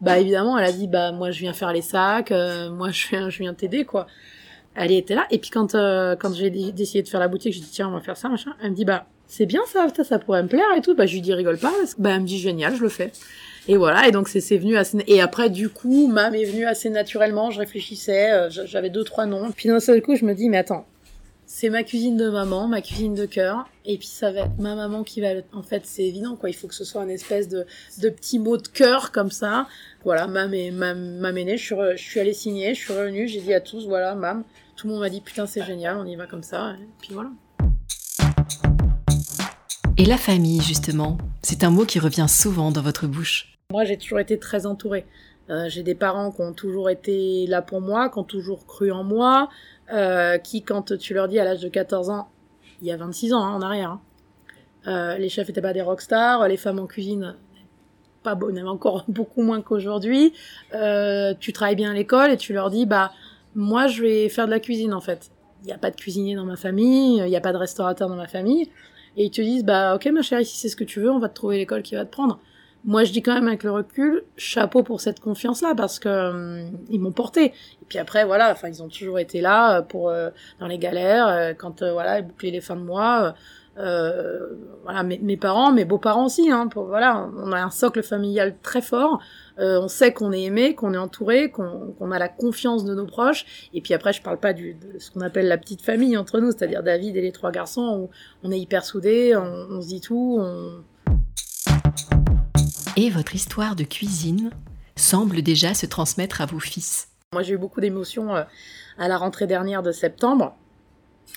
bah 0.00 0.18
évidemment, 0.18 0.58
elle 0.58 0.66
a 0.66 0.72
dit, 0.72 0.88
bah 0.88 1.12
moi 1.12 1.30
je 1.30 1.40
viens 1.40 1.52
faire 1.52 1.72
les 1.72 1.82
sacs, 1.82 2.32
euh, 2.32 2.70
moi 2.70 2.90
je 2.90 3.08
viens, 3.08 3.30
je 3.30 3.38
viens 3.38 3.54
t'aider 3.54 3.84
quoi. 3.84 4.06
Elle 4.74 4.92
était 4.92 5.14
là. 5.14 5.26
Et 5.30 5.38
puis 5.38 5.50
quand 5.50 5.72
quand 5.72 6.34
j'ai 6.34 6.50
décidé 6.50 7.02
de 7.02 7.08
faire 7.08 7.20
la 7.20 7.28
boutique, 7.28 7.52
j'ai 7.52 7.60
dit 7.60 7.70
tiens 7.70 7.88
on 7.88 7.92
va 7.92 8.00
faire 8.00 8.16
ça 8.16 8.28
machin. 8.28 8.54
Elle 8.62 8.70
me 8.70 8.76
dit 8.76 8.84
bah 8.84 9.06
c'est 9.26 9.46
bien 9.46 9.62
ça, 9.66 9.88
ça, 9.94 10.04
ça 10.04 10.18
pourrait 10.18 10.42
me 10.42 10.48
plaire 10.48 10.72
et 10.76 10.80
tout. 10.80 10.94
Bah 10.94 11.06
je 11.06 11.14
lui 11.14 11.20
dis 11.20 11.34
rigole 11.34 11.58
pas. 11.58 11.72
Bah 11.98 12.10
elle 12.14 12.20
me 12.20 12.26
dit 12.26 12.38
génial, 12.38 12.76
je 12.76 12.82
le 12.82 12.88
fais. 12.88 13.12
Et 13.66 13.76
voilà, 13.76 14.08
et 14.08 14.12
donc 14.12 14.28
c'est 14.28 14.56
venu 14.56 14.78
assez... 14.78 14.96
Et 15.08 15.20
après, 15.20 15.50
du 15.50 15.68
coup, 15.68 16.08
Mam 16.08 16.34
est 16.34 16.46
venu 16.46 16.64
assez 16.64 16.88
naturellement, 16.88 17.50
je 17.50 17.58
réfléchissais, 17.58 18.48
j'avais 18.48 18.88
deux, 18.88 19.04
trois 19.04 19.26
noms. 19.26 19.50
Puis 19.54 19.68
d'un 19.68 19.78
seul 19.78 20.00
coup, 20.00 20.16
je 20.16 20.24
me 20.24 20.32
dis, 20.32 20.48
mais 20.48 20.56
attends, 20.56 20.86
c'est 21.50 21.70
ma 21.70 21.82
cuisine 21.82 22.18
de 22.18 22.28
maman, 22.28 22.68
ma 22.68 22.82
cuisine 22.82 23.14
de 23.14 23.24
cœur, 23.24 23.66
et 23.86 23.96
puis 23.96 24.06
ça 24.06 24.30
va 24.30 24.40
être 24.40 24.58
ma 24.58 24.74
maman 24.74 25.02
qui 25.02 25.22
va. 25.22 25.28
En 25.54 25.62
fait, 25.62 25.86
c'est 25.86 26.04
évident, 26.04 26.36
quoi. 26.36 26.50
Il 26.50 26.52
faut 26.52 26.68
que 26.68 26.74
ce 26.74 26.84
soit 26.84 27.00
un 27.00 27.08
espèce 27.08 27.48
de, 27.48 27.64
de 28.02 28.10
petit 28.10 28.38
mot 28.38 28.58
de 28.58 28.68
cœur 28.68 29.12
comme 29.12 29.30
ça. 29.30 29.66
Voilà, 30.04 30.26
mam 30.26 30.52
et 30.52 30.70
mam, 30.70 31.18
je 31.24 31.56
suis, 31.56 31.74
je 31.96 32.02
suis 32.02 32.20
allée 32.20 32.34
signer, 32.34 32.74
je 32.74 32.80
suis 32.80 32.92
revenue, 32.92 33.26
j'ai 33.26 33.40
dit 33.40 33.54
à 33.54 33.62
tous, 33.62 33.86
voilà, 33.86 34.14
mam. 34.14 34.44
Tout 34.76 34.88
le 34.88 34.92
monde 34.92 35.00
m'a 35.00 35.08
dit 35.08 35.22
putain, 35.22 35.46
c'est 35.46 35.64
génial, 35.64 35.96
on 35.96 36.04
y 36.04 36.16
va 36.16 36.26
comme 36.26 36.42
ça, 36.42 36.74
et 36.74 36.86
puis 37.00 37.14
voilà. 37.14 37.30
Et 39.96 40.04
la 40.04 40.18
famille, 40.18 40.60
justement, 40.60 41.16
c'est 41.42 41.64
un 41.64 41.70
mot 41.70 41.86
qui 41.86 41.98
revient 41.98 42.26
souvent 42.28 42.70
dans 42.70 42.82
votre 42.82 43.06
bouche. 43.06 43.54
Moi, 43.70 43.84
j'ai 43.84 43.96
toujours 43.96 44.20
été 44.20 44.38
très 44.38 44.66
entourée. 44.66 45.06
j'ai 45.68 45.82
des 45.82 45.94
parents 45.94 46.30
qui 46.30 46.42
ont 46.42 46.52
toujours 46.52 46.90
été 46.90 47.46
là 47.46 47.62
pour 47.62 47.80
moi, 47.80 48.10
qui 48.10 48.18
ont 48.18 48.24
toujours 48.24 48.66
cru 48.66 48.92
en 48.92 49.02
moi, 49.02 49.48
qui, 50.44 50.62
quand 50.62 50.96
tu 50.98 51.14
leur 51.14 51.28
dis 51.28 51.38
à 51.38 51.44
l'âge 51.44 51.60
de 51.60 51.68
14 51.68 52.10
ans, 52.10 52.28
il 52.80 52.88
y 52.88 52.92
a 52.92 52.96
26 52.96 53.32
ans 53.32 53.44
hein, 53.44 53.54
en 53.54 53.62
arrière, 53.62 53.98
hein, 54.84 55.16
les 55.18 55.28
chefs 55.28 55.48
étaient 55.48 55.62
pas 55.62 55.72
des 55.72 55.82
rockstars, 55.82 56.46
les 56.48 56.56
femmes 56.56 56.78
en 56.78 56.86
cuisine 56.86 57.34
pas 58.22 58.34
bon, 58.34 58.56
encore 58.66 59.04
beaucoup 59.08 59.42
moins 59.42 59.60
qu'aujourd'hui. 59.62 60.32
tu 61.40 61.52
travailles 61.52 61.76
bien 61.76 61.90
à 61.90 61.94
l'école 61.94 62.30
et 62.30 62.36
tu 62.36 62.52
leur 62.52 62.70
dis, 62.70 62.86
bah 62.86 63.12
moi 63.54 63.86
je 63.86 64.02
vais 64.02 64.28
faire 64.28 64.46
de 64.46 64.50
la 64.50 64.60
cuisine 64.60 64.92
en 64.94 65.00
fait. 65.00 65.30
Il 65.62 65.66
n'y 65.66 65.72
a 65.72 65.78
pas 65.78 65.90
de 65.90 65.96
cuisinier 65.96 66.36
dans 66.36 66.44
ma 66.44 66.56
famille, 66.56 67.18
il 67.18 67.24
n'y 67.24 67.36
a 67.36 67.40
pas 67.40 67.52
de 67.52 67.58
restaurateur 67.58 68.08
dans 68.08 68.16
ma 68.16 68.28
famille. 68.28 68.70
Et 69.16 69.24
ils 69.24 69.30
te 69.30 69.40
disent, 69.40 69.64
bah 69.64 69.94
ok 69.96 70.06
ma 70.06 70.22
chérie, 70.22 70.44
si 70.44 70.56
c'est 70.56 70.68
ce 70.68 70.76
que 70.76 70.84
tu 70.84 71.00
veux, 71.00 71.10
on 71.10 71.18
va 71.18 71.28
te 71.28 71.34
trouver 71.34 71.58
l'école 71.58 71.82
qui 71.82 71.94
va 71.94 72.04
te 72.04 72.10
prendre. 72.10 72.38
Moi 72.84 73.04
je 73.04 73.12
dis 73.12 73.22
quand 73.22 73.34
même 73.34 73.48
avec 73.48 73.64
le 73.64 73.72
recul, 73.72 74.24
chapeau 74.36 74.82
pour 74.82 75.00
cette 75.00 75.20
confiance-là, 75.20 75.74
parce 75.74 75.98
que 75.98 76.08
euh, 76.08 76.68
ils 76.90 77.00
m'ont 77.00 77.12
porté. 77.12 77.46
Et 77.46 77.84
puis 77.88 77.98
après, 77.98 78.24
voilà, 78.24 78.52
enfin 78.52 78.68
ils 78.68 78.82
ont 78.82 78.88
toujours 78.88 79.18
été 79.18 79.40
là 79.40 79.78
euh, 79.78 79.82
pour 79.82 80.10
euh, 80.10 80.30
dans 80.60 80.66
les 80.66 80.78
galères, 80.78 81.54
quand 81.58 81.82
voilà, 81.82 82.20
ils 82.20 82.26
bouclaient 82.26 82.50
les 82.50 82.60
fins 82.60 82.76
de 82.76 82.82
mois. 82.82 83.34
voilà, 83.76 85.02
mes, 85.02 85.36
parents, 85.36 85.72
mes 85.72 85.84
beaux-parents 85.84 86.26
aussi, 86.26 86.50
hein, 86.50 86.68
pour, 86.68 86.84
voilà, 86.84 87.28
on 87.36 87.52
a 87.52 87.60
un 87.60 87.70
socle 87.70 88.02
familial 88.02 88.56
très 88.62 88.82
fort. 88.82 89.20
Euh, 89.58 89.80
on 89.80 89.88
sait 89.88 90.12
qu'on 90.12 90.32
est 90.32 90.42
aimé, 90.42 90.74
qu'on 90.74 90.94
est 90.94 90.98
entouré, 90.98 91.50
qu'on 91.50 92.10
a 92.12 92.18
la 92.18 92.28
confiance 92.28 92.84
de 92.84 92.94
nos 92.94 93.06
proches. 93.06 93.68
Et 93.74 93.80
puis 93.80 93.92
après, 93.92 94.12
je 94.12 94.22
parle 94.22 94.38
pas 94.38 94.52
du, 94.52 94.74
de 94.74 94.98
ce 94.98 95.10
qu'on 95.10 95.20
appelle 95.20 95.48
la 95.48 95.58
petite 95.58 95.82
famille 95.82 96.16
entre 96.16 96.38
nous, 96.40 96.52
c'est-à-dire 96.52 96.82
David 96.82 97.16
et 97.16 97.20
les 97.20 97.32
trois 97.32 97.50
garçons, 97.50 98.08
où 98.08 98.10
on 98.46 98.52
est 98.52 98.58
hyper 98.58 98.84
soudés, 98.84 99.36
on, 99.36 99.80
se 99.80 99.88
dit 99.88 100.00
tout. 100.00 100.40
Et 103.00 103.10
votre 103.10 103.36
histoire 103.36 103.76
de 103.76 103.84
cuisine 103.84 104.50
semble 104.96 105.42
déjà 105.42 105.72
se 105.72 105.86
transmettre 105.86 106.40
à 106.40 106.46
vos 106.46 106.58
fils. 106.58 107.06
Moi, 107.32 107.44
j'ai 107.44 107.54
eu 107.54 107.56
beaucoup 107.56 107.80
d'émotions 107.80 108.34
euh, 108.34 108.42
à 108.98 109.06
la 109.06 109.16
rentrée 109.16 109.46
dernière 109.46 109.84
de 109.84 109.92
septembre 109.92 110.56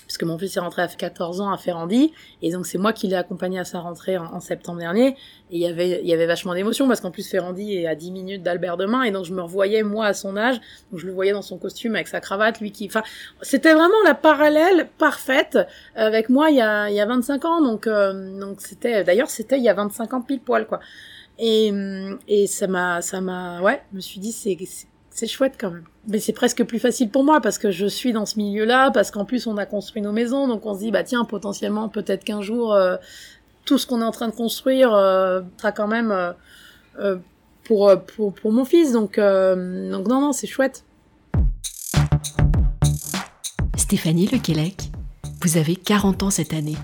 puisque 0.06 0.24
mon 0.24 0.38
fils 0.38 0.56
est 0.56 0.60
rentré 0.60 0.82
à 0.82 0.88
14 0.88 1.40
ans 1.40 1.52
à 1.52 1.58
Ferrandi, 1.58 2.12
et 2.40 2.50
donc 2.50 2.66
c'est 2.66 2.78
moi 2.78 2.92
qui 2.94 3.08
l'ai 3.08 3.14
accompagné 3.14 3.58
à 3.58 3.64
sa 3.64 3.78
rentrée 3.78 4.16
en, 4.16 4.40
septembre 4.40 4.78
dernier, 4.78 5.08
et 5.08 5.14
il 5.50 5.58
y 5.58 5.66
avait, 5.66 6.02
y 6.02 6.12
avait 6.14 6.26
vachement 6.26 6.54
d'émotion, 6.54 6.88
parce 6.88 7.00
qu'en 7.00 7.10
plus 7.10 7.28
Ferrandi 7.28 7.76
est 7.76 7.86
à 7.86 7.94
10 7.94 8.10
minutes 8.10 8.42
d'Albert 8.42 8.78
Demain, 8.78 9.02
et 9.02 9.10
donc 9.10 9.26
je 9.26 9.34
me 9.34 9.42
revoyais 9.42 9.82
moi 9.82 10.06
à 10.06 10.14
son 10.14 10.36
âge, 10.36 10.60
donc 10.90 11.00
je 11.00 11.06
le 11.06 11.12
voyais 11.12 11.32
dans 11.32 11.42
son 11.42 11.58
costume 11.58 11.94
avec 11.94 12.08
sa 12.08 12.20
cravate, 12.20 12.60
lui 12.60 12.72
qui, 12.72 12.86
enfin, 12.86 13.02
c'était 13.42 13.74
vraiment 13.74 14.02
la 14.04 14.14
parallèle 14.14 14.88
parfaite 14.98 15.58
avec 15.94 16.30
moi 16.30 16.50
il 16.50 16.56
y 16.56 16.62
a, 16.62 16.90
y 16.90 17.00
a 17.00 17.06
25 17.06 17.44
ans, 17.44 17.62
donc, 17.62 17.86
euh, 17.86 18.38
donc 18.38 18.60
c'était, 18.60 19.04
d'ailleurs 19.04 19.30
c'était 19.30 19.58
il 19.58 19.64
y 19.64 19.68
a 19.68 19.74
25 19.74 20.14
ans 20.14 20.22
pile 20.22 20.40
poil, 20.40 20.66
quoi. 20.66 20.80
Et, 21.38 21.72
et 22.28 22.46
ça 22.46 22.66
m'a, 22.66 23.02
ça 23.02 23.20
m'a, 23.20 23.60
ouais, 23.62 23.82
je 23.90 23.96
me 23.96 24.00
suis 24.00 24.20
dit 24.20 24.32
c'est, 24.32 24.56
c'est 25.10 25.26
chouette 25.26 25.54
quand 25.58 25.70
même. 25.70 25.84
Mais 26.08 26.18
c'est 26.18 26.32
presque 26.32 26.64
plus 26.64 26.78
facile 26.78 27.10
pour 27.10 27.24
moi 27.24 27.40
parce 27.40 27.58
que 27.58 27.70
je 27.70 27.86
suis 27.86 28.12
dans 28.12 28.26
ce 28.26 28.38
milieu-là, 28.38 28.90
parce 28.90 29.10
qu'en 29.10 29.24
plus 29.24 29.46
on 29.46 29.56
a 29.56 29.66
construit 29.66 30.02
nos 30.02 30.12
maisons, 30.12 30.48
donc 30.48 30.66
on 30.66 30.74
se 30.74 30.80
dit 30.80 30.90
bah 30.90 31.04
tiens 31.04 31.24
potentiellement 31.24 31.88
peut-être 31.88 32.24
qu'un 32.24 32.42
jour 32.42 32.72
euh, 32.74 32.96
tout 33.64 33.78
ce 33.78 33.86
qu'on 33.86 34.00
est 34.00 34.04
en 34.04 34.10
train 34.10 34.28
de 34.28 34.34
construire 34.34 34.92
euh, 34.94 35.42
sera 35.58 35.72
quand 35.72 35.86
même 35.86 36.34
euh, 36.98 37.16
pour, 37.64 37.92
pour 38.16 38.34
pour 38.34 38.52
mon 38.52 38.64
fils, 38.64 38.92
donc 38.92 39.16
donc 39.18 40.08
non 40.08 40.20
non 40.20 40.32
c'est 40.32 40.46
chouette. 40.46 40.84
Stéphanie 43.76 44.26
Lequelec, 44.26 44.90
vous 45.42 45.58
avez 45.58 45.76
40 45.76 46.22
ans 46.22 46.30
cette 46.30 46.54
année. 46.54 46.76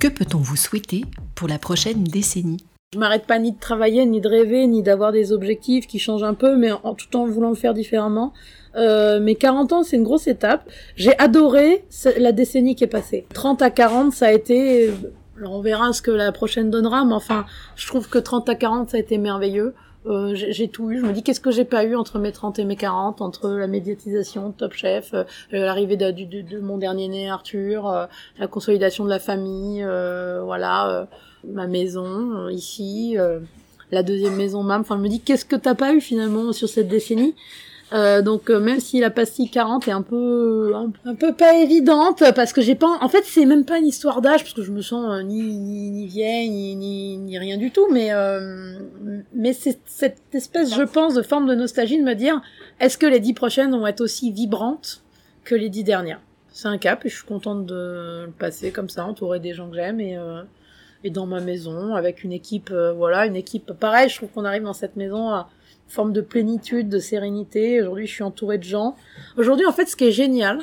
Que 0.00 0.08
peut-on 0.08 0.38
vous 0.38 0.56
souhaiter 0.56 1.04
pour 1.34 1.48
la 1.48 1.58
prochaine 1.58 2.02
décennie? 2.02 2.65
Je 2.94 3.00
m'arrête 3.00 3.26
pas 3.26 3.40
ni 3.40 3.50
de 3.50 3.58
travailler, 3.58 4.06
ni 4.06 4.20
de 4.20 4.28
rêver, 4.28 4.66
ni 4.68 4.82
d'avoir 4.82 5.10
des 5.10 5.32
objectifs 5.32 5.88
qui 5.88 5.98
changent 5.98 6.22
un 6.22 6.34
peu, 6.34 6.56
mais 6.56 6.70
tout 6.96 7.16
en 7.16 7.26
voulant 7.26 7.48
le 7.48 7.56
faire 7.56 7.74
différemment. 7.74 8.32
Euh, 8.76 9.18
mais 9.20 9.34
40 9.34 9.72
ans, 9.72 9.82
c'est 9.82 9.96
une 9.96 10.04
grosse 10.04 10.28
étape. 10.28 10.70
J'ai 10.94 11.18
adoré 11.18 11.84
la 12.16 12.30
décennie 12.30 12.76
qui 12.76 12.84
est 12.84 12.88
passée. 12.88 13.26
30 13.34 13.60
à 13.62 13.70
40, 13.70 14.12
ça 14.12 14.28
a 14.28 14.32
été... 14.32 14.92
Alors 15.36 15.52
on 15.52 15.60
verra 15.60 15.92
ce 15.92 16.00
que 16.00 16.10
la 16.10 16.32
prochaine 16.32 16.70
donnera, 16.70 17.04
mais 17.04 17.12
enfin, 17.12 17.44
je 17.74 17.86
trouve 17.86 18.08
que 18.08 18.18
30 18.18 18.48
à 18.48 18.54
40, 18.54 18.90
ça 18.90 18.96
a 18.96 19.00
été 19.00 19.18
merveilleux. 19.18 19.74
Euh, 20.06 20.34
j'ai 20.34 20.68
tout 20.68 20.90
eu. 20.90 21.00
Je 21.00 21.04
me 21.04 21.12
dis 21.12 21.22
qu'est-ce 21.22 21.40
que 21.40 21.50
j'ai 21.50 21.64
pas 21.64 21.84
eu 21.84 21.96
entre 21.96 22.18
mes 22.18 22.30
30 22.30 22.60
et 22.60 22.64
mes 22.64 22.76
40, 22.76 23.20
entre 23.20 23.50
la 23.50 23.66
médiatisation, 23.66 24.52
Top 24.52 24.72
Chef, 24.72 25.12
euh, 25.14 25.24
l'arrivée 25.50 25.96
de, 25.96 26.60
mon 26.60 26.78
dernier 26.78 27.08
né 27.08 27.28
Arthur, 27.28 27.88
euh, 27.88 28.06
la 28.38 28.46
consolidation 28.46 29.04
de 29.04 29.10
la 29.10 29.18
famille, 29.18 29.82
euh, 29.82 30.42
voilà, 30.44 31.08
ma 31.52 31.66
maison 31.66 32.48
ici, 32.48 33.16
la 33.90 34.02
deuxième 34.02 34.36
maison 34.36 34.62
mam. 34.62 34.80
Enfin, 34.80 34.96
je 34.96 35.02
me 35.02 35.08
dis 35.08 35.20
qu'est-ce 35.20 35.44
que 35.44 35.56
t'as 35.56 35.74
pas 35.74 35.94
eu 35.94 36.00
finalement 36.00 36.52
sur 36.52 36.68
cette 36.68 36.88
décennie 36.88 37.34
euh, 37.92 38.20
donc 38.20 38.50
euh, 38.50 38.58
même 38.58 38.80
si 38.80 38.98
la 38.98 39.10
pastille 39.10 39.48
40 39.48 39.86
est 39.86 39.92
un 39.92 40.02
peu 40.02 40.72
un, 40.74 41.14
peu 41.14 41.32
pas 41.32 41.56
évidente 41.56 42.20
parce 42.34 42.52
que 42.52 42.60
j'ai 42.60 42.74
pas 42.74 42.98
en 43.00 43.08
fait 43.08 43.22
c'est 43.24 43.44
même 43.44 43.64
pas 43.64 43.78
une 43.78 43.86
histoire 43.86 44.20
d'âge 44.20 44.42
parce 44.42 44.54
que 44.54 44.62
je 44.62 44.72
me 44.72 44.82
sens 44.82 45.06
euh, 45.08 45.22
ni, 45.22 45.40
ni, 45.40 45.92
ni 45.92 46.06
vieille 46.08 46.50
ni, 46.50 46.74
ni, 46.74 47.16
ni 47.16 47.38
rien 47.38 47.56
du 47.56 47.70
tout 47.70 47.86
mais 47.92 48.10
mais 49.32 49.52
c'est 49.52 49.78
cette 49.86 50.18
espèce 50.32 50.74
je 50.74 50.82
pense 50.82 51.14
de 51.14 51.22
forme 51.22 51.46
de 51.46 51.54
nostalgie 51.54 51.96
de 51.96 52.02
me 52.02 52.14
dire 52.14 52.42
est-ce 52.80 52.98
que 52.98 53.06
les 53.06 53.20
dix 53.20 53.34
prochaines 53.34 53.70
vont 53.70 53.86
être 53.86 54.00
aussi 54.00 54.32
vibrantes 54.32 55.04
que 55.44 55.54
les 55.54 55.68
dix 55.68 55.84
dernières? 55.84 56.20
C'est 56.48 56.66
un 56.66 56.78
cap 56.78 57.06
et 57.06 57.08
je 57.08 57.14
suis 57.14 57.26
contente 57.26 57.66
de 57.66 58.24
le 58.26 58.32
passer 58.36 58.72
comme 58.72 58.88
ça 58.88 59.06
entourée 59.06 59.38
des 59.38 59.54
gens 59.54 59.68
que 59.68 59.76
j'aime 59.76 60.00
et 60.00 60.18
dans 61.10 61.26
ma 61.26 61.40
maison 61.40 61.94
avec 61.94 62.24
une 62.24 62.32
équipe 62.32 62.72
voilà 62.96 63.26
une 63.26 63.36
équipe 63.36 63.72
pareil 63.72 64.08
je 64.08 64.16
trouve 64.16 64.30
qu'on 64.30 64.44
arrive 64.44 64.62
dans 64.62 64.72
cette 64.72 64.96
maison 64.96 65.30
à 65.30 65.48
forme 65.88 66.12
de 66.12 66.20
plénitude, 66.20 66.88
de 66.88 66.98
sérénité. 66.98 67.80
Aujourd'hui, 67.80 68.06
je 68.06 68.12
suis 68.12 68.22
entourée 68.22 68.58
de 68.58 68.64
gens. 68.64 68.96
Aujourd'hui, 69.36 69.66
en 69.66 69.72
fait, 69.72 69.86
ce 69.86 69.96
qui 69.96 70.04
est 70.04 70.12
génial, 70.12 70.60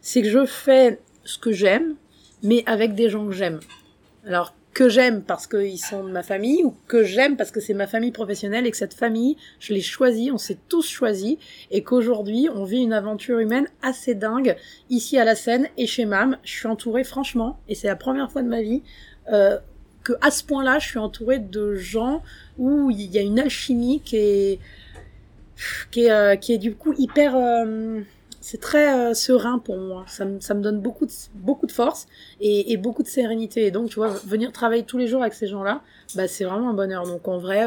c'est 0.00 0.22
que 0.22 0.28
je 0.28 0.44
fais 0.44 1.00
ce 1.24 1.38
que 1.38 1.52
j'aime, 1.52 1.94
mais 2.42 2.62
avec 2.66 2.94
des 2.94 3.08
gens 3.08 3.26
que 3.26 3.32
j'aime. 3.32 3.60
Alors, 4.26 4.54
que 4.72 4.88
j'aime 4.88 5.22
parce 5.22 5.46
qu'ils 5.46 5.78
sont 5.78 6.02
de 6.02 6.10
ma 6.10 6.22
famille, 6.22 6.64
ou 6.64 6.74
que 6.88 7.04
j'aime 7.04 7.36
parce 7.36 7.50
que 7.50 7.60
c'est 7.60 7.74
ma 7.74 7.86
famille 7.86 8.10
professionnelle 8.10 8.66
et 8.66 8.70
que 8.70 8.76
cette 8.76 8.94
famille, 8.94 9.36
je 9.60 9.74
l'ai 9.74 9.82
choisie, 9.82 10.30
on 10.32 10.38
s'est 10.38 10.56
tous 10.68 10.88
choisis, 10.88 11.36
et 11.70 11.82
qu'aujourd'hui, 11.82 12.48
on 12.54 12.64
vit 12.64 12.80
une 12.82 12.94
aventure 12.94 13.38
humaine 13.38 13.68
assez 13.82 14.14
dingue, 14.14 14.56
ici 14.88 15.18
à 15.18 15.24
la 15.24 15.34
scène 15.34 15.68
et 15.76 15.86
chez 15.86 16.06
MAM. 16.06 16.38
Je 16.42 16.52
suis 16.52 16.68
entourée, 16.68 17.04
franchement, 17.04 17.60
et 17.68 17.74
c'est 17.74 17.88
la 17.88 17.96
première 17.96 18.32
fois 18.32 18.42
de 18.42 18.48
ma 18.48 18.62
vie, 18.62 18.82
euh, 19.30 19.58
que 20.02 20.12
à 20.20 20.30
ce 20.30 20.42
point-là, 20.44 20.78
je 20.78 20.88
suis 20.88 20.98
entourée 20.98 21.38
de 21.38 21.74
gens 21.74 22.22
où 22.58 22.90
il 22.90 23.10
y 23.10 23.18
a 23.18 23.22
une 23.22 23.38
alchimie 23.38 24.00
qui 24.00 24.16
est 24.16 24.58
qui 25.90 26.04
est, 26.06 26.10
euh, 26.10 26.58
du 26.58 26.74
coup 26.74 26.94
hyper 26.98 27.36
euh, 27.36 28.00
c'est 28.40 28.60
très 28.60 28.92
euh, 28.92 29.14
serein 29.14 29.58
pour 29.58 29.78
moi. 29.78 30.04
Ça 30.08 30.24
me, 30.24 30.40
ça 30.40 30.54
me 30.54 30.62
donne 30.62 30.80
beaucoup 30.80 31.06
de, 31.06 31.12
beaucoup 31.34 31.66
de 31.66 31.72
force 31.72 32.08
et, 32.40 32.72
et, 32.72 32.76
beaucoup 32.76 33.04
de 33.04 33.08
sérénité. 33.08 33.66
Et 33.66 33.70
donc 33.70 33.90
tu 33.90 33.96
vois 33.96 34.08
venir 34.26 34.50
travailler 34.50 34.82
tous 34.82 34.98
les 34.98 35.06
jours 35.06 35.22
avec 35.22 35.34
ces 35.34 35.46
gens-là 35.46 35.82
bah 36.16 36.26
c'est 36.26 36.44
vraiment 36.44 36.70
un 36.70 36.74
bonheur. 36.74 37.06
Donc 37.06 37.28
en 37.28 37.38
vrai 37.38 37.66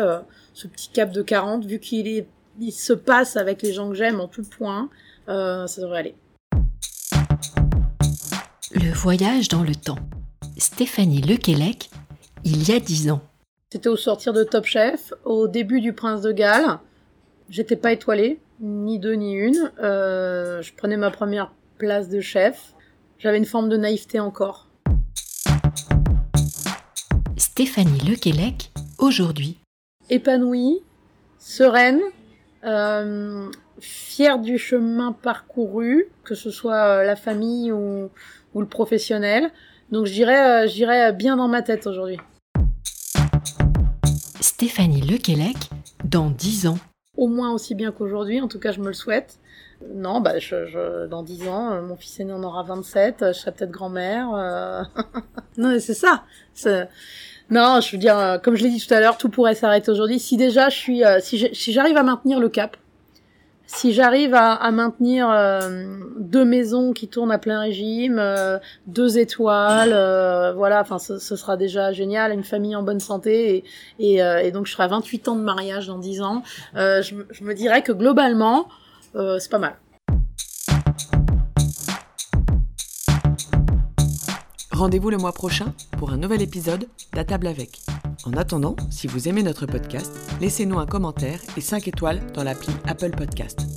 ce 0.54 0.67
petit 0.67 0.89
cap 0.89 1.12
de 1.12 1.21
40 1.21 1.65
vu 1.65 1.80
qu'il 1.80 2.08
est 2.08 2.28
il 2.60 2.71
se 2.71 2.93
passe 2.93 3.36
avec 3.36 3.62
les 3.62 3.74
gens 3.74 3.89
que 3.89 3.95
j'aime 3.95 4.19
en 4.19 4.28
tout 4.28 4.43
point 4.43 4.89
ça 5.28 5.65
devrait 5.78 6.00
aller. 6.00 6.15
Le 8.74 8.91
voyage 8.93 9.48
dans 9.48 9.63
le 9.63 9.76
temps. 9.76 10.00
Stéphanie 10.58 11.21
Lequelec 11.21 11.89
il 12.45 12.69
y 12.69 12.73
a 12.73 12.79
dix 12.79 13.10
ans. 13.10 13.21
C'était 13.71 13.89
au 13.89 13.97
sortir 13.97 14.31
de 14.31 14.43
Top 14.43 14.65
Chef, 14.65 15.13
au 15.25 15.47
début 15.47 15.81
du 15.81 15.93
Prince 15.93 16.21
de 16.21 16.31
Galles. 16.31 16.79
J'étais 17.49 17.75
pas 17.75 17.91
étoilée, 17.91 18.39
ni 18.60 18.99
deux 18.99 19.13
ni 19.13 19.34
une. 19.34 19.71
Euh, 19.81 20.62
je 20.62 20.73
prenais 20.73 20.95
ma 20.95 21.10
première 21.10 21.51
place 21.79 22.08
de 22.08 22.21
chef. 22.21 22.73
J'avais 23.17 23.39
une 23.39 23.45
forme 23.45 23.67
de 23.67 23.77
naïveté 23.77 24.19
encore. 24.19 24.67
Stéphanie 27.36 27.99
Lequelec, 28.08 28.71
aujourd'hui. 28.99 29.58
Épanouie, 30.12 30.81
sereine, 31.39 32.01
euh, 32.63 33.49
fière 33.79 34.38
du 34.38 34.60
chemin 34.60 35.13
parcouru, 35.13 36.10
que 36.23 36.36
ce 36.36 36.51
soit 36.51 37.03
la 37.03 37.15
famille 37.15 37.71
ou, 37.71 38.10
le 38.55 38.65
professionnel. 38.67 39.51
Donc 39.91 40.08
euh, 40.08 41.12
bien 41.12 41.38
dans 41.38 41.47
ma 41.47 41.62
tête 41.63 41.88
aujourd'hui. 41.88 42.19
Stéphanie 44.56 45.02
Lequelec 45.02 45.58
dans 46.06 46.30
10 46.30 46.68
ans. 46.68 46.78
Au 47.18 47.28
moins 47.28 47.52
aussi 47.52 47.76
bien 47.76 47.91
qu'aujourd'hui, 47.91 48.39
en 48.39 48.48
tout 48.48 48.58
cas 48.58 48.72
je 48.72 48.80
me 48.80 48.88
le 48.88 48.94
souhaite. 48.94 49.38
Non, 49.94 50.22
bah, 50.22 50.36
dans 51.10 51.24
10 51.24 51.50
ans, 51.50 51.72
euh, 51.74 51.82
mon 51.82 51.98
fils 51.98 52.22
aîné 52.22 52.32
en 52.32 52.41
aura 52.41 52.63
27, 52.63 53.18
je 53.20 53.32
serai 53.34 53.52
peut-être 53.52 53.72
grand-mère. 53.72 54.34
Euh. 54.34 54.82
non, 55.58 55.78
c'est 55.82 55.93
ça. 55.93 56.24
Non, 57.49 57.82
je 57.82 57.91
veux 57.91 57.97
dire, 57.97 58.18
euh, 58.18 58.38
comme 58.38 58.56
je 58.56 58.64
l'ai 58.64 58.70
dit 58.70 58.80
tout 58.80 58.93
à 58.93 59.01
l'heure, 59.01 59.18
tout 59.18 59.28
pourrait 59.28 59.56
s'arrêter 59.56 59.91
aujourd'hui. 59.91 60.20
Si 60.20 60.38
déjà 60.38 60.70
je 60.70 60.78
suis, 60.78 61.01
si 61.22 61.74
j'arrive 61.74 61.97
à 61.97 62.03
maintenir 62.03 62.39
le 62.39 62.47
cap, 62.47 62.78
si 63.68 63.93
j'arrive 63.93 64.34
à, 64.34 64.72
maintenir 64.72 65.30
euh, 65.30 65.97
deux 66.18 66.45
maisons 66.45 66.93
qui 66.93 67.07
tournent 67.07 67.32
à 67.32 67.38
plein 67.38 67.59
régime, 67.59 68.18
euh, 68.20 68.59
deux 68.88 69.18
étoiles, 69.18 69.91
euh, 69.93 70.53
voilà, 70.53 70.86
ce, 70.99 71.18
sera 71.20 71.57
déjà 71.57 71.91
génial, 71.91 72.32
une 72.32 72.43
famille 72.43 72.76
en 72.76 72.84
bonne 72.84 72.99
santé 72.99 73.63
et, 73.99 74.51
donc 74.51 74.68
je 74.68 74.72
serai 74.72 74.84
à 74.84 74.88
28 74.88 75.28
ans 75.28 75.36
de 75.36 75.41
mariage 75.41 75.88
dans 75.88 75.97
10 75.97 76.22
ans. 76.22 76.43
Je, 76.76 77.43
me 77.43 77.53
dirais 77.53 77.82
que 77.82 77.91
globalement, 77.91 78.68
c'est 79.13 79.51
pas 79.51 79.59
mal. 79.59 79.76
Rendez-vous 84.72 85.09
le 85.09 85.18
mois 85.18 85.32
prochain 85.32 85.74
pour 85.97 86.11
un 86.11 86.18
nouvel 86.18 86.41
épisode 86.41 86.88
d'À 87.13 87.24
table 87.24 87.47
avec. 87.47 87.80
En 88.26 88.34
attendant, 88.34 88.76
si 88.89 89.05
vous 89.05 89.28
aimez 89.28 89.43
notre 89.43 89.67
podcast, 89.67 90.11
laissez-nous 90.41 90.80
un 90.80 90.88
commentaire 90.88 91.39
et 91.57 91.61
5 91.61 91.88
étoiles 91.88 92.21
dans 92.34 92.43
l'appli 92.43 92.73
Apple 92.88 93.11
Podcast. 93.11 93.74